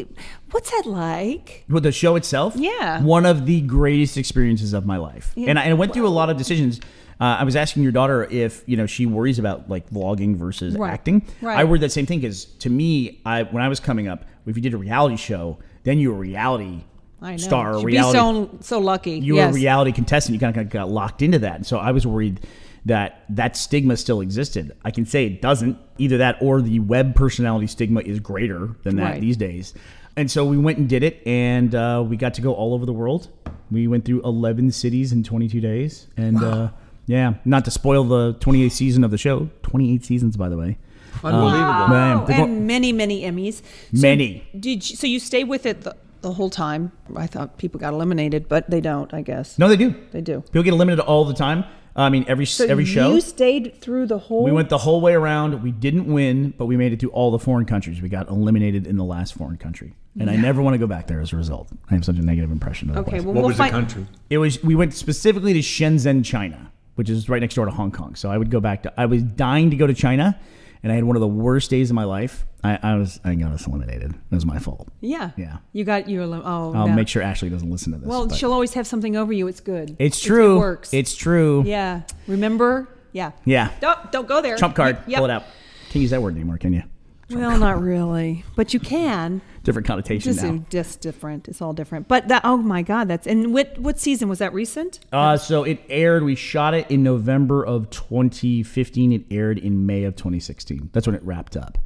What's 0.52 0.72
that 0.72 0.84
like? 0.86 1.64
With 1.70 1.84
the 1.84 1.92
show 1.92 2.16
itself, 2.16 2.56
Yeah. 2.58 3.02
one 3.02 3.26
of 3.26 3.46
the 3.46 3.62
greatest 3.62 4.18
experiences 4.18 4.74
of 4.74 4.86
my 4.86 4.98
life, 4.98 5.32
Yeah. 5.36 5.50
and 5.50 5.60
I, 5.60 5.64
and 5.64 5.72
I 5.72 5.76
went 5.76 5.94
through 5.94 6.08
a 6.08 6.10
lot 6.10 6.30
of 6.30 6.38
decisions. 6.38 6.80
Uh, 7.20 7.38
I 7.40 7.44
was 7.46 7.56
asking 7.56 7.82
your 7.82 7.92
daughter 7.92 8.26
if 8.30 8.64
you 8.68 8.78
know 8.78 8.86
she 8.86 9.06
worries 9.08 9.40
about 9.40 9.70
like 9.70 9.90
vlogging 9.90 10.36
versus 10.36 10.76
Right. 10.78 10.94
acting. 10.94 11.24
Right. 11.42 11.58
I 11.58 11.64
worried 11.64 11.82
that 11.82 11.92
same 11.92 12.06
thing 12.06 12.20
because 12.20 12.46
to 12.60 12.70
me, 12.70 13.22
I 13.26 13.44
when 13.44 13.64
I 13.64 13.70
was 13.70 13.80
coming 13.80 14.08
up, 14.08 14.26
if 14.46 14.56
you 14.56 14.62
did 14.62 14.74
a 14.74 14.78
reality 14.78 15.16
show, 15.16 15.58
then 15.84 15.98
you 16.00 16.10
were 16.12 16.18
a 16.18 16.20
reality 16.20 16.84
I 17.22 17.32
know. 17.32 17.38
star, 17.38 17.74
Should 17.80 17.86
reality. 17.86 18.18
be 18.18 18.20
so 18.20 18.58
so 18.62 18.80
lucky. 18.80 19.12
you 19.20 19.36
yes. 19.36 19.46
were 19.52 19.58
a 19.58 19.62
reality 19.62 19.92
contestant. 19.92 20.34
You 20.34 20.40
kind 20.40 20.56
of 20.58 20.70
got 20.70 20.90
locked 20.90 21.22
into 21.22 21.40
that, 21.40 21.56
and 21.56 21.66
so 21.66 21.78
I 21.78 21.92
was 21.92 22.06
worried 22.06 22.42
that 22.86 23.24
that 23.30 23.58
stigma 23.58 23.98
still 23.98 24.22
existed. 24.22 24.76
I 24.86 24.92
can 24.92 25.06
say 25.06 25.26
it 25.26 25.42
doesn't. 25.42 25.78
Either 25.98 26.18
that 26.20 26.38
or 26.42 26.62
the 26.62 26.80
web 26.80 27.16
personality 27.16 27.68
stigma 27.68 28.02
is 28.02 28.20
greater 28.20 28.76
than 28.84 28.96
that 28.98 29.12
Right. 29.14 29.22
these 29.22 29.36
days. 29.36 29.74
And 30.16 30.32
so 30.32 30.46
we 30.46 30.58
went 30.58 30.78
and 30.78 30.88
did 30.90 31.04
it, 31.04 31.22
and 31.28 31.74
uh, 31.76 32.04
we 32.08 32.18
got 32.18 32.34
to 32.36 32.42
go 32.42 32.54
all 32.54 32.74
over 32.74 32.86
the 32.86 32.94
world. 32.94 33.28
We 33.70 33.88
went 33.88 34.06
through 34.06 34.22
11 34.24 34.72
cities 34.72 35.12
in 35.12 35.24
22 35.24 35.60
days, 35.60 36.08
and 36.18 36.42
uh, 36.44 36.70
yeah, 37.08 37.34
not 37.46 37.66
to 37.66 37.72
spoil 37.72 38.04
the 38.04 38.34
28th 38.36 38.72
season 38.72 39.04
of 39.04 39.12
the 39.12 39.18
show. 39.18 39.50
28 39.64 40.06
seasons, 40.06 40.38
by 40.38 40.50
the 40.50 40.58
way. 40.58 40.78
Unbelievable. 41.24 41.88
Man, 41.90 42.18
Oh, 42.18 42.26
they're 42.26 42.36
and 42.38 42.46
going- 42.48 42.68
many 42.68 42.92
many 42.94 43.24
Emmys. 43.24 43.56
So 43.56 43.62
Many. 44.02 44.48
Did 44.58 44.88
you, 44.90 44.96
so 44.96 45.08
you 45.08 45.20
stayed 45.20 45.46
with 45.46 45.66
it 45.66 45.82
the, 45.82 45.96
the 46.28 46.34
whole 46.34 46.50
time? 46.50 46.92
I 47.16 47.28
thought 47.28 47.58
people 47.58 47.80
got 47.80 47.94
eliminated, 47.94 48.48
but 48.48 48.70
they 48.70 48.82
don't. 48.82 49.14
I 49.14 49.22
guess 49.22 49.58
no, 49.58 49.68
they 49.68 49.78
do. 49.78 49.96
they 50.12 50.22
do. 50.22 50.42
People 50.42 50.64
get 50.64 50.74
eliminated 50.74 51.06
all 51.06 51.26
the 51.26 51.34
time. 51.34 51.64
Uh, 51.96 52.02
I 52.02 52.10
mean, 52.10 52.26
every 52.28 52.46
So 52.46 52.66
every 52.66 52.86
show. 52.86 53.12
you 53.12 53.22
stayed 53.22 53.82
through 53.82 54.06
the 54.06 54.20
whole. 54.20 54.44
We 54.44 54.52
went 54.52 54.70
the 54.70 54.78
whole 54.78 55.02
way 55.02 55.14
around. 55.16 55.64
We 55.64 55.72
didn't 55.72 56.06
win, 56.06 56.54
but 56.58 56.66
we 56.68 56.78
made 56.78 56.94
it 56.94 57.00
to 57.00 57.10
all 57.10 57.32
the 57.32 57.40
foreign 57.40 57.66
countries. 57.66 58.02
We 58.02 58.10
got 58.10 58.30
eliminated 58.30 58.86
in 58.86 58.98
the 58.98 59.04
last 59.04 59.34
foreign 59.34 59.58
country, 59.58 59.96
and 60.20 60.30
I 60.30 60.36
never 60.36 60.62
want 60.62 60.76
to 60.76 60.78
go 60.78 60.86
back 60.86 61.08
there 61.08 61.20
as 61.22 61.34
a 61.34 61.38
result. 61.38 61.70
I 61.90 61.96
have 61.96 62.06
such 62.06 62.18
a 62.18 62.22
negative 62.22 62.52
impression 62.52 62.90
of 62.90 62.96
that 62.96 63.02
Okay, 63.02 63.10
place. 63.12 63.24
well, 63.24 63.34
What 63.34 63.42
we'll 63.42 63.48
was 63.50 63.58
the 63.58 63.70
country? 63.70 64.06
It 64.30 64.38
was 64.38 64.62
we 64.64 64.76
went 64.76 64.94
specifically 64.94 65.54
to 65.54 65.60
Shenzhen, 65.62 66.24
China, 66.24 66.72
which 66.96 67.10
is 67.10 67.30
right 67.30 67.42
next 67.42 67.56
door 67.56 67.66
to 67.66 67.72
Hong 67.72 67.92
Kong. 67.92 68.14
So 68.14 68.30
I 68.30 68.38
would 68.38 68.52
go 68.52 68.60
back 68.60 68.84
to. 68.84 68.94
I 68.96 69.08
was 69.08 69.24
dying 69.24 69.72
to 69.72 69.76
go 69.76 69.88
to 69.88 69.94
China, 69.96 70.40
and 70.84 70.92
I 70.92 70.96
had 70.96 71.04
one 71.04 71.16
of 71.16 71.22
the 71.22 71.28
worst 71.28 71.70
days 71.70 71.90
of 71.90 71.96
my 71.96 72.04
life. 72.04 72.46
I, 72.64 72.80
I 72.82 72.96
was 72.96 73.20
I 73.24 73.36
got 73.36 73.52
us 73.52 73.68
eliminated. 73.68 74.12
It 74.12 74.36
was 74.36 74.46
my 74.46 74.60
fault. 74.60 74.88
Yeah, 75.02 75.32
Yeah. 75.38 75.58
You 75.74 75.84
got 75.84 76.10
your. 76.10 76.24
Oh, 76.24 76.74
I'll 76.76 76.88
no. 76.88 76.94
make 76.94 77.08
sure 77.08 77.22
Ashley 77.22 77.50
doesn't 77.50 77.70
listen 77.70 77.94
to 77.94 78.00
this. 78.00 78.08
Well, 78.08 78.30
she'll 78.30 78.52
always 78.54 78.74
have 78.74 78.88
something 78.88 79.16
over 79.16 79.32
you. 79.32 79.48
It's 79.48 79.60
good. 79.60 79.96
it's 80.00 80.20
true. 80.22 80.56
It 80.58 80.60
works. 80.60 80.94
It's 80.94 81.16
true. 81.16 81.64
yeah. 81.66 82.02
Remember? 82.28 82.90
Yeah. 83.14 83.32
Yeah. 83.46 83.72
Don't 83.80 84.12
don't 84.12 84.28
go 84.28 84.42
there. 84.42 84.58
Trump 84.58 84.76
card. 84.76 84.98
Yep. 85.08 85.18
Pull 85.18 85.26
it 85.26 85.32
out. 85.32 85.44
Can't 85.90 86.02
use 86.02 86.12
that 86.12 86.22
word 86.22 86.36
anymore, 86.36 86.58
can 86.58 86.74
you? 86.74 86.84
Well, 87.30 87.58
not 87.58 87.82
really, 87.82 88.46
but 88.56 88.74
you 88.74 88.80
can. 88.80 89.42
Different 89.68 89.86
connotation 89.86 90.32
Just, 90.32 90.46
now. 90.46 90.64
just 90.70 91.02
different. 91.02 91.50
It's 91.50 91.62
all 91.62 91.74
different. 91.74 92.08
But 92.08 92.30
that. 92.30 92.44
Oh 92.46 92.56
my 92.56 92.84
God, 92.84 93.10
that's 93.10 93.28
and 93.28 93.54
what 93.54 93.78
what 93.78 94.00
season 94.00 94.30
was 94.30 94.40
that? 94.40 94.54
Recent? 94.54 95.02
Uh, 95.12 95.36
so 95.36 95.66
it 95.66 95.82
aired. 95.90 96.24
We 96.24 96.36
shot 96.36 96.74
it 96.74 96.90
in 96.90 97.04
November 97.04 97.66
of 97.66 97.90
2015. 97.90 99.12
It 99.12 99.26
aired 99.30 99.58
in 99.58 99.86
May 99.86 100.06
of 100.06 100.16
2016. 100.16 100.92
That's 100.94 101.06
when 101.06 101.18
it 101.18 101.24
wrapped 101.24 101.58
up. 101.58 101.78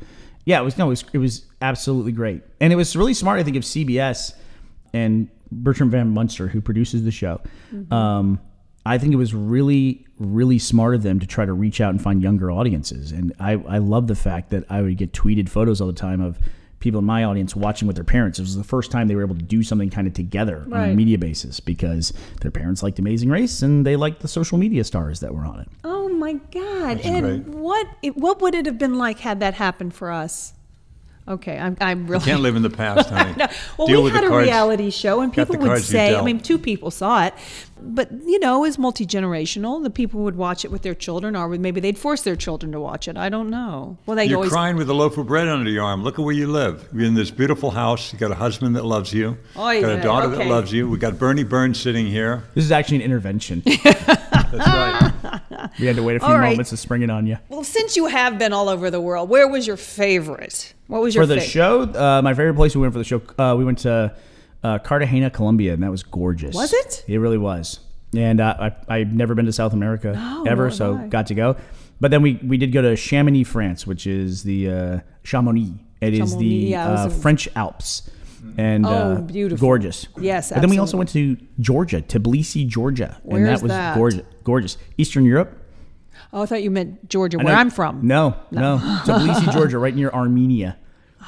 Yeah, 0.45 0.61
it 0.61 0.63
was 0.63 0.77
no, 0.77 0.85
it 0.85 0.89
was, 0.89 1.05
it 1.11 1.17
was 1.17 1.47
absolutely 1.59 2.11
great, 2.11 2.43
and 2.59 2.71
it 2.71 2.75
was 2.75 2.95
really 2.95 3.15
smart. 3.15 3.39
I 3.39 3.43
think 3.43 3.57
of 3.57 3.63
CBS 3.63 4.35
and 4.93 5.27
Bertram 5.51 5.89
Van 5.89 6.09
Munster, 6.09 6.49
who 6.49 6.61
produces 6.61 7.03
the 7.03 7.09
show. 7.09 7.41
Um, 7.89 8.39
I 8.85 8.99
think 8.99 9.11
it 9.11 9.17
was 9.17 9.33
really, 9.33 10.05
really 10.19 10.59
smart 10.59 10.93
of 10.93 11.01
them 11.01 11.19
to 11.19 11.25
try 11.25 11.45
to 11.45 11.53
reach 11.53 11.81
out 11.81 11.89
and 11.89 11.99
find 11.99 12.21
younger 12.21 12.51
audiences. 12.51 13.11
And 13.11 13.33
I, 13.39 13.53
I 13.53 13.79
love 13.79 14.05
the 14.05 14.15
fact 14.15 14.51
that 14.51 14.65
I 14.69 14.83
would 14.83 14.97
get 14.97 15.13
tweeted 15.13 15.49
photos 15.49 15.81
all 15.81 15.87
the 15.87 15.93
time 15.93 16.21
of 16.21 16.37
people 16.81 16.99
in 16.99 17.05
my 17.05 17.23
audience 17.23 17.55
watching 17.55 17.87
with 17.87 17.95
their 17.95 18.03
parents. 18.03 18.39
It 18.39 18.41
was 18.41 18.57
the 18.57 18.63
first 18.63 18.91
time 18.91 19.07
they 19.07 19.15
were 19.15 19.23
able 19.23 19.35
to 19.35 19.41
do 19.41 19.63
something 19.63 19.89
kind 19.89 20.07
of 20.07 20.13
together 20.13 20.67
on 20.71 20.89
a 20.89 20.93
media 20.93 21.17
basis 21.17 21.59
because 21.59 22.11
their 22.41 22.51
parents 22.51 22.83
liked 22.83 22.99
Amazing 22.99 23.29
Race 23.29 23.61
and 23.61 23.85
they 23.85 23.95
liked 23.95 24.21
the 24.21 24.27
social 24.27 24.57
media 24.57 24.83
stars 24.83 25.21
that 25.21 25.33
were 25.33 25.45
on 25.45 25.61
it. 25.61 25.67
Oh 25.83 26.09
my 26.09 26.33
God! 26.33 26.99
and 27.01 27.45
great. 27.45 27.55
what 27.55 27.87
it, 28.01 28.17
what 28.17 28.41
would 28.41 28.55
it 28.55 28.65
have 28.65 28.77
been 28.77 28.97
like 28.97 29.19
had 29.19 29.39
that 29.39 29.53
happened 29.55 29.93
for 29.93 30.11
us? 30.11 30.53
Okay, 31.27 31.57
I'm 31.57 31.77
I'm 31.79 32.07
really 32.07 32.25
Can't 32.25 32.41
live 32.41 32.55
in 32.55 32.63
the 32.63 32.69
past, 32.69 33.09
honey. 33.11 33.33
No, 33.37 33.47
well, 33.77 33.87
Deal 33.87 33.99
we 33.99 34.05
with 34.05 34.13
had 34.13 34.23
the 34.23 34.27
a 34.27 34.29
cards. 34.31 34.47
reality 34.47 34.89
show, 34.89 35.21
and 35.21 35.31
people 35.31 35.57
would 35.57 35.83
say, 35.83 36.15
I 36.15 36.21
mean, 36.21 36.39
two 36.39 36.57
people 36.57 36.89
saw 36.89 37.25
it, 37.25 37.33
but 37.79 38.11
you 38.11 38.39
know, 38.39 38.57
it 38.57 38.67
was 38.67 38.77
multi 38.79 39.05
generational. 39.05 39.81
The 39.83 39.91
people 39.91 40.21
would 40.21 40.35
watch 40.35 40.65
it 40.65 40.71
with 40.71 40.81
their 40.81 40.95
children, 40.95 41.35
or 41.35 41.47
maybe 41.49 41.79
they'd 41.79 41.97
force 41.97 42.23
their 42.23 42.35
children 42.35 42.71
to 42.71 42.79
watch 42.79 43.07
it. 43.07 43.17
I 43.17 43.29
don't 43.29 43.49
know. 43.49 43.97
Well, 44.05 44.17
they 44.17 44.25
You're 44.25 44.37
always. 44.37 44.51
crying 44.51 44.77
with 44.77 44.89
a 44.89 44.93
loaf 44.93 45.17
of 45.17 45.27
bread 45.27 45.47
under 45.47 45.69
your 45.69 45.83
arm. 45.83 46.03
Look 46.03 46.17
at 46.17 46.25
where 46.25 46.33
you 46.33 46.47
live. 46.47 46.89
You're 46.91 47.05
in 47.05 47.13
this 47.13 47.29
beautiful 47.31 47.71
house. 47.71 48.11
You 48.11 48.17
got 48.19 48.31
a 48.31 48.35
husband 48.35 48.75
that 48.75 48.85
loves 48.85 49.13
you. 49.13 49.37
Oy 49.57 49.81
got 49.81 49.99
a 49.99 50.01
daughter 50.01 50.27
okay. 50.27 50.37
that 50.37 50.47
loves 50.47 50.73
you. 50.73 50.89
We 50.89 50.97
got 50.97 51.19
Burnie 51.19 51.43
Burns 51.43 51.79
sitting 51.79 52.07
here. 52.07 52.43
This 52.55 52.65
is 52.65 52.71
actually 52.71 52.97
an 52.97 53.03
intervention. 53.03 53.61
That's 53.83 54.53
right. 54.53 55.71
We 55.79 55.85
had 55.85 55.95
to 55.95 56.03
wait 56.03 56.17
a 56.17 56.19
few 56.19 56.27
All 56.27 56.37
right. 56.37 56.49
moments 56.51 56.71
to 56.71 56.77
spring 56.77 57.03
it 57.03 57.09
on 57.09 57.25
you. 57.27 57.37
Well, 57.49 57.63
since 57.63 57.95
you 57.95 58.07
have 58.07 58.37
been 58.37 58.51
all 58.53 58.67
over 58.69 58.89
the 58.91 58.99
world, 58.99 59.29
where 59.29 59.47
was 59.47 59.67
your 59.67 59.77
favorite? 59.77 60.73
What 60.91 61.01
was 61.01 61.15
your 61.15 61.23
For 61.23 61.27
the 61.27 61.35
favorite? 61.35 61.49
show, 61.49 61.81
uh, 61.83 62.21
my 62.21 62.33
favorite 62.33 62.55
place 62.55 62.75
we 62.75 62.81
went 62.81 62.91
for 62.93 62.99
the 62.99 63.05
show, 63.05 63.21
uh, 63.39 63.55
we 63.57 63.63
went 63.63 63.79
to 63.79 64.13
uh, 64.63 64.79
Cartagena, 64.79 65.29
Colombia, 65.29 65.73
and 65.73 65.81
that 65.83 65.89
was 65.89 66.03
gorgeous. 66.03 66.53
Was 66.53 66.73
it? 66.73 67.05
It 67.07 67.17
really 67.19 67.37
was. 67.37 67.79
And 68.15 68.41
uh, 68.41 68.71
I, 68.89 68.97
I've 68.97 69.13
never 69.13 69.33
been 69.35 69.45
to 69.45 69.53
South 69.53 69.71
America 69.71 70.11
No, 70.13 70.43
ever, 70.45 70.63
nor 70.63 70.71
so 70.71 70.95
have 70.95 71.05
I. 71.05 71.07
got 71.07 71.27
to 71.27 71.33
go. 71.33 71.55
But 72.01 72.11
then 72.11 72.21
we, 72.21 72.33
we 72.45 72.57
did 72.57 72.73
go 72.73 72.81
to 72.81 72.95
Chamonix, 72.97 73.45
France, 73.45 73.87
which 73.87 74.05
is 74.05 74.43
the 74.43 74.69
uh, 74.69 74.99
Chamonix. 75.23 75.73
It 76.01 76.13
is 76.15 76.31
Chamonix, 76.31 76.37
the 76.39 76.55
yeah, 76.71 76.87
I 76.89 76.91
was 76.91 76.99
uh, 77.13 77.15
in- 77.15 77.21
French 77.21 77.47
Alps. 77.55 78.09
And 78.57 78.85
Oh, 78.85 78.89
uh, 78.89 79.21
beautiful. 79.21 79.65
gorgeous. 79.65 80.07
Yes, 80.19 80.51
But 80.51 80.61
then 80.61 80.69
we 80.71 80.77
also 80.79 80.97
went 80.97 81.09
to 81.11 81.37
Georgia, 81.59 82.01
Tbilisi, 82.01 82.67
Georgia, 82.67 83.17
and 83.23 83.31
Where's 83.33 83.59
that 83.59 83.63
was 83.63 83.69
that? 83.71 83.95
gorgeous. 83.95 84.25
Gorgeous. 84.43 84.77
Eastern 84.97 85.23
Europe. 85.25 85.57
Oh, 86.33 86.41
I 86.41 86.45
thought 86.47 86.63
you 86.63 86.71
meant 86.71 87.07
Georgia, 87.07 87.37
where 87.37 87.55
I'm 87.55 87.69
from. 87.69 88.05
No, 88.07 88.35
no, 88.51 88.77
Tbilisi, 89.05 89.53
Georgia, 89.53 89.77
right 89.77 89.95
near 89.95 90.09
Armenia. 90.09 90.77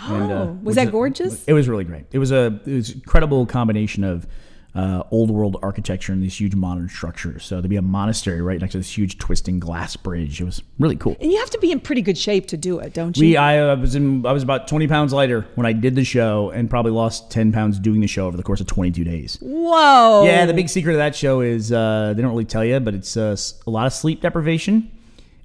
And, 0.07 0.31
uh, 0.31 0.35
Oh, 0.35 0.59
was 0.63 0.75
that 0.75 0.91
gorgeous? 0.91 1.43
It 1.45 1.53
was 1.53 1.67
really 1.69 1.83
great. 1.83 2.05
It 2.11 2.19
was 2.19 2.31
a 2.31 2.59
it 2.65 2.73
was 2.73 2.91
incredible 2.91 3.45
combination 3.45 4.03
of 4.03 4.27
uh, 4.75 5.03
old 5.11 5.29
world 5.29 5.55
architecture 5.61 6.11
and 6.11 6.23
these 6.23 6.39
huge 6.41 6.55
modern 6.55 6.89
structures. 6.89 7.45
So 7.45 7.57
there'd 7.61 7.69
be 7.69 7.75
a 7.75 7.81
monastery 7.83 8.41
right 8.41 8.59
next 8.59 8.71
to 8.71 8.79
this 8.79 8.97
huge 8.97 9.19
twisting 9.19 9.59
glass 9.59 9.95
bridge, 9.95 10.41
it 10.41 10.45
was 10.45 10.63
really 10.79 10.95
cool. 10.95 11.15
And 11.21 11.31
you 11.31 11.37
have 11.37 11.51
to 11.51 11.59
be 11.59 11.71
in 11.71 11.79
pretty 11.79 12.01
good 12.01 12.17
shape 12.17 12.47
to 12.47 12.57
do 12.57 12.79
it, 12.79 12.91
don't 12.91 13.15
you? 13.15 13.21
We 13.21 13.37
I 13.37 13.59
uh, 13.59 13.75
was 13.75 13.93
in 13.93 14.25
I 14.25 14.31
was 14.31 14.41
about 14.41 14.67
twenty 14.67 14.87
pounds 14.87 15.13
lighter 15.13 15.45
when 15.53 15.67
I 15.67 15.73
did 15.73 15.93
the 15.93 16.03
show, 16.03 16.49
and 16.49 16.71
probably 16.71 16.91
lost 16.91 17.29
ten 17.29 17.51
pounds 17.51 17.77
doing 17.77 18.01
the 18.01 18.07
show 18.07 18.25
over 18.25 18.35
the 18.35 18.41
course 18.41 18.61
of 18.61 18.65
twenty 18.67 18.89
two 18.89 19.03
days. 19.03 19.37
Whoa. 19.41 20.23
Yeah, 20.25 20.47
the 20.47 20.55
big 20.55 20.69
secret 20.69 20.93
of 20.93 20.97
that 20.97 21.15
show 21.15 21.41
is 21.41 21.71
uh, 21.71 22.13
they 22.15 22.21
don't 22.23 22.31
really 22.31 22.43
tell 22.45 22.65
you, 22.65 22.79
but 22.79 22.95
it's 22.95 23.15
uh, 23.15 23.37
a 23.67 23.69
lot 23.69 23.85
of 23.85 23.93
sleep 23.93 24.21
deprivation 24.21 24.89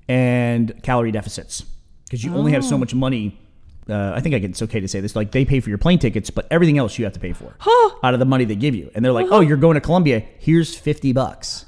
and 0.08 0.82
calorie 0.82 1.12
deficits 1.12 1.64
because 2.04 2.24
you 2.24 2.34
only 2.34 2.52
have 2.52 2.64
Oh. 2.64 2.68
so 2.68 2.78
much 2.78 2.94
money. 2.94 3.38
Uh, 3.88 4.12
I 4.14 4.20
think 4.20 4.34
I 4.34 4.40
can, 4.40 4.50
it's 4.50 4.62
okay 4.62 4.80
to 4.80 4.88
say 4.88 5.00
this. 5.00 5.16
Like 5.16 5.30
they 5.32 5.44
pay 5.44 5.60
for 5.60 5.68
your 5.70 5.78
plane 5.78 5.98
tickets, 5.98 6.30
but 6.30 6.46
everything 6.50 6.76
else 6.78 6.98
you 6.98 7.04
have 7.04 7.14
to 7.14 7.20
pay 7.20 7.32
for 7.32 7.54
out 8.02 8.12
of 8.14 8.20
the 8.20 8.26
money 8.26 8.44
they 8.44 8.54
give 8.56 8.74
you. 8.74 8.90
And 8.94 9.04
they're 9.04 9.12
like, 9.12 9.26
"Oh, 9.30 9.40
you're 9.40 9.56
going 9.56 9.74
to 9.74 9.80
Colombia. 9.80 10.22
Here's 10.38 10.74
fifty 10.76 11.12
bucks." 11.12 11.64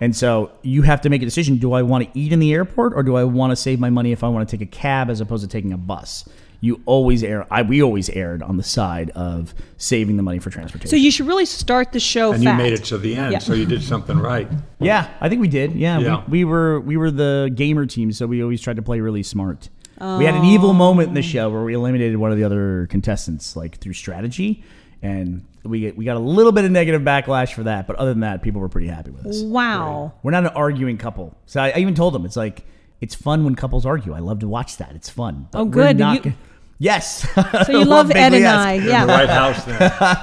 And 0.00 0.14
so 0.16 0.50
you 0.62 0.82
have 0.82 1.00
to 1.02 1.10
make 1.10 1.22
a 1.22 1.24
decision: 1.24 1.58
Do 1.58 1.72
I 1.72 1.82
want 1.82 2.04
to 2.12 2.18
eat 2.18 2.32
in 2.32 2.38
the 2.38 2.52
airport, 2.52 2.94
or 2.94 3.02
do 3.02 3.16
I 3.16 3.24
want 3.24 3.50
to 3.52 3.56
save 3.56 3.78
my 3.80 3.90
money 3.90 4.12
if 4.12 4.22
I 4.24 4.28
want 4.28 4.48
to 4.48 4.56
take 4.56 4.66
a 4.66 4.70
cab 4.70 5.10
as 5.10 5.20
opposed 5.20 5.42
to 5.42 5.48
taking 5.48 5.72
a 5.72 5.76
bus? 5.78 6.28
You 6.60 6.80
always 6.86 7.22
err. 7.22 7.46
I 7.50 7.60
we 7.62 7.82
always 7.82 8.08
erred 8.08 8.42
on 8.42 8.56
the 8.56 8.62
side 8.62 9.10
of 9.10 9.52
saving 9.76 10.16
the 10.16 10.22
money 10.22 10.38
for 10.38 10.48
transportation. 10.50 10.88
So 10.88 10.96
you 10.96 11.10
should 11.10 11.26
really 11.26 11.44
start 11.44 11.92
the 11.92 12.00
show 12.00 12.32
And 12.32 12.42
fat. 12.42 12.52
you 12.52 12.56
made 12.56 12.72
it 12.72 12.84
to 12.84 12.96
the 12.98 13.14
end, 13.16 13.32
Yeah. 13.32 13.38
so 13.38 13.52
you 13.52 13.66
did 13.66 13.82
something 13.82 14.18
right. 14.18 14.48
Yeah, 14.80 15.10
I 15.20 15.28
think 15.28 15.42
we 15.42 15.48
did. 15.48 15.74
Yeah, 15.74 15.98
Yeah. 15.98 16.22
We, 16.26 16.38
we 16.38 16.44
were 16.46 16.80
we 16.80 16.96
were 16.96 17.10
the 17.10 17.52
gamer 17.54 17.84
team, 17.84 18.12
so 18.12 18.26
we 18.26 18.42
always 18.42 18.62
tried 18.62 18.76
to 18.76 18.82
play 18.82 19.00
really 19.00 19.22
smart. 19.22 19.68
We 20.00 20.24
had 20.24 20.34
an 20.34 20.44
evil 20.44 20.72
moment 20.72 21.08
in 21.08 21.14
the 21.14 21.22
show 21.22 21.50
where 21.50 21.62
we 21.62 21.74
eliminated 21.74 22.16
one 22.16 22.30
of 22.32 22.36
the 22.36 22.44
other 22.44 22.86
contestants, 22.90 23.56
like 23.56 23.78
through 23.78 23.92
strategy, 23.94 24.64
and 25.02 25.44
we 25.64 25.80
get, 25.80 25.96
we 25.96 26.04
got 26.04 26.16
a 26.16 26.20
little 26.20 26.52
bit 26.52 26.64
of 26.64 26.70
negative 26.70 27.02
backlash 27.02 27.52
for 27.54 27.62
that. 27.64 27.86
But 27.86 27.96
other 27.96 28.10
than 28.10 28.20
that, 28.20 28.42
people 28.42 28.60
were 28.60 28.68
pretty 28.68 28.88
happy 28.88 29.10
with 29.10 29.24
us. 29.26 29.42
Wow. 29.42 30.12
We're 30.22 30.32
not 30.32 30.44
an 30.44 30.50
arguing 30.50 30.98
couple, 30.98 31.36
so 31.46 31.60
I, 31.62 31.70
I 31.70 31.78
even 31.78 31.94
told 31.94 32.14
them 32.14 32.24
it's 32.26 32.36
like 32.36 32.64
it's 33.00 33.14
fun 33.14 33.44
when 33.44 33.54
couples 33.54 33.84
argue. 33.86 34.12
I 34.14 34.18
love 34.20 34.40
to 34.40 34.48
watch 34.48 34.78
that. 34.78 34.92
It's 34.94 35.08
fun. 35.10 35.48
But 35.52 35.58
Oh, 35.60 35.64
we're 35.64 35.70
good. 35.70 35.98
not 35.98 36.16
You- 36.16 36.20
gonna- 36.22 36.36
yes. 36.78 37.26
So 37.66 37.72
you 37.78 37.84
love 37.84 38.10
Ed 38.10 38.34
and 38.34 38.46
I. 38.46 38.72
In 38.74 38.84
the 38.84 38.90
Yeah. 38.90 39.04
White 39.06 39.28
House 39.28 39.64
then. 39.64 40.16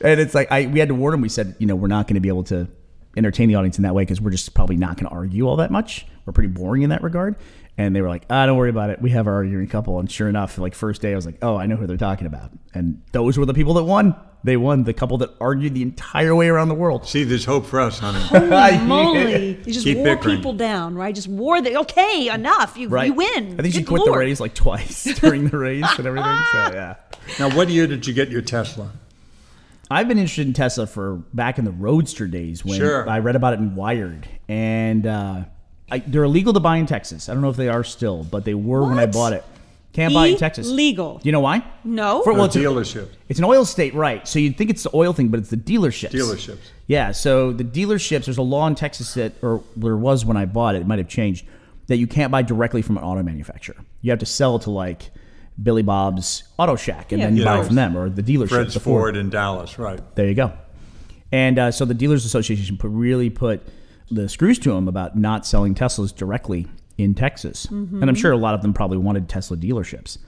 and 0.00 0.20
it's 0.20 0.34
like 0.34 0.50
I 0.52 0.66
we 0.66 0.78
had 0.80 0.88
to 0.88 0.94
warn 0.94 1.12
them. 1.12 1.20
We 1.20 1.28
said, 1.28 1.54
you 1.58 1.66
know, 1.66 1.76
we're 1.76 1.86
not 1.88 2.06
going 2.08 2.14
to 2.16 2.20
be 2.20 2.28
able 2.28 2.44
to 2.44 2.68
entertain 3.16 3.48
the 3.48 3.54
audience 3.54 3.78
in 3.78 3.82
that 3.84 3.94
way 3.94 4.02
because 4.02 4.20
we're 4.20 4.30
just 4.32 4.52
probably 4.54 4.76
not 4.76 4.96
going 4.96 5.08
to 5.08 5.14
argue 5.14 5.46
all 5.48 5.56
that 5.56 5.70
much. 5.70 6.04
We're 6.26 6.32
pretty 6.32 6.48
boring 6.48 6.82
in 6.82 6.90
that 6.90 7.02
regard. 7.02 7.36
And 7.76 7.94
they 7.96 8.00
were 8.02 8.08
like, 8.08 8.24
ah, 8.30 8.46
don't 8.46 8.56
worry 8.56 8.70
about 8.70 8.90
it. 8.90 9.02
We 9.02 9.10
have 9.10 9.26
our 9.26 9.34
arguing 9.34 9.66
couple. 9.66 9.98
And 9.98 10.08
sure 10.10 10.28
enough, 10.28 10.58
like 10.58 10.74
first 10.76 11.02
day, 11.02 11.12
I 11.12 11.16
was 11.16 11.26
like, 11.26 11.38
oh, 11.42 11.56
I 11.56 11.66
know 11.66 11.74
who 11.76 11.86
they're 11.88 11.96
talking 11.96 12.26
about. 12.28 12.52
And 12.72 13.02
those 13.12 13.36
were 13.36 13.46
the 13.46 13.54
people 13.54 13.74
that 13.74 13.82
won. 13.82 14.14
They 14.44 14.56
won. 14.56 14.84
The 14.84 14.92
couple 14.92 15.18
that 15.18 15.30
argued 15.40 15.74
the 15.74 15.82
entire 15.82 16.36
way 16.36 16.48
around 16.48 16.68
the 16.68 16.74
world. 16.74 17.08
See, 17.08 17.24
there's 17.24 17.44
hope 17.46 17.66
for 17.66 17.80
us, 17.80 17.98
honey. 17.98 18.20
Holy 18.20 18.78
moly. 18.86 19.56
You 19.64 19.72
just 19.72 19.84
Keep 19.84 19.96
wore 19.98 20.04
bickering. 20.16 20.36
people 20.36 20.52
down, 20.52 20.94
right? 20.94 21.14
Just 21.14 21.26
wore 21.28 21.60
the, 21.62 21.78
okay, 21.78 22.28
enough. 22.32 22.76
You, 22.76 22.88
Right. 22.88 23.06
you 23.06 23.14
win. 23.14 23.56
I 23.58 23.62
think 23.62 23.74
she 23.74 23.82
quit 23.82 24.02
Lord. 24.02 24.12
the 24.14 24.18
race 24.18 24.38
like 24.38 24.54
twice 24.54 25.04
during 25.20 25.48
the 25.48 25.56
race 25.58 25.86
and 25.98 26.06
everything. 26.06 26.30
So 26.52 26.58
yeah. 26.74 26.94
now, 27.40 27.56
what 27.56 27.70
year 27.70 27.86
did 27.88 28.06
you 28.06 28.14
get 28.14 28.28
your 28.30 28.42
Tesla? 28.42 28.92
I've 29.90 30.08
been 30.08 30.18
interested 30.18 30.46
in 30.46 30.52
Tesla 30.52 30.86
for 30.86 31.16
back 31.32 31.58
in 31.58 31.64
the 31.64 31.70
Roadster 31.72 32.26
days 32.26 32.64
when 32.64 32.78
Sure. 32.78 33.08
I 33.08 33.18
read 33.18 33.36
about 33.36 33.54
it 33.54 33.60
in 33.60 33.74
Wired, 33.74 34.28
and 34.48 35.06
uh, 35.06 35.44
I, 35.90 35.98
they're 35.98 36.24
illegal 36.24 36.52
to 36.54 36.60
buy 36.60 36.76
in 36.78 36.86
Texas. 36.86 37.28
I 37.28 37.32
don't 37.34 37.42
know 37.42 37.50
if 37.50 37.56
they 37.56 37.68
are 37.68 37.84
still, 37.84 38.24
but 38.24 38.44
they 38.44 38.54
were 38.54 38.82
when 38.82 38.98
I 38.98 39.04
What? 39.04 39.12
bought 39.12 39.32
it. 39.34 39.44
Can't 39.92 40.12
buy 40.12 40.26
in 40.28 40.36
Texas. 40.38 40.66
Illegal. 40.66 41.18
Do 41.18 41.28
you 41.28 41.32
know 41.32 41.38
why? 41.40 41.64
No. 41.84 42.22
For, 42.22 42.32
well, 42.32 42.42
Or 42.42 42.46
it's, 42.46 42.56
a- 42.56 42.58
dealership? 42.60 43.08
it's 43.28 43.38
an 43.38 43.44
oil 43.44 43.64
state, 43.64 43.94
right? 43.94 44.26
So 44.26 44.40
you'd 44.40 44.56
think 44.56 44.70
it's 44.70 44.82
the 44.82 44.90
oil 44.92 45.12
thing, 45.12 45.28
but 45.28 45.38
it's 45.38 45.50
the 45.50 45.56
dealerships. 45.56 46.10
Dealerships. 46.10 46.58
Yeah. 46.88 47.12
So 47.12 47.52
the 47.52 47.62
dealerships, 47.62 48.24
there's 48.24 48.38
a 48.38 48.42
law 48.42 48.66
in 48.66 48.74
Texas 48.74 49.14
that, 49.14 49.34
or 49.40 49.62
there 49.76 49.96
was 49.96 50.24
when 50.24 50.36
I 50.36 50.46
bought 50.46 50.74
it, 50.74 50.80
it 50.80 50.86
might 50.88 50.98
have 50.98 51.08
changed, 51.08 51.46
that 51.86 51.98
you 51.98 52.08
can't 52.08 52.32
buy 52.32 52.42
directly 52.42 52.82
from 52.82 52.96
an 52.98 53.04
auto 53.04 53.22
manufacturer. 53.22 53.76
You 54.02 54.10
have 54.10 54.18
to 54.20 54.26
sell 54.26 54.58
to 54.60 54.70
like 54.70 55.10
Billy 55.62 55.82
Bob's 55.82 56.42
Auto 56.58 56.74
Shack 56.74 57.12
and 57.12 57.20
Yeah. 57.20 57.26
then 57.30 57.44
buy 57.44 57.56
Yeah. 57.58 57.62
from 57.62 57.76
them 57.76 57.96
or 57.96 58.08
the 58.10 58.22
dealership. 58.22 58.48
Fred's 58.48 58.74
the 58.74 58.80
Ford. 58.80 59.00
Ford 59.02 59.16
in 59.16 59.30
Dallas, 59.30 59.78
right. 59.78 60.00
There 60.16 60.26
you 60.26 60.34
go. 60.34 60.52
And 61.30 61.56
uh, 61.56 61.70
so 61.70 61.84
the 61.84 61.94
Dealers 61.94 62.24
Association 62.24 62.76
put, 62.78 62.90
really 62.90 63.30
put 63.30 63.62
the 64.10 64.28
screws 64.28 64.58
to 64.60 64.70
them 64.72 64.88
about 64.88 65.16
not 65.16 65.46
selling 65.46 65.74
Teslas 65.74 66.14
directly 66.14 66.66
in 66.98 67.14
Texas. 67.14 67.64
And 67.66 68.04
I'm 68.04 68.14
sure 68.14 68.32
a 68.32 68.36
lot 68.36 68.54
of 68.54 68.62
them 68.62 68.72
probably 68.72 68.98
wanted 68.98 69.28
Tesla 69.28 69.56
dealerships. 69.56 70.18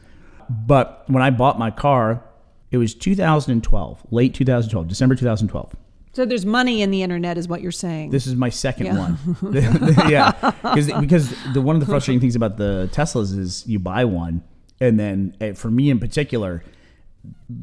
But 0.48 1.04
when 1.08 1.22
I 1.22 1.30
bought 1.30 1.58
my 1.58 1.70
car, 1.70 2.22
it 2.70 2.78
was 2.78 2.94
2012, 2.94 4.06
late 4.10 4.34
2012, 4.34 4.88
December 4.88 5.14
2012. 5.14 5.74
So 6.12 6.24
there's 6.24 6.46
money 6.46 6.80
in 6.80 6.90
the 6.90 7.02
internet, 7.02 7.36
is 7.36 7.46
what 7.46 7.60
you're 7.60 7.70
saying. 7.70 8.10
This 8.10 8.26
is 8.26 8.34
my 8.34 8.48
second 8.48 8.86
Yeah. 8.86 8.98
one. 8.98 9.18
yeah, 10.08 10.32
because 10.62 10.90
because 11.00 11.34
the 11.52 11.60
one 11.60 11.76
of 11.76 11.80
the 11.80 11.86
frustrating 11.86 12.20
things 12.20 12.34
about 12.34 12.56
the 12.56 12.88
Teslas 12.92 13.36
is 13.38 13.64
you 13.66 13.78
buy 13.78 14.06
one, 14.06 14.42
and 14.80 14.98
then 14.98 15.36
eh, 15.42 15.52
for 15.52 15.70
me 15.70 15.90
in 15.90 15.98
particular, 15.98 16.64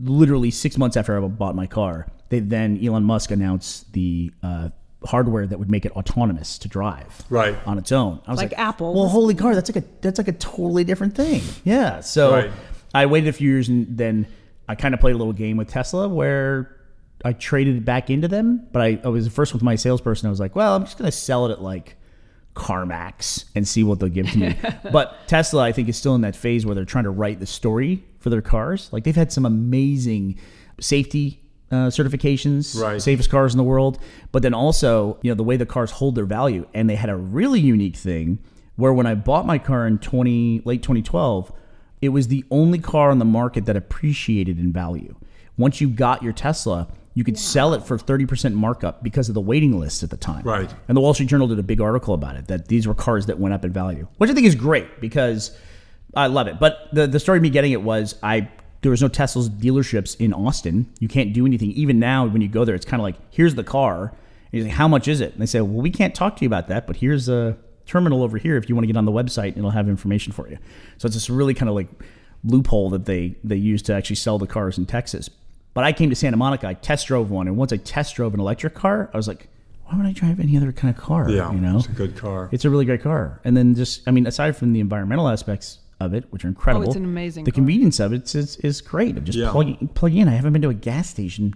literally 0.03 0.51
six 0.51 0.77
months 0.77 0.95
after 0.97 1.17
I 1.17 1.27
bought 1.27 1.55
my 1.55 1.65
car, 1.65 2.07
they 2.29 2.39
then 2.41 2.79
Elon 2.85 3.03
Musk 3.03 3.31
announced 3.31 3.91
the 3.93 4.31
uh, 4.43 4.69
hardware 5.05 5.45
that 5.47 5.59
would 5.59 5.69
make 5.71 5.85
it 5.85 5.91
autonomous 5.93 6.57
to 6.59 6.67
drive 6.67 7.23
Right. 7.29 7.55
on 7.65 7.77
its 7.77 7.91
own. 7.91 8.19
I 8.27 8.31
was 8.31 8.37
Like 8.39 8.51
like, 8.51 8.59
Apple. 8.59 8.93
Well, 8.93 9.07
holy 9.09 9.35
car, 9.35 9.53
that's 9.55 9.69
like 9.73 9.83
a 9.83 9.87
that's 10.01 10.17
like 10.17 10.27
a 10.27 10.33
totally 10.33 10.83
different 10.83 11.15
thing. 11.15 11.41
Yeah. 11.63 11.99
So 12.01 12.31
Right. 12.31 12.51
I 12.93 13.05
waited 13.05 13.29
a 13.29 13.33
few 13.33 13.49
years 13.49 13.69
and 13.69 13.97
then 13.97 14.27
I 14.67 14.75
kind 14.75 14.93
of 14.93 14.99
played 14.99 15.15
a 15.15 15.17
little 15.17 15.33
game 15.33 15.57
with 15.57 15.67
Tesla 15.69 16.07
where 16.07 16.77
I 17.25 17.33
traded 17.33 17.77
it 17.77 17.85
back 17.85 18.09
into 18.09 18.27
them. 18.27 18.67
But 18.71 18.81
I, 18.81 18.99
I 19.03 19.07
was 19.09 19.27
first 19.27 19.53
with 19.53 19.61
my 19.63 19.75
salesperson. 19.75 20.27
I 20.27 20.29
was 20.29 20.39
like, 20.39 20.55
well, 20.55 20.75
I'm 20.75 20.83
just 20.85 20.97
going 20.97 21.09
to 21.09 21.15
sell 21.17 21.45
it 21.47 21.51
at 21.51 21.61
like 21.61 21.97
CarMax 22.55 23.45
and 23.55 23.67
see 23.67 23.83
what 23.83 23.99
they'll 23.99 24.09
give 24.09 24.29
to 24.31 24.37
me. 24.37 24.55
but 24.91 25.17
Tesla, 25.27 25.63
I 25.63 25.71
think, 25.71 25.89
is 25.89 25.97
still 25.97 26.15
in 26.15 26.21
that 26.21 26.35
phase 26.35 26.65
where 26.65 26.75
they're 26.75 26.85
trying 26.85 27.05
to 27.05 27.09
write 27.09 27.39
the 27.39 27.45
story 27.45 28.03
for 28.19 28.29
their 28.29 28.41
cars. 28.41 28.89
Like 28.91 29.03
they've 29.03 29.15
had 29.15 29.31
some 29.31 29.45
amazing 29.45 30.37
safety 30.79 31.42
uh, 31.73 31.89
certifications, 31.89 32.79
Right. 32.79 33.01
safest 33.01 33.29
cars 33.29 33.53
in 33.53 33.57
the 33.57 33.63
world. 33.63 33.97
But 34.31 34.43
then 34.43 34.53
also, 34.53 35.17
you 35.21 35.31
know, 35.31 35.35
the 35.35 35.43
way 35.43 35.57
the 35.57 35.65
cars 35.65 35.91
hold 35.91 36.15
their 36.15 36.25
value. 36.25 36.65
And 36.73 36.89
they 36.89 36.95
had 36.95 37.09
a 37.09 37.15
really 37.15 37.59
unique 37.59 37.95
thing 37.95 38.39
where 38.75 38.93
when 38.93 39.05
I 39.05 39.15
bought 39.15 39.45
my 39.45 39.57
car 39.57 39.85
in 39.87 39.97
20 39.99 40.61
late 40.65 40.81
2012, 40.83 41.51
it 42.01 42.09
was 42.09 42.27
the 42.27 42.43
only 42.51 42.79
car 42.79 43.09
on 43.11 43.19
the 43.19 43.25
market 43.25 43.65
that 43.65 43.75
appreciated 43.77 44.59
in 44.59 44.71
value. 44.73 45.15
Once 45.57 45.79
you 45.81 45.87
got 45.89 46.21
your 46.23 46.33
Tesla, 46.33 46.87
you 47.13 47.23
could 47.23 47.37
sell 47.37 47.73
it 47.75 47.83
for 47.83 47.97
30% 47.97 48.53
markup 48.55 49.03
because 49.03 49.29
of 49.29 49.35
the 49.35 49.41
waiting 49.41 49.79
list 49.79 50.01
at 50.03 50.09
the 50.09 50.17
time. 50.17 50.43
Right. 50.43 50.73
And 50.87 50.97
the 50.97 51.01
Wall 51.01 51.13
Street 51.13 51.29
Journal 51.29 51.47
did 51.47 51.59
a 51.59 51.63
big 51.63 51.79
article 51.79 52.13
about 52.15 52.35
it 52.35 52.47
that 52.47 52.67
these 52.67 52.87
were 52.87 52.95
cars 52.95 53.27
that 53.27 53.39
went 53.39 53.53
up 53.53 53.63
in 53.63 53.71
value, 53.71 54.07
which 54.17 54.29
I 54.29 54.33
think 54.33 54.47
is 54.47 54.55
great 54.55 54.99
because 54.99 55.55
I 56.15 56.27
love 56.27 56.47
it. 56.47 56.59
But 56.59 56.89
the, 56.91 57.05
the 57.07 57.19
story 57.19 57.37
of 57.37 57.41
me 57.43 57.49
getting 57.51 57.71
it 57.71 57.81
was 57.83 58.15
I 58.23 58.49
there 58.83 58.91
was 58.91 59.01
no 59.01 59.07
Tesla's 59.07 59.49
dealerships 59.49 60.15
in 60.19 60.33
Austin. 60.33 60.91
You 60.99 61.07
can't 61.07 61.33
do 61.33 61.45
anything. 61.45 61.71
Even 61.71 61.99
now, 61.99 62.25
when 62.27 62.41
you 62.41 62.47
go 62.47 62.65
there, 62.65 62.75
it's 62.75 62.85
kind 62.85 63.01
of 63.01 63.03
like, 63.03 63.15
here's 63.31 63.55
the 63.55 63.63
car. 63.63 64.09
And 64.09 64.13
you're 64.51 64.63
like, 64.65 64.73
how 64.73 64.87
much 64.87 65.07
is 65.07 65.21
it? 65.21 65.33
And 65.33 65.41
they 65.41 65.45
say, 65.45 65.61
well, 65.61 65.81
we 65.81 65.89
can't 65.89 66.13
talk 66.13 66.35
to 66.37 66.43
you 66.43 66.47
about 66.47 66.67
that, 66.67 66.85
but 66.85 66.97
here's 66.97 67.27
a 67.27 67.57
terminal 67.85 68.23
over 68.23 68.37
here 68.37 68.55
if 68.57 68.69
you 68.69 68.75
want 68.75 68.83
to 68.83 68.87
get 68.87 68.97
on 68.97 69.05
the 69.05 69.11
website 69.11 69.49
and 69.49 69.57
it'll 69.57 69.71
have 69.71 69.89
information 69.89 70.31
for 70.31 70.47
you. 70.49 70.57
So 70.97 71.07
it's 71.07 71.15
this 71.15 71.29
really 71.29 71.53
kind 71.53 71.69
of 71.69 71.75
like 71.75 71.87
loophole 72.43 72.89
that 72.91 73.05
they, 73.05 73.35
they 73.43 73.55
use 73.55 73.81
to 73.83 73.93
actually 73.93 74.17
sell 74.17 74.37
the 74.37 74.47
cars 74.47 74.77
in 74.77 74.85
Texas. 74.85 75.29
But 75.73 75.85
I 75.85 75.91
came 75.91 76.09
to 76.09 76.15
Santa 76.15 76.37
Monica, 76.37 76.67
I 76.67 76.75
test 76.75 77.07
drove 77.07 77.31
one, 77.31 77.47
and 77.47 77.57
once 77.57 77.73
I 77.73 77.77
test 77.77 78.15
drove 78.15 78.33
an 78.33 78.39
electric 78.39 78.75
car, 78.75 79.09
I 79.13 79.17
was 79.17 79.27
like, 79.27 79.47
why 79.85 79.97
would 79.97 80.05
I 80.05 80.11
drive 80.11 80.39
any 80.39 80.55
other 80.55 80.71
kind 80.71 80.95
of 80.95 81.01
car? 81.01 81.29
Yeah, 81.29 81.51
you 81.51 81.59
know, 81.59 81.77
it's 81.77 81.87
a 81.87 81.91
good 81.91 82.15
car. 82.15 82.49
It's 82.51 82.63
a 82.63 82.69
really 82.69 82.85
great 82.85 83.01
car. 83.01 83.39
And 83.43 83.57
then 83.57 83.75
just, 83.75 84.07
I 84.07 84.11
mean, 84.11 84.27
aside 84.27 84.55
from 84.55 84.73
the 84.73 84.79
environmental 84.79 85.27
aspects 85.27 85.79
of 86.03 86.13
it, 86.13 86.25
which 86.29 86.45
are 86.45 86.49
incredible, 86.49 86.85
Oh, 86.85 86.89
it's 86.89 86.95
an 86.95 87.05
amazing 87.05 87.45
The 87.45 87.51
car. 87.51 87.55
convenience 87.55 87.99
of 87.99 88.13
it 88.13 88.33
is, 88.35 88.57
is 88.57 88.81
great. 88.81 89.17
Of 89.17 89.23
just 89.23 89.37
Yeah. 89.37 89.49
plug 89.51 89.93
plug 89.95 90.13
in. 90.13 90.27
I 90.27 90.31
haven't 90.35 90.53
been 90.53 90.61
to 90.61 90.69
a 90.69 90.73
gas 90.73 91.09
station 91.09 91.53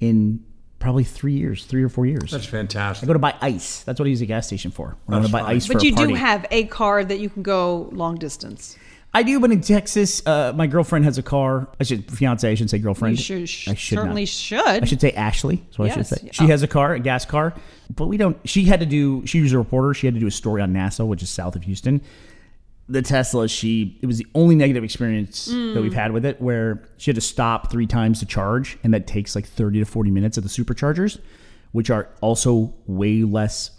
in 0.00 0.40
probably 0.78 1.04
three 1.04 1.32
years, 1.32 1.64
three 1.64 1.82
or 1.82 1.88
four 1.88 2.04
years. 2.04 2.30
That's 2.30 2.44
fantastic. 2.44 3.04
I 3.04 3.06
go 3.06 3.12
to 3.14 3.18
buy 3.18 3.34
ice. 3.40 3.82
That's 3.84 3.98
what 3.98 4.06
I 4.06 4.10
use 4.10 4.20
a 4.20 4.26
gas 4.26 4.46
station 4.46 4.70
for. 4.70 4.96
When 5.06 5.14
I 5.14 5.20
want 5.20 5.22
That's 5.22 5.26
to 5.30 5.32
buy 5.32 5.40
fine. 5.48 5.56
ice 5.56 5.66
for 5.66 5.72
But 5.74 5.82
a 5.82 5.86
you 5.86 5.94
party. 5.94 6.12
do 6.12 6.18
have 6.18 6.46
a 6.50 6.64
car 6.64 7.04
that 7.04 7.18
you 7.20 7.30
can 7.30 7.42
go 7.42 7.88
long 7.92 8.16
distance. 8.16 8.76
I 9.16 9.22
do, 9.22 9.38
but 9.38 9.52
in 9.52 9.60
Texas, 9.60 10.20
uh, 10.26 10.52
my 10.56 10.66
girlfriend 10.66 11.04
has 11.04 11.18
a 11.18 11.22
car. 11.22 11.68
I 11.80 11.84
should 11.84 12.10
fiance. 12.10 12.50
I 12.50 12.56
should 12.56 12.68
say 12.68 12.78
girlfriend. 12.80 13.16
You 13.16 13.22
should, 13.22 13.42
I 13.72 13.74
should 13.76 13.96
certainly 13.98 14.22
not. 14.22 14.28
should. 14.28 14.66
I 14.66 14.84
should 14.84 15.00
say 15.00 15.12
Ashley. 15.12 15.56
That's 15.66 15.78
what 15.78 15.90
I 15.90 15.94
should 15.94 16.06
say. 16.08 16.28
She 16.32 16.44
Oh. 16.44 16.46
has 16.48 16.64
a 16.64 16.66
car, 16.66 16.94
a 16.94 16.98
gas 16.98 17.24
car, 17.24 17.54
but 17.94 18.08
we 18.08 18.16
don't. 18.16 18.36
She 18.44 18.64
had 18.64 18.80
to 18.80 18.86
do. 18.86 19.24
She 19.24 19.40
was 19.40 19.52
a 19.52 19.58
reporter. 19.58 19.94
She 19.94 20.08
had 20.08 20.14
to 20.14 20.20
do 20.20 20.26
a 20.26 20.32
story 20.32 20.60
on 20.62 20.72
NASA, 20.74 21.06
which 21.06 21.22
is 21.22 21.30
south 21.30 21.54
of 21.54 21.62
Houston. 21.62 22.00
The 22.88 23.00
Tesla, 23.00 23.48
she 23.48 23.98
it 24.02 24.06
was 24.06 24.18
the 24.18 24.26
only 24.34 24.54
negative 24.54 24.84
experience 24.84 25.46
that 25.46 25.80
we've 25.80 25.94
had 25.94 26.12
with 26.12 26.26
it, 26.26 26.40
where 26.40 26.86
she 26.98 27.10
had 27.10 27.14
to 27.14 27.22
stop 27.22 27.70
three 27.70 27.86
times 27.86 28.20
to 28.20 28.26
charge, 28.26 28.78
and 28.84 28.92
that 28.92 29.06
takes 29.06 29.34
like 29.34 29.46
thirty 29.46 29.78
to 29.78 29.86
forty 29.86 30.10
minutes 30.10 30.36
at 30.36 30.44
the 30.44 30.50
superchargers, 30.50 31.18
which 31.72 31.88
are 31.88 32.10
also 32.20 32.74
way 32.86 33.22
less 33.22 33.70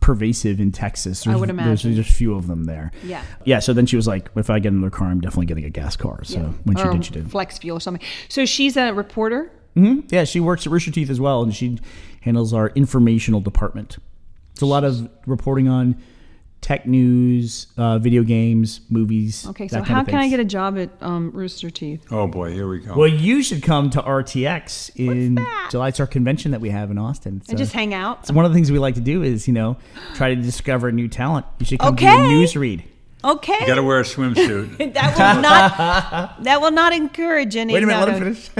pervasive 0.00 0.60
in 0.60 0.70
Texas. 0.70 1.24
There's, 1.24 1.40
would 1.40 1.50
imagine 1.50 1.92
There's 1.94 2.06
just 2.06 2.10
a 2.10 2.18
few 2.18 2.34
of 2.34 2.46
them 2.46 2.64
there. 2.64 2.92
Yeah. 3.02 3.22
Yeah. 3.44 3.58
So 3.58 3.72
then 3.72 3.86
she 3.86 3.96
was 3.96 4.06
like, 4.06 4.30
if 4.36 4.50
I 4.50 4.58
get 4.58 4.72
another 4.72 4.90
car, 4.90 5.08
I'm 5.08 5.20
definitely 5.20 5.46
getting 5.46 5.64
a 5.64 5.70
gas 5.70 5.96
car. 5.96 6.22
So 6.22 6.40
when 6.64 6.76
she 6.76 6.84
or 6.84 6.92
did, 6.92 7.04
she 7.04 7.10
did. 7.12 7.30
flex 7.30 7.58
fuel 7.58 7.78
or 7.78 7.80
something. 7.80 8.06
So 8.28 8.44
she's 8.44 8.76
a 8.76 8.92
reporter. 8.92 9.50
Hmm. 9.74 10.00
Yeah, 10.10 10.24
she 10.24 10.40
works 10.40 10.66
at 10.66 10.72
Rooster 10.72 10.90
Teeth 10.90 11.08
as 11.08 11.20
well, 11.20 11.42
and 11.42 11.54
she 11.54 11.78
handles 12.20 12.52
our 12.52 12.68
informational 12.74 13.40
department. 13.40 13.96
It's 14.52 14.60
a 14.60 14.66
lot 14.66 14.84
of 14.84 15.08
reporting 15.26 15.68
on 15.68 15.96
tech 16.62 16.86
news, 16.86 17.66
uh, 17.76 17.98
video 17.98 18.22
games, 18.22 18.80
movies. 18.88 19.46
Okay, 19.48 19.64
that 19.64 19.70
so 19.70 19.76
kind 19.78 19.88
how 19.88 20.00
of 20.00 20.06
can 20.06 20.14
I 20.16 20.28
get 20.28 20.40
a 20.40 20.44
job 20.44 20.78
at 20.78 20.90
um, 21.02 21.30
Rooster 21.32 21.68
Teeth? 21.68 22.06
Oh 22.10 22.26
boy, 22.26 22.52
here 22.52 22.68
we 22.68 22.78
go. 22.78 22.96
Well, 22.96 23.08
you 23.08 23.42
should 23.42 23.62
come 23.62 23.90
to 23.90 24.00
RTX 24.00 24.96
in 24.96 25.38
July. 25.70 25.88
It's 25.88 26.00
our 26.00 26.06
convention 26.06 26.52
that 26.52 26.60
we 26.60 26.70
have 26.70 26.90
in 26.90 26.98
Austin. 26.98 27.42
And 27.48 27.58
just 27.58 27.72
hang 27.72 27.92
out. 27.92 28.26
So 28.26 28.32
one 28.32 28.46
of 28.46 28.52
the 28.52 28.54
things 28.54 28.72
we 28.72 28.78
like 28.78 28.94
to 28.94 29.00
do 29.00 29.22
is, 29.22 29.46
you 29.46 29.52
know, 29.52 29.76
try 30.14 30.34
to 30.34 30.40
discover 30.40 30.90
new 30.92 31.08
talent. 31.08 31.44
You 31.58 31.66
should 31.66 31.80
come 31.80 31.96
do 31.96 32.06
Okay. 32.06 32.24
a 32.24 32.28
news 32.28 32.56
read. 32.56 32.84
Okay. 33.24 33.56
you 33.60 33.66
got 33.66 33.76
to 33.76 33.82
wear 33.82 34.00
a 34.00 34.04
swimsuit. 34.04 34.78
that 34.94 35.16
will 35.16 35.42
not. 35.42 36.44
that 36.44 36.60
will 36.60 36.70
not 36.70 36.92
encourage 36.92 37.56
any. 37.56 37.74
Wait 37.74 37.82
a 37.82 37.86
minute, 37.86 38.06
let 38.06 38.20
no. 38.20 38.26
him 38.26 38.34
finish. 38.34 38.50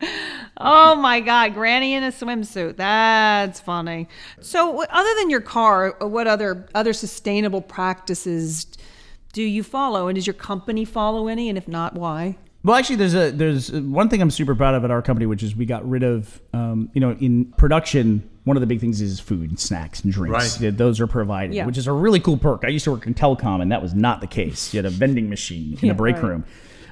Oh 0.60 0.96
my 0.96 1.20
God, 1.20 1.54
Granny 1.54 1.94
in 1.94 2.02
a 2.02 2.08
swimsuit. 2.10 2.76
That's 2.76 3.60
funny. 3.60 4.08
So, 4.40 4.82
other 4.84 5.14
than 5.18 5.30
your 5.30 5.40
car, 5.40 5.94
what 6.00 6.26
other 6.26 6.66
other 6.74 6.92
sustainable 6.92 7.60
practices 7.62 8.66
do 9.32 9.42
you 9.42 9.62
follow, 9.62 10.08
and 10.08 10.16
does 10.16 10.26
your 10.26 10.34
company 10.34 10.84
follow 10.84 11.28
any? 11.28 11.48
And 11.48 11.56
if 11.56 11.68
not, 11.68 11.94
why? 11.94 12.36
Well, 12.64 12.76
actually, 12.76 12.96
there's 12.96 13.14
a 13.14 13.30
there's 13.30 13.70
one 13.70 14.08
thing 14.08 14.20
I'm 14.20 14.32
super 14.32 14.54
proud 14.56 14.74
of 14.74 14.84
at 14.84 14.90
our 14.90 15.00
company, 15.00 15.26
which 15.26 15.44
is 15.44 15.54
we 15.54 15.64
got 15.64 15.88
rid 15.88 16.02
of, 16.02 16.40
um, 16.52 16.90
you 16.92 17.00
know, 17.00 17.12
in 17.12 17.46
production. 17.52 18.28
One 18.44 18.56
of 18.56 18.60
the 18.62 18.66
big 18.66 18.80
things 18.80 19.00
is 19.00 19.20
food, 19.20 19.50
and 19.50 19.60
snacks, 19.60 20.00
and 20.00 20.12
drinks. 20.12 20.54
Right. 20.56 20.60
Yeah, 20.64 20.70
those 20.70 21.00
are 21.00 21.06
provided, 21.06 21.54
Yeah. 21.54 21.66
which 21.66 21.78
is 21.78 21.86
a 21.86 21.92
really 21.92 22.18
cool 22.18 22.36
perk. 22.36 22.62
I 22.64 22.68
used 22.68 22.84
to 22.84 22.90
work 22.90 23.06
in 23.06 23.14
telecom, 23.14 23.62
and 23.62 23.70
that 23.70 23.80
was 23.80 23.94
not 23.94 24.20
the 24.20 24.26
case. 24.26 24.74
You 24.74 24.78
had 24.78 24.86
a 24.86 24.90
vending 24.90 25.28
machine 25.28 25.74
in 25.74 25.78
Yeah, 25.86 25.92
a 25.92 25.94
break 25.94 26.16
right. 26.16 26.24
room. 26.24 26.44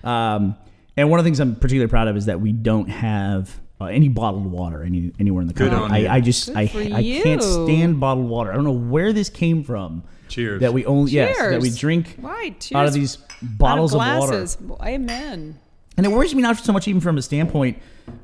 Um, 0.05 0.57
and 0.97 1.11
one 1.11 1.18
of 1.18 1.24
the 1.24 1.28
things 1.28 1.40
I'm 1.40 1.55
particularly 1.57 1.90
proud 1.90 2.09
of 2.09 2.16
is 2.16 2.26
that 2.26 2.40
we 2.40 2.53
don't 2.53 2.88
have 2.88 3.61
uh, 3.80 3.84
any 3.86 4.09
bottled 4.09 4.47
water 4.47 4.82
any, 4.82 5.12
anywhere 5.20 5.42
in 5.42 5.49
the 5.49 5.55
Good 5.55 5.72
on 5.72 5.94
you. 5.94 6.09
I, 6.09 6.16
I 6.16 6.20
just 6.20 6.49
I, 6.57 6.66
for 6.66 6.78
I 6.78 7.03
can't 7.03 7.42
stand 7.42 8.01
bottled 8.01 8.28
water. 8.28 8.51
I 8.51 8.55
don't 8.55 8.64
know 8.64 8.72
where 8.72 9.12
this 9.12 9.28
came 9.28 9.62
from. 9.64 10.03
Cheers. 10.28 10.61
That 10.61 10.72
we 10.72 10.84
only 10.86 11.12
yes 11.12 11.36
that 11.38 11.61
we 11.61 11.68
Cheers. 11.68 11.78
drink 11.78 12.16
Right, 12.18 12.70
out 12.74 12.86
of 12.86 12.92
these 12.94 13.18
bottles 13.42 13.94
Out 13.94 14.01
of, 14.01 14.18
water. 14.20 14.32
glasses. 14.38 14.59
Amen. 14.82 15.59
And 15.97 16.05
it 16.05 16.11
worries 16.11 16.34
me 16.34 16.42
not 16.42 16.59
so 16.59 16.72
much 16.72 16.88
even 16.88 17.01
from 17.01 17.16
a 17.16 17.22
standpoint 17.22 17.78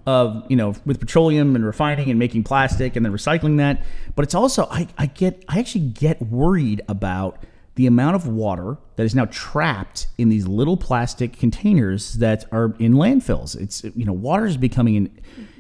of, 0.05 0.45
you 0.51 0.57
know, 0.57 0.75
with 0.85 1.01
petroleum 1.01 1.55
and 1.57 1.65
refining 1.65 2.11
and 2.11 2.19
making 2.19 2.45
plastic 2.45 2.97
and 2.97 3.05
then 3.07 3.13
recycling 3.13 3.57
that, 3.59 3.83
but 4.15 4.25
it's 4.25 4.35
also 4.35 4.67
I, 4.71 4.89
I 4.99 5.07
get 5.07 5.45
I 5.49 5.59
actually 5.59 5.87
get 5.89 6.21
worried 6.21 6.83
about 6.89 7.43
the 7.75 7.87
amount 7.87 8.17
of 8.17 8.27
water 8.27 8.77
that 8.97 9.05
is 9.05 9.15
now 9.15 9.25
trapped 9.27 10.07
in 10.19 10.29
these 10.29 10.47
little 10.47 10.77
plastic 10.77 11.33
containers 11.39 12.15
that 12.15 12.45
are 12.53 12.75
in 12.79 12.93
landfills. 12.95 13.59
It's 13.59 13.83
you 13.97 14.05
know, 14.05 14.13
water 14.13 14.47
is 14.47 14.57
becoming 14.57 14.97
an 14.97 15.11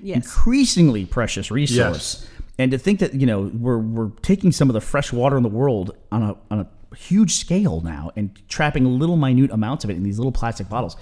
Yes. 0.04 0.16
increasingly 0.16 1.06
precious 1.06 1.50
resource. 1.50 2.22
Yes. 2.22 2.26
And 2.58 2.70
to 2.72 2.78
think 2.78 2.98
that, 3.00 3.14
you 3.14 3.24
know, 3.26 3.50
we're 3.54 3.78
we're 3.78 4.10
taking 4.22 4.50
some 4.52 4.68
of 4.68 4.74
the 4.74 4.80
fresh 4.80 5.12
water 5.12 5.36
in 5.36 5.42
the 5.42 5.48
world 5.48 5.96
on 6.10 6.22
a 6.22 6.36
on 6.50 6.60
a 6.60 6.96
huge 6.96 7.34
scale 7.34 7.80
now 7.80 8.10
and 8.16 8.36
trapping 8.48 8.84
little 8.98 9.16
minute 9.16 9.50
amounts 9.50 9.84
of 9.84 9.90
it 9.90 9.96
in 9.96 10.02
these 10.02 10.18
little 10.18 10.32
plastic 10.32 10.68
bottles. 10.68 10.96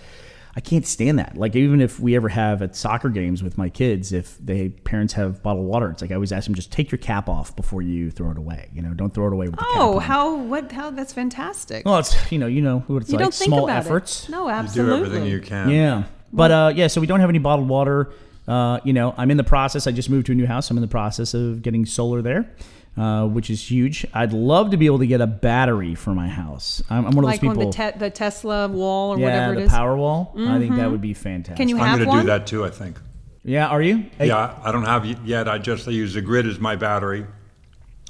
I 0.56 0.60
can't 0.60 0.84
stand 0.86 1.18
that. 1.20 1.36
Like 1.36 1.54
even 1.54 1.80
if 1.80 2.00
we 2.00 2.16
ever 2.16 2.28
have 2.28 2.60
at 2.60 2.74
soccer 2.74 3.08
games 3.08 3.42
with 3.42 3.56
my 3.56 3.68
kids, 3.68 4.12
if 4.12 4.36
they 4.38 4.70
parents 4.70 5.12
have 5.14 5.42
bottled 5.42 5.66
water, 5.66 5.90
it's 5.90 6.02
like 6.02 6.10
I 6.10 6.14
always 6.14 6.32
ask 6.32 6.46
them 6.46 6.54
just 6.56 6.72
take 6.72 6.90
your 6.90 6.98
cap 6.98 7.28
off 7.28 7.54
before 7.54 7.82
you 7.82 8.10
throw 8.10 8.30
it 8.32 8.38
away. 8.38 8.68
You 8.74 8.82
know, 8.82 8.92
don't 8.92 9.14
throw 9.14 9.28
it 9.28 9.32
away 9.32 9.46
with 9.46 9.56
the 9.60 9.64
cap 9.64 9.74
Oh, 9.76 9.96
on. 9.96 10.02
how 10.02 10.36
what 10.36 10.72
how 10.72 10.90
that's 10.90 11.12
fantastic. 11.12 11.84
Well, 11.86 11.98
it's 11.98 12.32
you 12.32 12.38
know 12.38 12.46
you 12.48 12.62
know 12.62 12.80
what 12.88 13.02
it's 13.02 13.10
you 13.12 13.16
like 13.16 13.24
don't 13.26 13.34
think 13.34 13.48
small 13.48 13.64
about 13.64 13.76
efforts. 13.76 14.24
it. 14.28 14.32
No, 14.32 14.44
You 14.46 14.50
absolutely. 14.50 14.98
do 14.98 15.04
everything 15.06 15.28
you 15.30 15.40
can. 15.40 15.70
Yeah. 15.70 16.04
But 16.32 16.50
uh, 16.50 16.72
yeah, 16.74 16.86
so 16.88 17.00
we 17.00 17.06
don't 17.06 17.20
have 17.20 17.28
any 17.30 17.38
bottled 17.38 17.68
water. 17.68 18.12
Uh, 18.48 18.80
you 18.84 18.92
know, 18.92 19.14
I'm 19.16 19.30
in 19.30 19.36
the 19.36 19.44
process. 19.44 19.86
I 19.86 19.92
just 19.92 20.10
moved 20.10 20.26
to 20.26 20.32
a 20.32 20.34
new 20.34 20.46
house. 20.46 20.70
I'm 20.70 20.76
in 20.76 20.80
the 20.80 20.88
process 20.88 21.34
of 21.34 21.62
getting 21.62 21.86
solar 21.86 22.22
there, 22.22 22.50
uh, 22.96 23.26
which 23.26 23.50
is 23.50 23.70
huge. 23.70 24.04
I'd 24.12 24.32
love 24.32 24.70
to 24.72 24.76
be 24.76 24.86
able 24.86 24.98
to 24.98 25.06
get 25.06 25.20
a 25.20 25.26
battery 25.26 25.94
for 25.94 26.14
my 26.14 26.28
house. 26.28 26.82
I'm, 26.90 27.06
I'm 27.06 27.14
one 27.14 27.18
of 27.18 27.24
Like 27.24 27.40
those 27.40 27.50
on 27.50 27.56
people. 27.56 27.70
the 27.72 27.92
te- 27.92 27.98
the 27.98 28.10
Tesla 28.10 28.68
wall 28.68 29.14
or 29.14 29.18
yeah, 29.18 29.24
whatever 29.26 29.54
the 29.54 29.60
it 29.60 29.64
is. 29.64 29.70
power 29.70 29.96
wall. 29.96 30.34
I 30.38 30.58
think 30.58 30.76
that 30.76 30.90
would 30.90 31.00
be 31.00 31.14
fantastic. 31.14 31.56
Can 31.56 31.68
you 31.68 31.76
have 31.76 31.98
I'm 32.00 32.04
going 32.04 32.16
to 32.18 32.22
do 32.22 32.26
that 32.28 32.46
too. 32.46 32.64
I 32.64 32.70
think. 32.70 32.98
Yeah, 33.42 33.68
are 33.68 33.80
you? 33.80 34.04
Hey, 34.18 34.26
Yeah, 34.28 34.54
I 34.62 34.70
don't 34.70 34.84
have 34.84 35.06
it 35.06 35.16
yet. 35.24 35.48
I 35.48 35.58
just 35.58 35.88
I 35.88 35.92
use 35.92 36.12
the 36.14 36.20
grid 36.20 36.46
as 36.46 36.58
my 36.58 36.76
battery. 36.76 37.26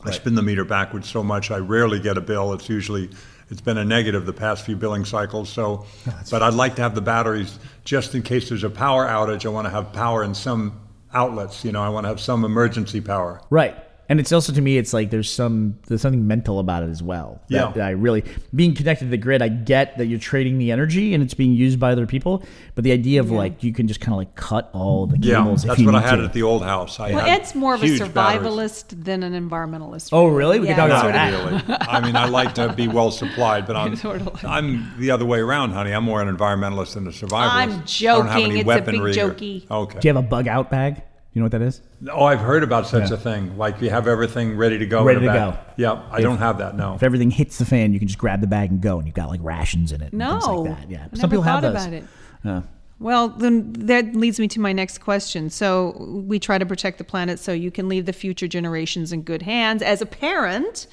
I 0.04 0.10
spin 0.12 0.34
the 0.34 0.42
meter 0.42 0.64
backwards 0.64 1.08
so 1.08 1.22
much 1.22 1.50
I 1.50 1.58
rarely 1.58 2.00
get 2.00 2.16
a 2.16 2.20
bill. 2.22 2.52
It's 2.54 2.68
usually 2.68 3.10
it's 3.50 3.60
been 3.60 3.76
a 3.78 3.84
negative 3.84 4.24
the 4.26 4.32
past 4.32 4.64
few 4.64 4.74
billing 4.76 5.04
cycles. 5.04 5.50
So, 5.50 5.84
but 6.30 6.42
I'd 6.42 6.54
like 6.54 6.76
to 6.76 6.82
have 6.82 6.94
the 6.94 7.00
batteries 7.02 7.58
just 7.84 8.14
in 8.14 8.22
case 8.22 8.48
there's 8.48 8.64
a 8.64 8.70
power 8.70 9.06
outage. 9.06 9.44
I 9.44 9.50
want 9.50 9.66
to 9.66 9.70
have 9.70 9.92
power 9.92 10.24
in 10.24 10.34
some 10.34 10.80
outlets. 11.12 11.64
You 11.64 11.72
know, 11.72 11.82
I 11.82 11.90
want 11.90 12.04
to 12.04 12.08
have 12.08 12.20
some 12.20 12.44
emergency 12.44 13.00
power. 13.00 13.40
Right. 13.50 13.76
And 14.10 14.18
it's 14.18 14.32
also 14.32 14.52
to 14.52 14.60
me, 14.60 14.76
it's 14.76 14.92
like 14.92 15.08
there's 15.10 15.30
some 15.30 15.78
there's 15.86 16.02
something 16.02 16.26
mental 16.26 16.58
about 16.58 16.82
it 16.82 16.90
as 16.90 17.00
well. 17.02 17.40
That, 17.48 17.54
Yeah. 17.54 17.72
that 17.76 17.82
I 17.86 17.90
really 17.90 18.24
being 18.54 18.74
connected 18.74 19.04
to 19.04 19.10
the 19.10 19.16
grid. 19.16 19.40
I 19.40 19.46
get 19.48 19.96
that 19.98 20.06
you're 20.06 20.18
trading 20.18 20.58
the 20.58 20.72
energy 20.72 21.14
and 21.14 21.22
it's 21.22 21.32
being 21.32 21.52
used 21.52 21.78
by 21.78 21.92
other 21.92 22.06
people, 22.06 22.42
but 22.74 22.82
the 22.82 22.90
idea 22.90 23.20
of 23.20 23.30
like 23.30 23.62
you 23.62 23.72
can 23.72 23.86
just 23.86 24.00
kind 24.00 24.12
of 24.12 24.18
like 24.18 24.34
cut 24.34 24.68
all 24.72 25.06
the 25.06 25.16
Yeah, 25.20 25.36
cables. 25.44 25.62
if 25.64 25.68
that's 25.68 25.82
what 25.84 25.94
I 25.94 26.00
had 26.00 26.16
to. 26.16 26.24
at 26.24 26.32
the 26.32 26.42
old 26.42 26.64
house. 26.64 26.98
I 26.98 27.12
Well, 27.12 27.24
had 27.24 27.40
Ed's 27.40 27.54
more 27.54 27.74
of 27.74 27.82
a 27.84 27.86
huge 27.86 28.12
batteries. 28.12 28.50
survivalist 28.52 29.04
than 29.04 29.22
an 29.22 29.32
environmentalist. 29.48 30.08
Oh, 30.12 30.26
really? 30.26 30.58
We 30.58 30.66
Yeah, 30.66 30.74
can 30.74 30.88
talk 30.90 31.00
sort 31.02 31.14
about 31.14 31.30
that. 31.30 31.68
Really, 31.68 31.76
I 31.88 32.00
mean, 32.00 32.16
I 32.16 32.26
like 32.26 32.54
to 32.56 32.72
be 32.72 32.88
well 32.88 33.12
supplied, 33.12 33.64
but 33.68 33.76
I'm 33.82 33.94
Sort 33.94 34.22
I'm 34.44 34.92
the 34.98 35.12
other 35.12 35.24
way 35.24 35.38
around, 35.38 35.70
honey. 35.70 35.92
I'm 35.92 36.02
more 36.02 36.20
an 36.20 36.36
environmentalist 36.36 36.94
than 36.94 37.06
a 37.06 37.10
survivalist. 37.10 37.32
I'm 37.52 37.70
I 37.70 37.72
don't 37.76 37.76
have 37.76 37.86
joking. 37.86 38.44
any 38.44 38.44
It's 38.46 38.54
a 38.54 38.56
big 38.58 38.66
weaponry 38.66 39.10
or- 39.12 39.14
jokey. 39.14 39.70
Okay. 39.70 39.98
Do 40.00 40.08
you 40.08 40.14
have 40.14 40.24
a 40.24 40.26
bug 40.26 40.48
out 40.48 40.68
bag? 40.68 41.02
You 41.32 41.40
know 41.40 41.44
what 41.44 41.52
that 41.52 41.62
is? 41.62 41.80
Oh, 42.10 42.24
I've 42.24 42.40
heard 42.40 42.64
about 42.64 42.88
such 42.88 43.10
Yeah. 43.10 43.14
a 43.14 43.18
thing. 43.18 43.56
Like 43.56 43.80
you 43.80 43.88
have 43.90 44.08
everything 44.08 44.56
ready 44.56 44.78
to 44.78 44.86
go. 44.86 45.04
Ready 45.04 45.18
in 45.18 45.24
a 45.24 45.32
to 45.32 45.32
bag. 45.32 45.52
go. 45.54 45.58
Yeah, 45.76 46.02
I 46.10 46.16
If- 46.18 46.22
don't 46.24 46.38
have 46.38 46.58
that. 46.58 46.76
No. 46.76 46.94
If 46.94 47.02
everything 47.04 47.30
hits 47.30 47.58
the 47.58 47.64
fan, 47.64 47.92
you 47.92 47.98
can 48.00 48.08
just 48.08 48.18
grab 48.18 48.40
the 48.40 48.48
bag 48.48 48.70
and 48.70 48.80
go, 48.80 48.98
and 48.98 49.06
you've 49.06 49.14
got 49.14 49.28
like 49.28 49.40
rations 49.42 49.92
in 49.92 50.02
it. 50.02 50.12
No, 50.12 50.40
things 50.40 50.46
like 50.46 50.78
that. 50.80 50.90
Yeah, 50.90 50.98
I 50.98 51.16
some 51.16 51.20
never 51.20 51.28
people 51.28 51.42
have 51.44 51.62
thought 51.62 51.72
those. 51.72 51.82
about 51.86 51.92
it. 51.92 52.04
Uh, 52.44 52.60
Well, 52.98 53.28
then 53.28 53.72
that 53.74 54.14
leads 54.16 54.38
me 54.40 54.48
to 54.48 54.60
my 54.60 54.72
next 54.72 54.98
question. 54.98 55.48
So 55.50 55.96
we 56.26 56.38
try 56.38 56.58
to 56.58 56.66
protect 56.66 56.98
the 56.98 57.04
planet 57.04 57.38
so 57.38 57.52
you 57.52 57.70
can 57.70 57.88
leave 57.88 58.04
the 58.06 58.12
future 58.12 58.48
generations 58.48 59.12
in 59.12 59.22
good 59.22 59.42
hands. 59.42 59.80
As 59.82 60.02
a 60.02 60.06
parent, 60.06 60.86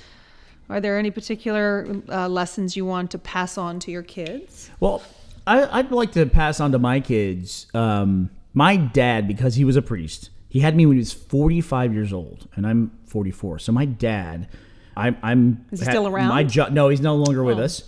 are 0.70 0.80
there 0.80 0.98
any 1.00 1.10
particular 1.12 1.86
uh, 2.10 2.30
lessons 2.30 2.78
you 2.78 2.86
want 2.86 3.10
to 3.12 3.18
pass 3.18 3.58
on 3.58 3.80
to 3.80 3.92
your 3.92 4.04
kids? 4.04 4.70
Well, 4.80 5.02
I, 5.48 5.80
I'd 5.80 5.92
like 5.92 6.12
to 6.14 6.26
pass 6.28 6.60
on 6.62 6.72
to 6.74 6.80
my 6.80 7.00
kids. 7.02 7.68
Um, 7.74 8.30
my 8.58 8.76
dad, 8.76 9.28
because 9.28 9.54
he 9.56 9.64
was 9.64 9.76
a 9.76 9.82
priest, 9.82 10.32
he 10.50 10.60
had 10.62 10.76
me 10.76 10.86
when 10.88 10.96
he 10.98 11.00
was 11.00 11.14
45 11.14 11.94
years 11.94 12.12
old, 12.12 12.48
and 12.56 12.66
I'm 12.66 12.92
44. 13.06 13.60
So 13.60 13.72
my 13.72 13.86
dad, 13.86 14.48
I'm, 14.96 15.16
I'm 15.22 15.66
Is 15.72 15.80
he 15.82 15.86
still 15.86 16.08
around? 16.08 16.30
My 16.30 16.44
jo- 16.44 16.70
no, 16.70 16.90
he's 16.90 17.02
no 17.02 17.16
longer 17.16 17.44
with 17.44 17.60
Oh. 17.60 17.64
us. 17.64 17.84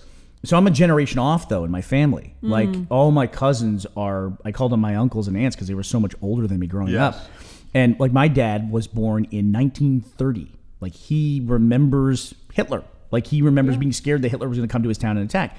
So 0.46 0.56
I'm 0.58 0.68
a 0.68 0.72
generation 0.72 1.18
off 1.20 1.50
though 1.50 1.66
in 1.66 1.72
my 1.72 1.82
family. 1.82 2.36
Mm. 2.44 2.50
Like 2.50 2.70
all 2.90 3.10
my 3.12 3.26
cousins 3.28 3.86
are, 3.98 4.32
I 4.46 4.52
called 4.52 4.72
them 4.72 4.80
my 4.80 4.96
uncles 4.96 5.28
and 5.28 5.36
aunts 5.36 5.56
because 5.56 5.68
they 5.68 5.74
were 5.74 5.84
so 5.84 6.00
much 6.00 6.14
older 6.22 6.46
than 6.48 6.60
me 6.60 6.68
growing 6.68 6.94
Yes. 6.94 7.16
up. 7.16 7.26
And 7.74 8.00
like 8.00 8.14
my 8.14 8.28
dad 8.30 8.72
was 8.72 8.86
born 8.88 9.26
in 9.32 9.52
1930. 9.52 10.52
Like 10.80 10.94
he 10.94 11.42
remembers 11.46 12.34
Hitler. 12.54 12.84
Like 13.12 13.28
he 13.28 13.42
remembers 13.42 13.76
being 13.76 13.92
scared 13.92 14.22
that 14.22 14.30
Hitler 14.30 14.48
was 14.48 14.58
going 14.60 14.68
to 14.70 14.72
come 14.72 14.84
to 14.84 14.90
his 14.90 14.98
town 15.00 15.18
and 15.18 15.28
attack. 15.28 15.58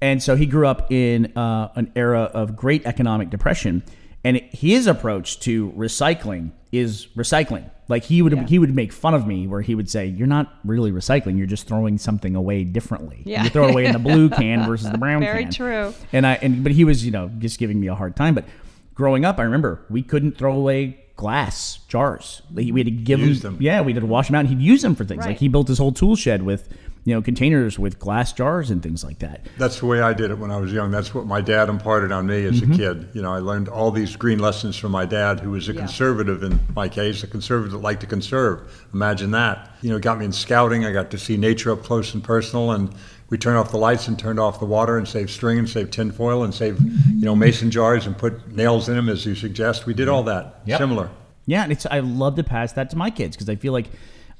And 0.00 0.22
so 0.22 0.36
he 0.36 0.46
grew 0.46 0.66
up 0.66 0.90
in 0.92 1.36
uh, 1.36 1.68
an 1.74 1.92
era 1.96 2.22
of 2.22 2.56
great 2.56 2.86
economic 2.86 3.28
depression. 3.30 3.82
And 4.24 4.38
his 4.52 4.86
approach 4.86 5.38
to 5.40 5.70
recycling 5.72 6.50
is 6.72 7.06
recycling. 7.16 7.70
Like 7.88 8.04
he 8.04 8.22
would 8.22 8.32
Yeah. 8.32 8.46
he 8.46 8.58
would 8.58 8.74
make 8.74 8.92
fun 8.92 9.12
of 9.12 9.26
me 9.26 9.46
where 9.46 9.60
he 9.60 9.74
would 9.74 9.90
say, 9.90 10.06
"You're 10.06 10.26
not 10.26 10.54
really 10.64 10.90
recycling. 10.90 11.36
You're 11.36 11.46
just 11.46 11.66
throwing 11.68 11.98
something 11.98 12.34
away 12.34 12.64
differently. 12.64 13.20
Yeah. 13.26 13.44
You 13.44 13.50
throw 13.50 13.68
it 13.68 13.72
away 13.72 13.84
in 13.84 13.92
the 13.92 13.98
blue 13.98 14.30
can 14.40 14.64
versus 14.66 14.90
the 14.90 14.96
brown 14.96 15.20
Very 15.20 15.44
can." 15.44 15.52
Very 15.52 15.92
true. 15.92 15.94
And 16.12 16.26
I 16.26 16.34
and 16.40 16.64
but 16.64 16.72
he 16.72 16.84
was 16.84 17.04
you 17.04 17.10
know 17.12 17.30
just 17.38 17.58
giving 17.58 17.78
me 17.78 17.88
a 17.88 17.94
hard 17.94 18.16
time. 18.16 18.34
But 18.34 18.46
growing 18.94 19.26
up, 19.26 19.38
I 19.38 19.42
remember 19.42 19.80
we 19.90 20.02
couldn't 20.02 20.38
throw 20.38 20.54
away 20.56 20.98
glass 21.16 21.80
jars. 21.88 22.40
We 22.52 22.66
had 22.68 22.86
to 22.86 22.90
give 22.90 23.20
Use 23.20 23.42
them, 23.42 23.54
them. 23.56 23.62
Yeah, 23.62 23.82
we 23.82 23.92
had 23.92 24.00
to 24.00 24.06
wash 24.06 24.28
them 24.28 24.34
out. 24.36 24.40
and 24.40 24.48
He'd 24.48 24.60
use 24.60 24.80
them 24.82 24.94
for 24.94 25.04
things. 25.04 25.20
Right. 25.20 25.28
Like 25.32 25.38
he 25.38 25.48
built 25.48 25.68
his 25.68 25.76
whole 25.78 25.92
tool 25.92 26.16
shed 26.16 26.42
with, 26.42 26.68
you 27.04 27.14
know, 27.14 27.20
containers 27.20 27.78
with 27.78 27.98
glass 27.98 28.32
jars 28.32 28.70
and 28.70 28.82
things 28.82 29.04
like 29.04 29.18
that. 29.18 29.44
That's 29.58 29.78
the 29.80 29.86
way 29.86 30.00
I 30.00 30.14
did 30.14 30.30
it 30.30 30.38
when 30.38 30.50
I 30.50 30.56
was 30.56 30.72
young. 30.72 30.90
That's 30.90 31.14
what 31.14 31.26
my 31.26 31.40
dad 31.42 31.68
imparted 31.68 32.12
on 32.12 32.26
me 32.26 32.44
as 32.46 32.60
Mm-hmm. 32.62 32.72
a 32.72 32.76
kid. 32.76 33.08
You 33.12 33.20
know, 33.22 33.32
I 33.32 33.38
learned 33.40 33.68
all 33.68 33.90
these 33.90 34.16
green 34.16 34.38
lessons 34.38 34.76
from 34.76 34.92
my 34.92 35.04
dad, 35.04 35.40
who 35.40 35.50
was 35.50 35.68
a 35.68 35.72
Yeah. 35.74 35.80
conservative 35.80 36.42
in 36.42 36.58
my 36.74 36.88
case, 36.88 37.22
a 37.22 37.26
conservative 37.26 37.72
that 37.72 37.78
liked 37.82 38.00
to 38.00 38.06
conserve. 38.06 38.60
Imagine 38.94 39.30
that. 39.32 39.70
You 39.82 39.90
know, 39.90 39.96
it 39.96 40.02
got 40.02 40.18
me 40.18 40.24
in 40.24 40.32
scouting. 40.32 40.84
I 40.86 40.92
got 40.92 41.10
to 41.10 41.18
see 41.18 41.36
nature 41.36 41.70
up 41.72 41.82
close 41.82 42.14
and 42.14 42.24
personal, 42.24 42.70
and 42.70 42.88
we 43.28 43.36
turned 43.38 43.56
off 43.58 43.70
the 43.70 43.76
lights 43.78 44.08
and 44.08 44.18
turned 44.18 44.38
off 44.40 44.58
the 44.60 44.66
water 44.66 44.96
and 44.96 45.06
saved 45.06 45.30
string 45.30 45.58
and 45.58 45.68
saved 45.68 45.92
tinfoil 45.92 46.42
and 46.44 46.54
saved, 46.54 46.80
you 46.82 47.24
know, 47.24 47.34
mason 47.36 47.70
jars 47.70 48.06
and 48.06 48.16
put 48.16 48.50
nails 48.54 48.88
in 48.88 48.94
them, 48.96 49.08
as 49.10 49.26
you 49.26 49.34
suggest. 49.34 49.84
We 49.86 49.92
did 49.94 50.08
all 50.08 50.22
that. 50.24 50.60
Yep. 50.64 50.78
Similar. 50.78 51.10
Yeah, 51.46 51.64
and 51.64 51.72
it's 51.72 51.84
I 51.84 52.00
love 52.00 52.36
to 52.36 52.44
pass 52.44 52.72
that 52.72 52.88
to 52.90 52.96
my 52.96 53.10
kids 53.10 53.36
because 53.36 53.50
I 53.50 53.56
feel 53.56 53.74
like 53.74 53.90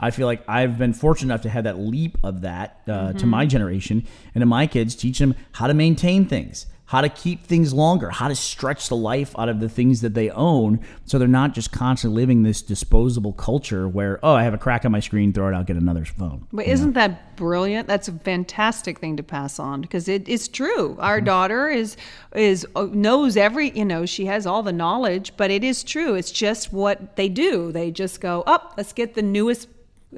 I 0.07 0.11
feel 0.11 0.26
like 0.26 0.42
I've 0.48 0.76
been 0.78 0.92
fortunate 0.92 1.32
enough 1.32 1.42
to 1.42 1.48
have 1.50 1.64
that 1.64 1.78
leap 1.78 2.18
of 2.22 2.42
that 2.42 2.68
uh, 2.86 2.90
Mm-hmm. 2.92 3.18
to 3.18 3.26
my 3.26 3.44
generation 3.46 4.07
and 4.34 4.42
to 4.42 4.46
my 4.46 4.66
kids, 4.66 4.94
teach 4.94 5.18
them 5.18 5.34
how 5.52 5.66
to 5.66 5.74
maintain 5.74 6.26
things, 6.26 6.66
how 6.86 7.00
to 7.00 7.09
keep 7.09 7.46
things 7.46 7.72
longer, 7.72 8.11
how 8.11 8.28
to 8.28 8.34
stretch 8.36 8.88
the 8.88 8.96
life 8.96 9.34
out 9.38 9.48
of 9.48 9.59
the 9.59 9.68
things 9.68 10.00
that 10.02 10.12
they 10.14 10.28
own, 10.30 10.80
so 11.07 11.18
they're 11.18 11.26
not 11.42 11.55
just 11.55 11.72
constantly 11.72 12.20
living 12.22 12.42
this 12.42 12.61
disposable 12.62 13.32
culture 13.32 13.88
where 13.88 14.20
oh 14.22 14.34
I 14.34 14.42
have 14.44 14.55
a 14.55 14.59
crack 14.59 14.84
on 14.84 14.92
my 14.92 15.00
screen, 15.00 15.32
throw 15.32 15.48
it 15.48 15.55
out, 15.55 15.66
get 15.66 15.76
another 15.76 16.05
phone. 16.05 16.46
But 16.52 16.66
isn't 16.66 16.92
that 16.92 17.36
brilliant? 17.36 17.88
That's 17.88 18.09
a 18.09 18.12
fantastic 18.12 18.98
thing 18.98 19.16
to 19.16 19.22
pass 19.22 19.59
on 19.59 19.80
because 19.80 20.09
it 20.09 20.28
is 20.28 20.46
true. 20.48 20.96
Our 21.00 21.20
daughter 21.20 21.68
is 21.82 21.96
is 22.34 22.66
uh, 22.76 22.88
knows 22.92 23.36
every 23.36 23.70
you 23.70 23.86
know 23.86 24.05
she 24.07 24.26
has 24.26 24.46
all 24.46 24.62
the 24.62 24.72
knowledge, 24.84 25.32
but 25.38 25.50
it 25.50 25.64
is 25.64 25.82
true. 25.82 26.14
It's 26.14 26.30
just 26.30 26.72
what 26.72 27.16
they 27.16 27.28
do. 27.30 27.72
They 27.72 27.90
just 27.90 28.20
go 28.20 28.42
up. 28.46 28.74
let's 28.76 28.92
get 28.92 29.14
the 29.14 29.22
newest. 29.22 29.68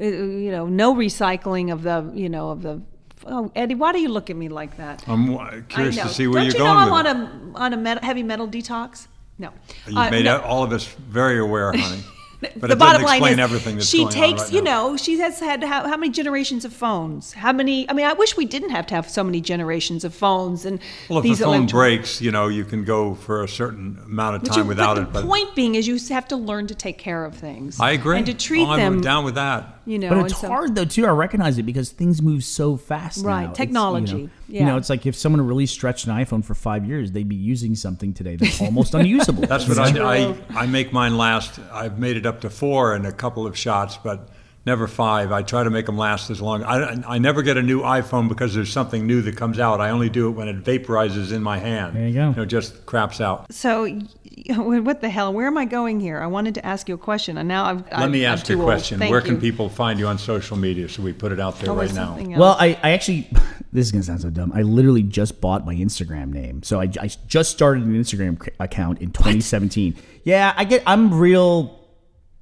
Uh, 0.01 0.05
You 0.05 0.51
know, 0.51 0.66
no 0.66 0.94
recycling 0.94 1.72
of 1.72 1.82
the 1.82 2.11
you 2.14 2.28
know 2.28 2.51
of 2.51 2.62
the. 2.62 2.80
Oh, 3.26 3.51
Eddie, 3.57 3.74
why 3.74 3.92
do 3.92 3.99
you 4.01 4.09
look 4.09 4.30
at 4.30 4.36
me 4.36 4.49
like 4.49 4.76
that? 4.76 5.03
I'm 5.09 5.36
uh, 5.36 5.51
curious 5.68 5.97
to 5.97 6.09
see 6.09 6.26
where 6.28 6.42
Don't 6.42 6.44
you're 6.47 6.53
you 6.53 6.59
going 6.59 6.88
know 6.88 6.94
I'm 6.94 7.07
on 7.07 7.07
a 7.07 7.59
on 7.64 7.72
a 7.72 7.76
met- 7.76 8.05
heavy 8.05 8.22
metal 8.22 8.47
detox? 8.47 9.09
No, 9.38 9.51
You've 9.86 9.97
Uh, 9.97 10.11
made 10.11 10.24
no. 10.26 10.40
all 10.40 10.62
of 10.62 10.72
us 10.72 10.86
very 10.86 11.38
aware, 11.38 11.72
honey. 11.72 12.03
But 12.41 12.61
the 12.61 12.72
it 12.72 12.78
bottom 12.78 13.03
doesn't 13.03 13.20
line 13.20 13.32
is 13.32 13.39
everything 13.39 13.76
that's 13.76 13.89
she 13.89 13.99
going 13.99 14.09
on 14.09 14.12
takes 14.12 14.43
right 14.45 14.53
you 14.53 14.62
now. 14.62 14.89
know 14.91 14.97
she 14.97 15.18
has 15.20 15.41
had 15.41 15.64
how, 15.64 15.89
how 15.89 15.97
many 15.97 16.11
generations 16.12 16.64
of 16.64 16.72
phones 16.72 17.32
how 17.32 17.53
many 17.53 17.89
i 17.89 17.93
mean 17.95 18.05
i 18.07 18.12
wish 18.12 18.37
we 18.37 18.45
didn't 18.45 18.70
have 18.70 18.87
to 18.87 18.95
have 18.95 19.09
so 19.09 19.24
many 19.24 19.41
generations 19.41 20.05
of 20.05 20.14
phones 20.14 20.64
and 20.66 20.78
Well, 21.09 21.18
if 21.20 21.22
these 21.22 21.41
a 21.41 21.45
phone 21.45 21.57
electro- 21.57 21.78
breaks, 21.80 22.20
you 22.20 22.30
know, 22.30 22.49
you 22.49 22.64
can 22.64 22.84
go 22.84 23.14
for 23.14 23.43
a 23.43 23.49
certain 23.49 23.99
amount 24.05 24.37
of 24.37 24.43
time 24.45 24.59
you- 24.64 24.68
without 24.68 24.97
but 24.97 25.03
it. 25.03 25.07
the 25.12 25.20
But 25.20 25.26
point 25.26 25.55
being 25.55 25.74
is 25.76 25.87
you 25.89 25.99
have 26.11 26.28
to 26.28 26.37
learn 26.37 26.66
to 26.66 26.74
take 26.74 26.99
care 26.99 27.24
of 27.24 27.34
things 27.34 27.80
I 27.80 27.93
agree. 27.93 28.18
and 28.18 28.26
to 28.26 28.34
treat 28.34 28.66
Oh, 28.66 28.70
I'm 28.72 28.78
them 28.78 29.01
down 29.01 29.24
with 29.24 29.37
that. 29.37 29.80
you 29.87 29.99
know 29.99 30.11
But 30.11 30.26
it's 30.30 30.41
so- 30.41 30.49
hard 30.49 30.74
though 30.74 30.84
too. 30.84 31.07
I 31.07 31.11
recognize 31.11 31.57
it 31.59 31.62
because 31.64 31.91
things 31.91 32.20
move 32.20 32.45
so 32.45 32.76
fast. 32.76 33.24
Right, 33.24 33.45
now. 33.45 33.49
It's, 33.51 33.59
technology, 33.59 34.12
You 34.16 34.22
know, 34.24 34.30
yeah. 34.49 34.61
you 34.61 34.66
know, 34.66 34.76
it's 34.76 34.90
like 34.90 35.07
if 35.07 35.16
someone 35.16 35.47
really 35.47 35.66
stretched 35.66 36.07
an 36.07 36.12
iPhone 36.12 36.44
for 36.44 36.55
five 36.55 36.84
years, 36.84 37.12
they'd 37.12 37.28
be 37.28 37.36
using 37.36 37.74
something 37.74 38.12
today 38.12 38.36
that's 38.36 38.61
almost 38.66 38.94
unusable. 38.94 39.47
That's 39.47 39.68
what 39.68 39.78
I, 39.78 40.28
I 40.28 40.36
I 40.51 40.66
make 40.66 40.92
mine 40.92 41.16
last. 41.16 41.59
I've 41.72 41.99
made 41.99 42.16
it 42.16 42.26
up 42.26 42.40
to 42.42 42.51
four 42.51 42.94
in 42.94 43.07
a 43.07 43.12
couple 43.12 43.47
of 43.47 43.57
shots, 43.57 43.97
but 43.97 44.28
never 44.67 44.87
five. 44.89 45.31
I 45.33 45.43
try 45.43 45.62
to 45.62 45.71
make 45.71 45.87
them 45.87 45.97
last 45.97 46.29
as 46.29 46.43
long. 46.43 46.64
I, 46.64 47.01
I 47.07 47.19
never 47.19 47.43
get 47.43 47.57
a 47.57 47.62
new 47.62 47.81
iPhone 47.83 48.29
because 48.29 48.55
there's 48.55 48.73
something 48.73 49.07
new 49.07 49.23
that 49.23 49.37
comes 49.37 49.59
out. 49.59 49.81
I 49.81 49.91
only 49.91 50.11
do 50.11 50.29
it 50.29 50.33
when 50.33 50.49
it 50.49 50.62
vaporizes 50.64 51.33
in 51.33 51.43
my 51.43 51.59
hand. 51.59 51.97
There 51.97 52.09
you 52.09 52.14
go. 52.14 52.29
You 52.31 52.35
know, 52.37 52.45
just 52.45 52.85
craps 52.85 53.21
out. 53.21 53.53
so 53.53 53.87
what 54.49 55.01
the 55.01 55.09
hell 55.09 55.33
where 55.33 55.47
am 55.47 55.59
i 55.59 55.64
going 55.64 55.99
here 55.99 56.21
i 56.21 56.27
wanted 56.27 56.55
to 56.55 56.64
ask 56.64 56.89
you 56.89 56.95
a 56.95 56.99
question 56.99 57.39
and 57.39 57.49
now 57.49 57.64
i've 57.64 57.83
Let 57.87 57.95
I'm, 57.95 58.11
me 58.12 58.25
I'm 58.25 58.35
ask 58.35 58.49
you 58.49 58.61
a 58.61 58.64
question. 58.64 58.99
Thank 58.99 59.11
Where 59.11 59.21
can 59.21 59.41
people 59.41 59.69
find 59.69 59.99
you 59.99 60.07
on 60.07 60.19
social 60.19 60.57
media? 60.57 60.89
So 60.89 61.03
we 61.03 61.12
put 61.12 61.33
it 61.33 61.41
out 61.41 61.59
there 61.59 61.71
Oh, 61.71 61.75
right 61.77 61.93
now. 61.93 62.17
else. 62.17 62.29
Well, 62.37 62.57
I, 62.61 62.79
I 62.83 62.91
actually, 62.91 63.29
this 63.73 63.87
is 63.87 63.93
gonna 63.93 64.05
sound 64.05 64.21
so 64.21 64.31
dumb. 64.31 64.53
I 64.55 64.62
literally 64.62 65.03
just 65.03 65.41
bought 65.41 65.64
my 65.67 65.75
Instagram 65.75 66.33
name, 66.33 66.62
so 66.62 66.81
I, 66.81 66.89
I 67.01 67.09
just 67.27 67.51
started 67.51 67.85
an 67.85 67.95
Instagram 67.95 68.49
account 68.61 69.01
in 69.01 69.11
2017. 69.11 69.97
Yeah, 70.23 70.53
I 70.57 70.64
get, 70.64 70.83
I'm 70.87 71.12
real 71.19 71.81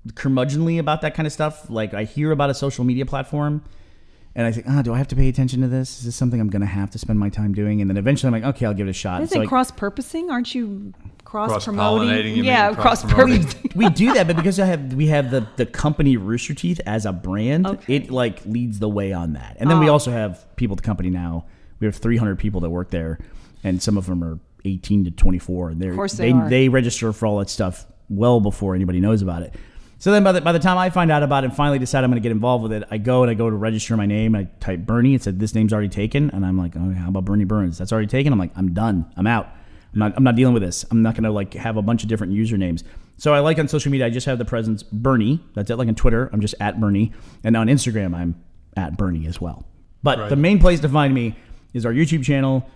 curmudgeonly 0.08 0.78
about 0.78 1.00
that 1.02 1.14
kind 1.14 1.26
of 1.26 1.32
stuff. 1.32 1.70
Like 1.70 1.94
I 1.94 2.04
hear 2.04 2.30
about 2.30 2.50
a 2.50 2.54
social 2.54 2.84
media 2.84 3.06
platform, 3.06 3.62
and 4.34 4.46
I 4.46 4.52
think, 4.52 4.66
oh, 4.68 4.82
do 4.82 4.92
I 4.92 4.98
have 4.98 5.08
to 5.08 5.16
pay 5.16 5.28
attention 5.28 5.60
to 5.62 5.68
this? 5.68 5.98
Is 5.98 6.04
this 6.04 6.16
something 6.16 6.40
I'm 6.40 6.50
gonna 6.50 6.66
have 6.66 6.90
to 6.90 6.98
spend 6.98 7.18
my 7.18 7.28
time 7.28 7.54
doing? 7.54 7.80
And 7.80 7.88
then 7.90 7.96
eventually, 7.96 8.28
I'm 8.34 8.42
like, 8.42 8.54
okay, 8.56 8.66
I'll 8.66 8.74
give 8.74 8.86
it 8.86 8.90
a 8.90 8.94
shot. 8.94 9.22
is 9.22 9.30
So 9.30 9.40
it 9.40 9.44
I- 9.44 9.46
cross 9.46 9.70
purposing 9.70 10.30
aren't 10.30 10.54
you 10.54 10.92
cross 11.24 11.64
promoting? 11.64 12.36
you 12.36 12.44
yeah 12.44 12.72
cross 12.74 13.02
cross-promoting. 13.02 13.42
purposing 13.44 13.70
we 13.74 13.88
do 13.88 14.12
that, 14.14 14.26
but 14.28 14.36
because 14.36 14.60
I 14.60 14.66
have 14.66 14.94
we 14.94 15.06
have 15.08 15.30
the 15.30 15.46
the 15.56 15.66
company 15.66 16.16
Rooster 16.16 16.54
Teeth 16.54 16.80
as 16.86 17.06
a 17.06 17.12
brand, 17.12 17.66
Okay. 17.66 17.96
it 17.96 18.10
like 18.10 18.44
leads 18.46 18.78
the 18.78 18.88
way 18.88 19.12
on 19.12 19.32
that. 19.32 19.56
And 19.58 19.70
then 19.70 19.80
we 19.80 19.88
oh. 19.88 19.92
also 19.94 20.10
have 20.10 20.44
people 20.56 20.74
at 20.74 20.82
the 20.82 20.86
company 20.86 21.10
now. 21.10 21.46
We 21.80 21.86
have 21.86 21.96
300 21.96 22.38
people 22.38 22.60
that 22.60 22.70
work 22.70 22.90
there, 22.90 23.18
and 23.64 23.82
some 23.82 23.96
of 23.98 24.06
them 24.06 24.22
are 24.22 24.38
18 24.64 25.04
to 25.06 25.10
24. 25.10 25.70
And 25.70 25.82
they're, 25.82 25.90
Of 25.90 25.96
course 25.96 26.12
they 26.14 26.30
they 26.32 26.38
are. 26.38 26.48
they 26.48 26.68
register 26.68 27.12
for 27.12 27.26
all 27.26 27.38
that 27.40 27.50
stuff 27.50 27.86
well 28.08 28.40
before 28.40 28.74
anybody 28.74 29.00
knows 29.00 29.20
about 29.22 29.42
it. 29.42 29.54
So 30.04 30.12
then 30.12 30.22
by 30.22 30.32
the, 30.32 30.42
by 30.42 30.52
the 30.52 30.58
time 30.58 30.76
I 30.76 30.90
find 30.90 31.10
out 31.10 31.22
about 31.22 31.44
it 31.44 31.46
and 31.46 31.56
finally 31.56 31.78
decide 31.78 32.04
I'm 32.04 32.10
going 32.10 32.20
to 32.20 32.22
get 32.22 32.30
involved 32.30 32.62
with 32.62 32.72
it, 32.74 32.84
I 32.90 32.98
go 32.98 33.22
and 33.22 33.30
I 33.30 33.32
go 33.32 33.48
to 33.48 33.56
register 33.56 33.96
my 33.96 34.04
name. 34.04 34.34
I 34.34 34.44
type 34.60 34.80
Burnie. 34.80 35.14
It 35.14 35.22
said 35.22 35.40
this 35.40 35.54
name's 35.54 35.72
already 35.72 35.88
taken, 35.88 36.28
and 36.32 36.44
I'm 36.44 36.58
like, 36.58 36.76
oh, 36.76 36.92
how 36.92 37.08
about 37.08 37.24
Burnie 37.24 37.46
Burns? 37.46 37.78
That's 37.78 37.90
already 37.90 38.06
taken. 38.06 38.30
I'm 38.30 38.38
like, 38.38 38.50
I'm 38.54 38.74
done. 38.74 39.10
I'm 39.16 39.26
out. 39.26 39.48
I'm 39.94 40.00
not. 40.00 40.12
I'm 40.14 40.22
not 40.22 40.36
dealing 40.36 40.52
with 40.52 40.62
this. 40.62 40.84
I'm 40.90 41.00
not 41.00 41.14
going 41.14 41.24
to 41.24 41.30
like 41.30 41.54
have 41.54 41.78
a 41.78 41.82
bunch 41.82 42.02
of 42.02 42.10
different 42.10 42.34
usernames. 42.34 42.82
So 43.16 43.32
I 43.32 43.38
like 43.38 43.58
on 43.58 43.66
social 43.66 43.90
media. 43.90 44.06
I 44.06 44.10
just 44.10 44.26
have 44.26 44.36
the 44.36 44.44
presence 44.44 44.82
Burnie. 44.82 45.42
That's 45.54 45.70
it. 45.70 45.76
Like 45.76 45.88
on 45.88 45.94
Twitter, 45.94 46.28
I'm 46.34 46.42
just 46.42 46.54
at 46.60 46.78
Burnie, 46.78 47.14
and 47.42 47.56
on 47.56 47.68
Instagram, 47.68 48.14
I'm 48.14 48.38
at 48.76 48.98
Burnie 48.98 49.26
as 49.26 49.40
well. 49.40 49.64
But 50.02 50.18
Right. 50.18 50.28
the 50.28 50.36
main 50.36 50.58
place 50.58 50.80
to 50.80 50.88
find 50.90 51.14
me 51.14 51.34
is 51.72 51.86
our 51.86 51.94
YouTube 51.94 52.24
channel 52.24 52.68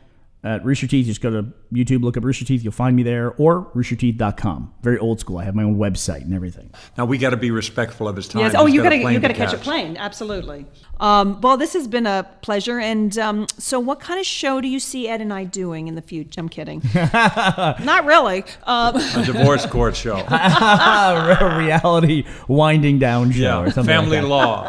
at 0.45 0.65
Rooster 0.65 0.87
Teeth. 0.87 1.07
Just 1.07 1.21
go 1.21 1.31
to 1.31 1.53
YouTube, 1.73 2.03
look 2.03 2.17
up 2.17 2.25
Rooster 2.25 2.45
Teeth. 2.45 2.63
You'll 2.63 2.73
find 2.73 2.95
me 2.95 3.03
there, 3.03 3.33
or 3.33 3.71
roosterteeth.com. 3.75 4.75
Very 4.83 4.99
old 4.99 5.21
school. 5.21 5.39
I 5.39 5.45
have 5.45 5.55
my 5.55 5.65
own 5.65 5.77
website 5.77 6.23
and 6.23 6.33
everything. 6.33 6.71
Now 6.97 7.05
we 7.07 7.19
got 7.19 7.31
to 7.31 7.37
be 7.37 7.51
respectful 7.51 8.07
of 8.09 8.17
his 8.17 8.29
time. 8.29 8.43
Yes. 8.43 8.55
Oh, 8.57 8.67
He's 8.67 8.77
you 8.77 8.83
got 8.83 8.91
gotta 8.91 9.13
you 9.13 9.19
gotta 9.19 9.35
to 9.35 9.39
catch 9.39 9.53
a 9.53 9.59
plane. 9.59 9.97
Absolutely. 9.97 10.67
Um, 11.01 11.41
well, 11.41 11.57
this 11.57 11.73
has 11.75 11.87
been 11.89 12.07
a 12.07 12.29
pleasure. 12.43 12.79
And 12.79 13.17
um, 13.19 13.47
so, 13.59 13.81
what 13.81 14.01
kind 14.01 14.19
of 14.21 14.27
show 14.27 14.61
do 14.61 14.69
you 14.69 14.81
see 14.81 15.09
Ed 15.09 15.21
and 15.21 15.33
I 15.33 15.45
doing 15.45 15.89
in 15.89 15.95
the 15.95 16.03
future? 16.03 16.41
I'm 16.41 16.49
kidding. 16.49 16.83
Not 16.95 18.05
really. 18.05 18.45
Um, 18.65 18.97
A 18.97 19.25
divorce 19.25 19.67
court 19.67 19.97
show. 19.97 20.17
a 20.29 21.57
reality 21.59 22.25
winding 22.47 22.99
down 22.99 23.33
show 23.33 23.41
yeah. 23.41 23.59
or 23.61 23.71
something. 23.71 23.95
like 23.95 24.03
Family 24.05 24.21
that. 24.21 24.27
law. 24.27 24.65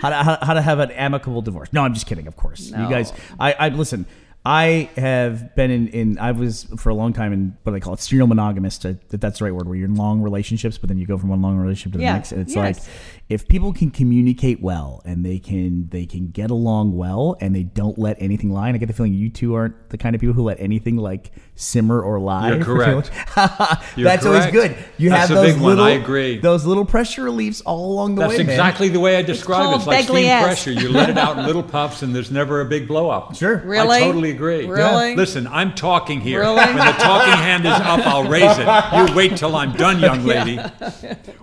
how 0.00 0.10
to, 0.10 0.16
how, 0.16 0.38
how 0.42 0.54
to 0.54 0.62
have 0.62 0.78
an 0.78 0.90
amicable 0.92 1.42
divorce. 1.42 1.72
No, 1.72 1.82
I'm 1.82 1.94
just 1.94 2.06
kidding. 2.06 2.26
Of 2.26 2.36
course, 2.36 2.70
you 2.70 2.88
guys. 2.88 3.12
I, 3.38 3.52
I 3.52 3.68
listen. 3.68 4.06
I 4.44 4.88
have 4.96 5.54
been 5.54 5.70
in, 5.70 5.88
in. 5.88 6.18
I 6.18 6.32
was 6.32 6.64
for 6.78 6.88
a 6.88 6.94
long 6.94 7.12
time 7.12 7.32
in 7.34 7.56
what 7.62 7.72
do 7.72 7.76
they 7.76 7.80
call 7.80 7.92
it, 7.92 8.00
serial 8.00 8.26
monogamous. 8.26 8.78
To, 8.78 8.98
if 9.12 9.20
that's 9.20 9.38
the 9.38 9.44
right 9.44 9.54
word, 9.54 9.66
where 9.68 9.76
you're 9.76 9.88
in 9.88 9.96
long 9.96 10.22
relationships, 10.22 10.78
but 10.78 10.88
then 10.88 10.96
you 10.96 11.06
go 11.06 11.18
from 11.18 11.28
one 11.28 11.42
long 11.42 11.58
relationship 11.58 11.92
to 11.92 11.98
the 11.98 12.04
Yeah, 12.04 12.14
next. 12.14 12.32
And 12.32 12.40
it's 12.40 12.54
yes. 12.54 12.78
like 12.86 12.94
if 13.28 13.46
people 13.48 13.72
can 13.74 13.90
communicate 13.90 14.60
well 14.62 15.02
and 15.04 15.24
they 15.24 15.38
can 15.38 15.88
they 15.90 16.04
can 16.06 16.28
get 16.30 16.50
along 16.50 16.96
well 16.96 17.36
and 17.40 17.54
they 17.54 17.62
don't 17.64 17.98
let 17.98 18.16
anything 18.20 18.50
lie. 18.50 18.68
And 18.68 18.74
I 18.74 18.78
get 18.78 18.86
the 18.86 18.94
feeling 18.94 19.12
you 19.12 19.28
two 19.28 19.54
aren't 19.54 19.90
the 19.90 19.98
kind 19.98 20.14
of 20.14 20.20
people 20.22 20.34
who 20.34 20.42
let 20.44 20.58
anything 20.58 20.96
like 20.96 21.32
simmer 21.54 22.00
or 22.00 22.18
lie. 22.18 22.54
You're 22.54 22.64
correct. 22.64 23.10
You're 23.96 24.04
that's 24.04 24.24
always 24.24 24.46
good. 24.46 24.74
You 24.96 25.10
That's 25.10 25.28
have 25.28 25.36
a 25.36 25.40
those 25.42 25.52
big 25.52 25.62
one. 25.62 25.70
little. 25.76 25.84
I 25.84 25.90
agree. 25.90 26.38
Those 26.38 26.64
little 26.64 26.86
pressure 26.86 27.24
reliefs 27.24 27.60
all 27.60 27.92
along 27.92 28.14
the 28.14 28.22
That's 28.22 28.38
way. 28.38 28.44
man. 28.44 28.50
exactly 28.50 28.88
the 28.88 29.00
way 29.00 29.16
I 29.16 29.22
describe 29.22 29.70
it. 29.72 29.76
It's 29.76 29.86
like 29.86 30.04
steam 30.04 30.42
pressure. 30.42 30.72
You 30.72 30.88
let 30.88 31.10
it 31.10 31.18
out 31.18 31.38
in 31.38 31.44
little 31.46 31.62
puffs, 31.62 32.02
and 32.02 32.14
there's 32.14 32.30
never 32.30 32.62
a 32.62 32.64
big 32.64 32.88
blow 32.88 33.10
up. 33.10 33.36
Sure. 33.36 33.58
Really? 33.58 33.98
I 33.98 34.00
totally 34.00 34.29
agree. 34.30 34.66
Really? 34.66 35.14
Listen, 35.16 35.46
I'm 35.46 35.74
talking 35.74 36.20
here. 36.20 36.40
Really? 36.40 36.56
When 36.56 36.76
the 36.76 36.92
talking 36.98 37.32
hand 37.34 37.66
is 37.66 37.72
up, 37.72 38.06
I'll 38.06 38.24
raise 38.28 38.56
it. 38.58 38.66
You 39.10 39.14
wait 39.14 39.36
till 39.36 39.54
I'm 39.56 39.72
done, 39.72 40.00
young 40.00 40.24
lady. 40.24 40.56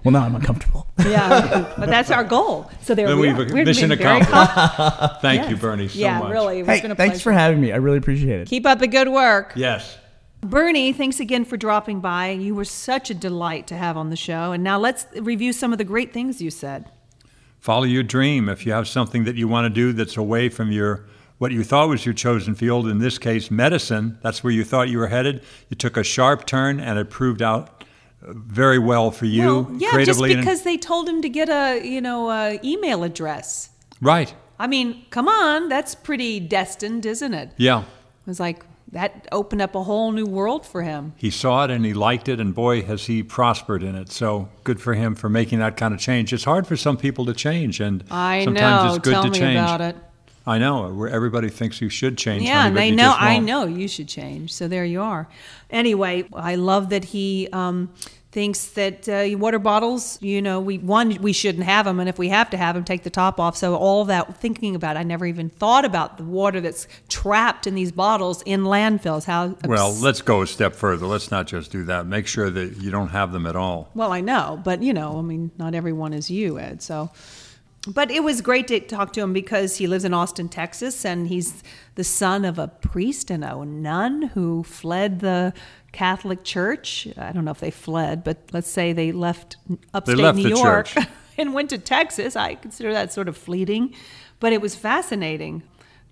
Well, 0.03 0.11
now 0.11 0.23
I'm 0.23 0.35
uncomfortable. 0.35 0.87
yeah, 0.99 1.73
but 1.77 1.87
that's 1.89 2.11
our 2.11 2.23
goal. 2.23 2.69
So 2.81 2.95
there 2.95 3.07
Then 3.07 3.19
we 3.19 3.27
we've 3.33 3.39
are. 3.51 3.53
We're 3.53 3.63
mission 3.65 3.91
accomplished. 3.91 4.31
Thank 5.21 5.49
you, 5.49 5.55
Burnie, 5.57 5.87
so 5.87 5.99
yeah, 5.99 6.19
much. 6.19 6.31
really. 6.31 6.59
It's 6.59 6.69
Hey, 6.69 6.81
been 6.81 6.91
a 6.91 6.95
thanks 6.95 7.21
for 7.21 7.31
having 7.31 7.61
me. 7.61 7.71
I 7.71 7.77
really 7.77 7.97
appreciate 7.97 8.39
it. 8.41 8.47
Keep 8.47 8.65
up 8.65 8.79
the 8.79 8.87
good 8.87 9.09
work. 9.09 9.53
Yes. 9.55 9.97
Burnie, 10.41 10.93
thanks 10.93 11.19
again 11.19 11.45
for 11.45 11.57
dropping 11.57 11.99
by. 11.99 12.29
You 12.29 12.53
were 12.55 12.65
such 12.65 13.09
a 13.09 13.13
delight 13.13 13.67
to 13.67 13.75
have 13.75 13.97
on 13.97 14.09
the 14.09 14.15
show. 14.15 14.51
And 14.51 14.63
now 14.63 14.77
let's 14.77 15.05
review 15.15 15.51
some 15.53 15.71
of 15.71 15.77
the 15.77 15.83
great 15.83 16.13
things 16.13 16.41
you 16.41 16.51
said. 16.51 16.89
Follow 17.59 17.83
your 17.85 18.03
dream. 18.03 18.47
If 18.49 18.65
you 18.65 18.71
have 18.71 18.87
something 18.87 19.23
that 19.25 19.35
you 19.35 19.47
want 19.47 19.65
to 19.65 19.69
do 19.69 19.93
that's 19.93 20.15
away 20.15 20.49
from 20.49 20.71
your 20.71 21.05
what 21.37 21.51
you 21.51 21.63
thought 21.63 21.89
was 21.89 22.05
your 22.05 22.13
chosen 22.13 22.55
field, 22.55 22.87
in 22.87 22.99
this 22.99 23.17
case, 23.17 23.51
medicine, 23.51 24.17
that's 24.23 24.43
where 24.43 24.51
you 24.53 24.63
thought 24.63 24.89
you 24.89 24.97
were 24.97 25.07
headed. 25.07 25.43
You 25.69 25.75
took 25.75 25.95
a 25.97 26.03
sharp 26.03 26.45
turn, 26.45 26.79
and 26.79 26.97
it 26.97 27.09
proved 27.09 27.41
out 27.41 27.83
uh, 28.25 28.33
very 28.35 28.79
well 28.79 29.11
for 29.11 29.25
you 29.25 29.45
well, 29.45 29.67
yeah, 29.73 29.79
just 29.79 29.93
creatively. 29.93 30.33
and- 30.33 30.41
because 30.41 30.63
they 30.63 30.77
told 30.77 31.07
him 31.07 31.21
to 31.21 31.29
get 31.29 31.49
a 31.49 31.85
you 31.87 32.01
know 32.01 32.29
a 32.31 32.59
email 32.63 33.03
address. 33.03 33.69
right. 34.01 34.33
I 34.59 34.65
mean, 34.65 35.05
come 35.11 35.27
on, 35.27 35.69
that's 35.69 35.93
pretty 35.93 36.39
destined, 36.39 37.05
isn't 37.05 37.35
it? 37.35 37.51
Yeah. 37.57 37.81
It 37.81 37.85
was 38.25 38.39
like, 38.39 38.65
that 38.91 39.27
opened 39.31 39.61
up 39.61 39.75
a 39.75 39.83
whole 39.83 40.11
new 40.11 40.25
world 40.25 40.65
for 40.65 40.81
him. 40.81 41.13
He 41.15 41.29
saw 41.29 41.65
it 41.65 41.69
and 41.69 41.85
he 41.85 41.93
liked 41.93 42.27
it, 42.27 42.39
and 42.39 42.55
boy, 42.55 42.81
has 42.81 43.05
he 43.05 43.21
prospered 43.21 43.83
in 43.83 43.93
it. 43.95 44.11
So 44.11 44.49
good 44.63 44.81
for 44.81 44.95
him 44.95 45.13
for 45.13 45.29
making 45.29 45.59
that 45.59 45.77
kind 45.77 45.93
of 45.93 45.99
change. 45.99 46.33
It's 46.33 46.43
hard 46.45 46.65
for 46.65 46.75
some 46.75 46.97
people 46.97 47.23
to 47.27 47.33
change, 47.35 47.79
and 47.79 48.03
I 48.09 48.45
sometimes 48.45 48.83
know. 48.85 48.95
it's 48.95 49.03
good 49.03 49.13
Tell 49.13 49.23
to 49.25 49.29
me 49.29 49.37
change. 49.37 49.59
about 49.59 49.81
it. 49.81 49.95
I 50.47 50.57
know. 50.57 50.89
where 50.93 51.09
Everybody 51.09 51.49
thinks 51.49 51.81
you 51.81 51.89
should 51.89 52.17
change. 52.17 52.43
Yeah, 52.43 52.63
honey, 52.63 52.67
and 52.67 52.77
they 52.77 52.91
know. 52.91 53.13
I 53.17 53.37
know 53.37 53.65
you 53.65 53.87
should 53.89 54.07
change. 54.07 54.53
So 54.53 54.67
there 54.67 54.85
you 54.85 55.01
are. 55.01 55.27
Anyway, 55.69 56.25
I 56.33 56.55
love 56.55 56.89
that 56.89 57.03
he 57.03 57.49
um, 57.51 57.93
thinks 58.31 58.67
that 58.67 59.09
uh, 59.09 59.37
water 59.37 59.59
bottles. 59.59 60.17
You 60.21 60.41
know, 60.41 60.61
we 60.61 60.77
one 60.77 61.17
we 61.21 61.33
shouldn't 61.33 61.65
have 61.65 61.83
them, 61.83 61.99
and 61.99 62.07
if 62.07 62.17
we 62.17 62.29
have 62.29 62.49
to 62.51 62.57
have 62.57 62.75
them, 62.75 62.85
take 62.85 63.03
the 63.03 63.09
top 63.09 63.41
off. 63.41 63.57
So 63.57 63.75
all 63.75 64.05
that 64.05 64.37
thinking 64.37 64.73
about, 64.73 64.95
I 64.95 65.03
never 65.03 65.25
even 65.25 65.49
thought 65.49 65.83
about 65.83 66.17
the 66.17 66.23
water 66.23 66.61
that's 66.61 66.87
trapped 67.09 67.67
in 67.67 67.75
these 67.75 67.91
bottles 67.91 68.41
in 68.43 68.63
landfills. 68.63 69.25
How 69.25 69.57
Well, 69.65 69.93
let's 69.95 70.21
go 70.21 70.43
a 70.43 70.47
step 70.47 70.75
further. 70.75 71.07
Let's 71.07 71.29
not 71.29 71.47
just 71.47 71.71
do 71.71 71.83
that. 71.85 72.05
Make 72.05 72.25
sure 72.25 72.49
that 72.49 72.77
you 72.77 72.89
don't 72.89 73.09
have 73.09 73.33
them 73.33 73.45
at 73.47 73.57
all. 73.57 73.89
Well, 73.93 74.13
I 74.13 74.21
know, 74.21 74.61
but 74.63 74.81
you 74.81 74.93
know, 74.93 75.17
I 75.17 75.21
mean, 75.23 75.51
not 75.57 75.75
everyone 75.75 76.13
is 76.13 76.31
you, 76.31 76.57
Ed. 76.57 76.81
So, 76.81 77.11
but 77.87 78.11
it 78.11 78.23
was 78.23 78.41
great 78.41 78.67
to 78.67 78.79
talk 78.79 79.13
to 79.13 79.21
him 79.21 79.33
because 79.33 79.77
he 79.77 79.87
lives 79.87 80.03
in 80.03 80.13
Austin, 80.13 80.49
Texas, 80.49 81.05
and 81.05 81.27
he's 81.27 81.63
the 81.95 82.03
son 82.03 82.43
of 82.43 82.59
a 82.59 82.67
priest 82.67 83.31
and 83.31 83.43
a 83.43 83.63
nun 83.63 84.23
who 84.33 84.63
fled 84.63 85.21
the 85.21 85.53
Catholic 85.93 86.43
Church. 86.43 87.07
I 87.17 87.31
don't 87.31 87.45
know 87.45 87.51
if 87.51 87.59
they 87.59 87.71
fled, 87.71 88.23
but 88.23 88.37
let's 88.51 88.69
say 88.69 88.93
they 88.93 89.11
left 89.11 89.57
upstate 89.93 90.17
left 90.17 90.37
New 90.37 90.49
York 90.49 90.89
and 91.37 91.53
went 91.53 91.69
to 91.69 91.77
Texas. 91.77 92.35
I 92.35 92.55
consider 92.55 92.91
that 92.93 93.13
sort 93.13 93.29
of 93.29 93.37
fleeting, 93.37 93.95
but 94.39 94.53
it 94.53 94.61
was 94.61 94.75
fascinating. 94.75 95.63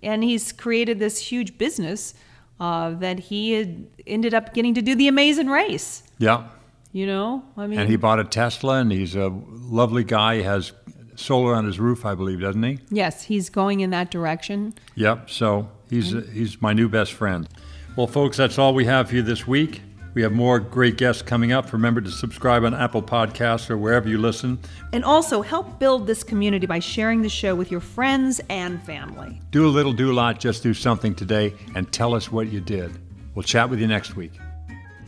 And 0.02 0.24
he's 0.24 0.52
created 0.52 0.98
this 0.98 1.18
huge 1.18 1.58
business 1.58 2.14
uh, 2.58 2.90
that 2.90 3.18
he 3.18 3.52
had 3.52 3.86
ended 4.06 4.34
up 4.34 4.54
getting 4.54 4.74
to 4.74 4.82
do 4.82 4.94
the 4.94 5.08
Amazing 5.08 5.48
Race. 5.48 6.02
Yeah. 6.18 6.48
You 6.92 7.06
know, 7.06 7.44
I 7.58 7.66
mean, 7.66 7.78
And 7.78 7.90
he 7.90 7.96
bought 7.96 8.18
a 8.18 8.24
Tesla, 8.24 8.80
and 8.80 8.90
he's 8.90 9.14
a 9.14 9.28
lovely 9.28 10.02
guy. 10.02 10.36
He 10.36 10.42
has 10.44 10.72
solar 11.16 11.54
on 11.54 11.64
his 11.64 11.80
roof, 11.80 12.04
I 12.04 12.14
believe, 12.14 12.40
doesn't 12.40 12.62
he? 12.62 12.78
Yes, 12.90 13.24
he's 13.24 13.50
going 13.50 13.80
in 13.80 13.90
that 13.90 14.10
direction. 14.10 14.74
Yep. 14.94 15.30
So 15.30 15.68
he's 15.90 16.12
he's 16.32 16.60
my 16.62 16.72
new 16.72 16.88
best 16.88 17.12
friend. 17.12 17.48
Well, 17.96 18.06
folks, 18.06 18.36
that's 18.36 18.58
all 18.58 18.74
we 18.74 18.84
have 18.84 19.08
for 19.08 19.16
you 19.16 19.22
this 19.22 19.46
week. 19.46 19.82
We 20.16 20.22
have 20.22 20.32
more 20.32 20.58
great 20.60 20.96
guests 20.96 21.20
coming 21.20 21.52
up. 21.52 21.74
Remember 21.74 22.00
to 22.00 22.10
subscribe 22.10 22.64
on 22.64 22.72
Apple 22.72 23.02
Podcasts 23.02 23.68
or 23.68 23.76
wherever 23.76 24.08
you 24.08 24.16
listen. 24.16 24.58
And 24.94 25.04
also 25.04 25.42
help 25.42 25.78
build 25.78 26.06
this 26.06 26.24
community 26.24 26.66
by 26.66 26.78
sharing 26.78 27.20
the 27.20 27.28
show 27.28 27.54
with 27.54 27.70
your 27.70 27.80
friends 27.80 28.40
and 28.48 28.82
family. 28.82 29.42
Do 29.50 29.66
a 29.66 29.68
little, 29.68 29.92
do 29.92 30.10
a 30.10 30.14
lot, 30.14 30.40
just 30.40 30.62
do 30.62 30.72
something 30.72 31.14
today, 31.14 31.52
and 31.74 31.92
tell 31.92 32.14
us 32.14 32.32
what 32.32 32.48
you 32.48 32.60
did. 32.60 32.98
We'll 33.34 33.42
chat 33.42 33.68
with 33.68 33.78
you 33.78 33.86
next 33.86 34.16
week. 34.16 34.32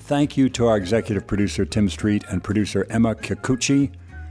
Thank 0.00 0.36
you 0.36 0.50
to 0.50 0.66
our 0.66 0.76
executive 0.76 1.26
producer, 1.26 1.64
Tim 1.64 1.88
Street, 1.88 2.24
and 2.28 2.44
producer, 2.44 2.86
Emma 2.90 3.14
Kikuchi. 3.14 3.90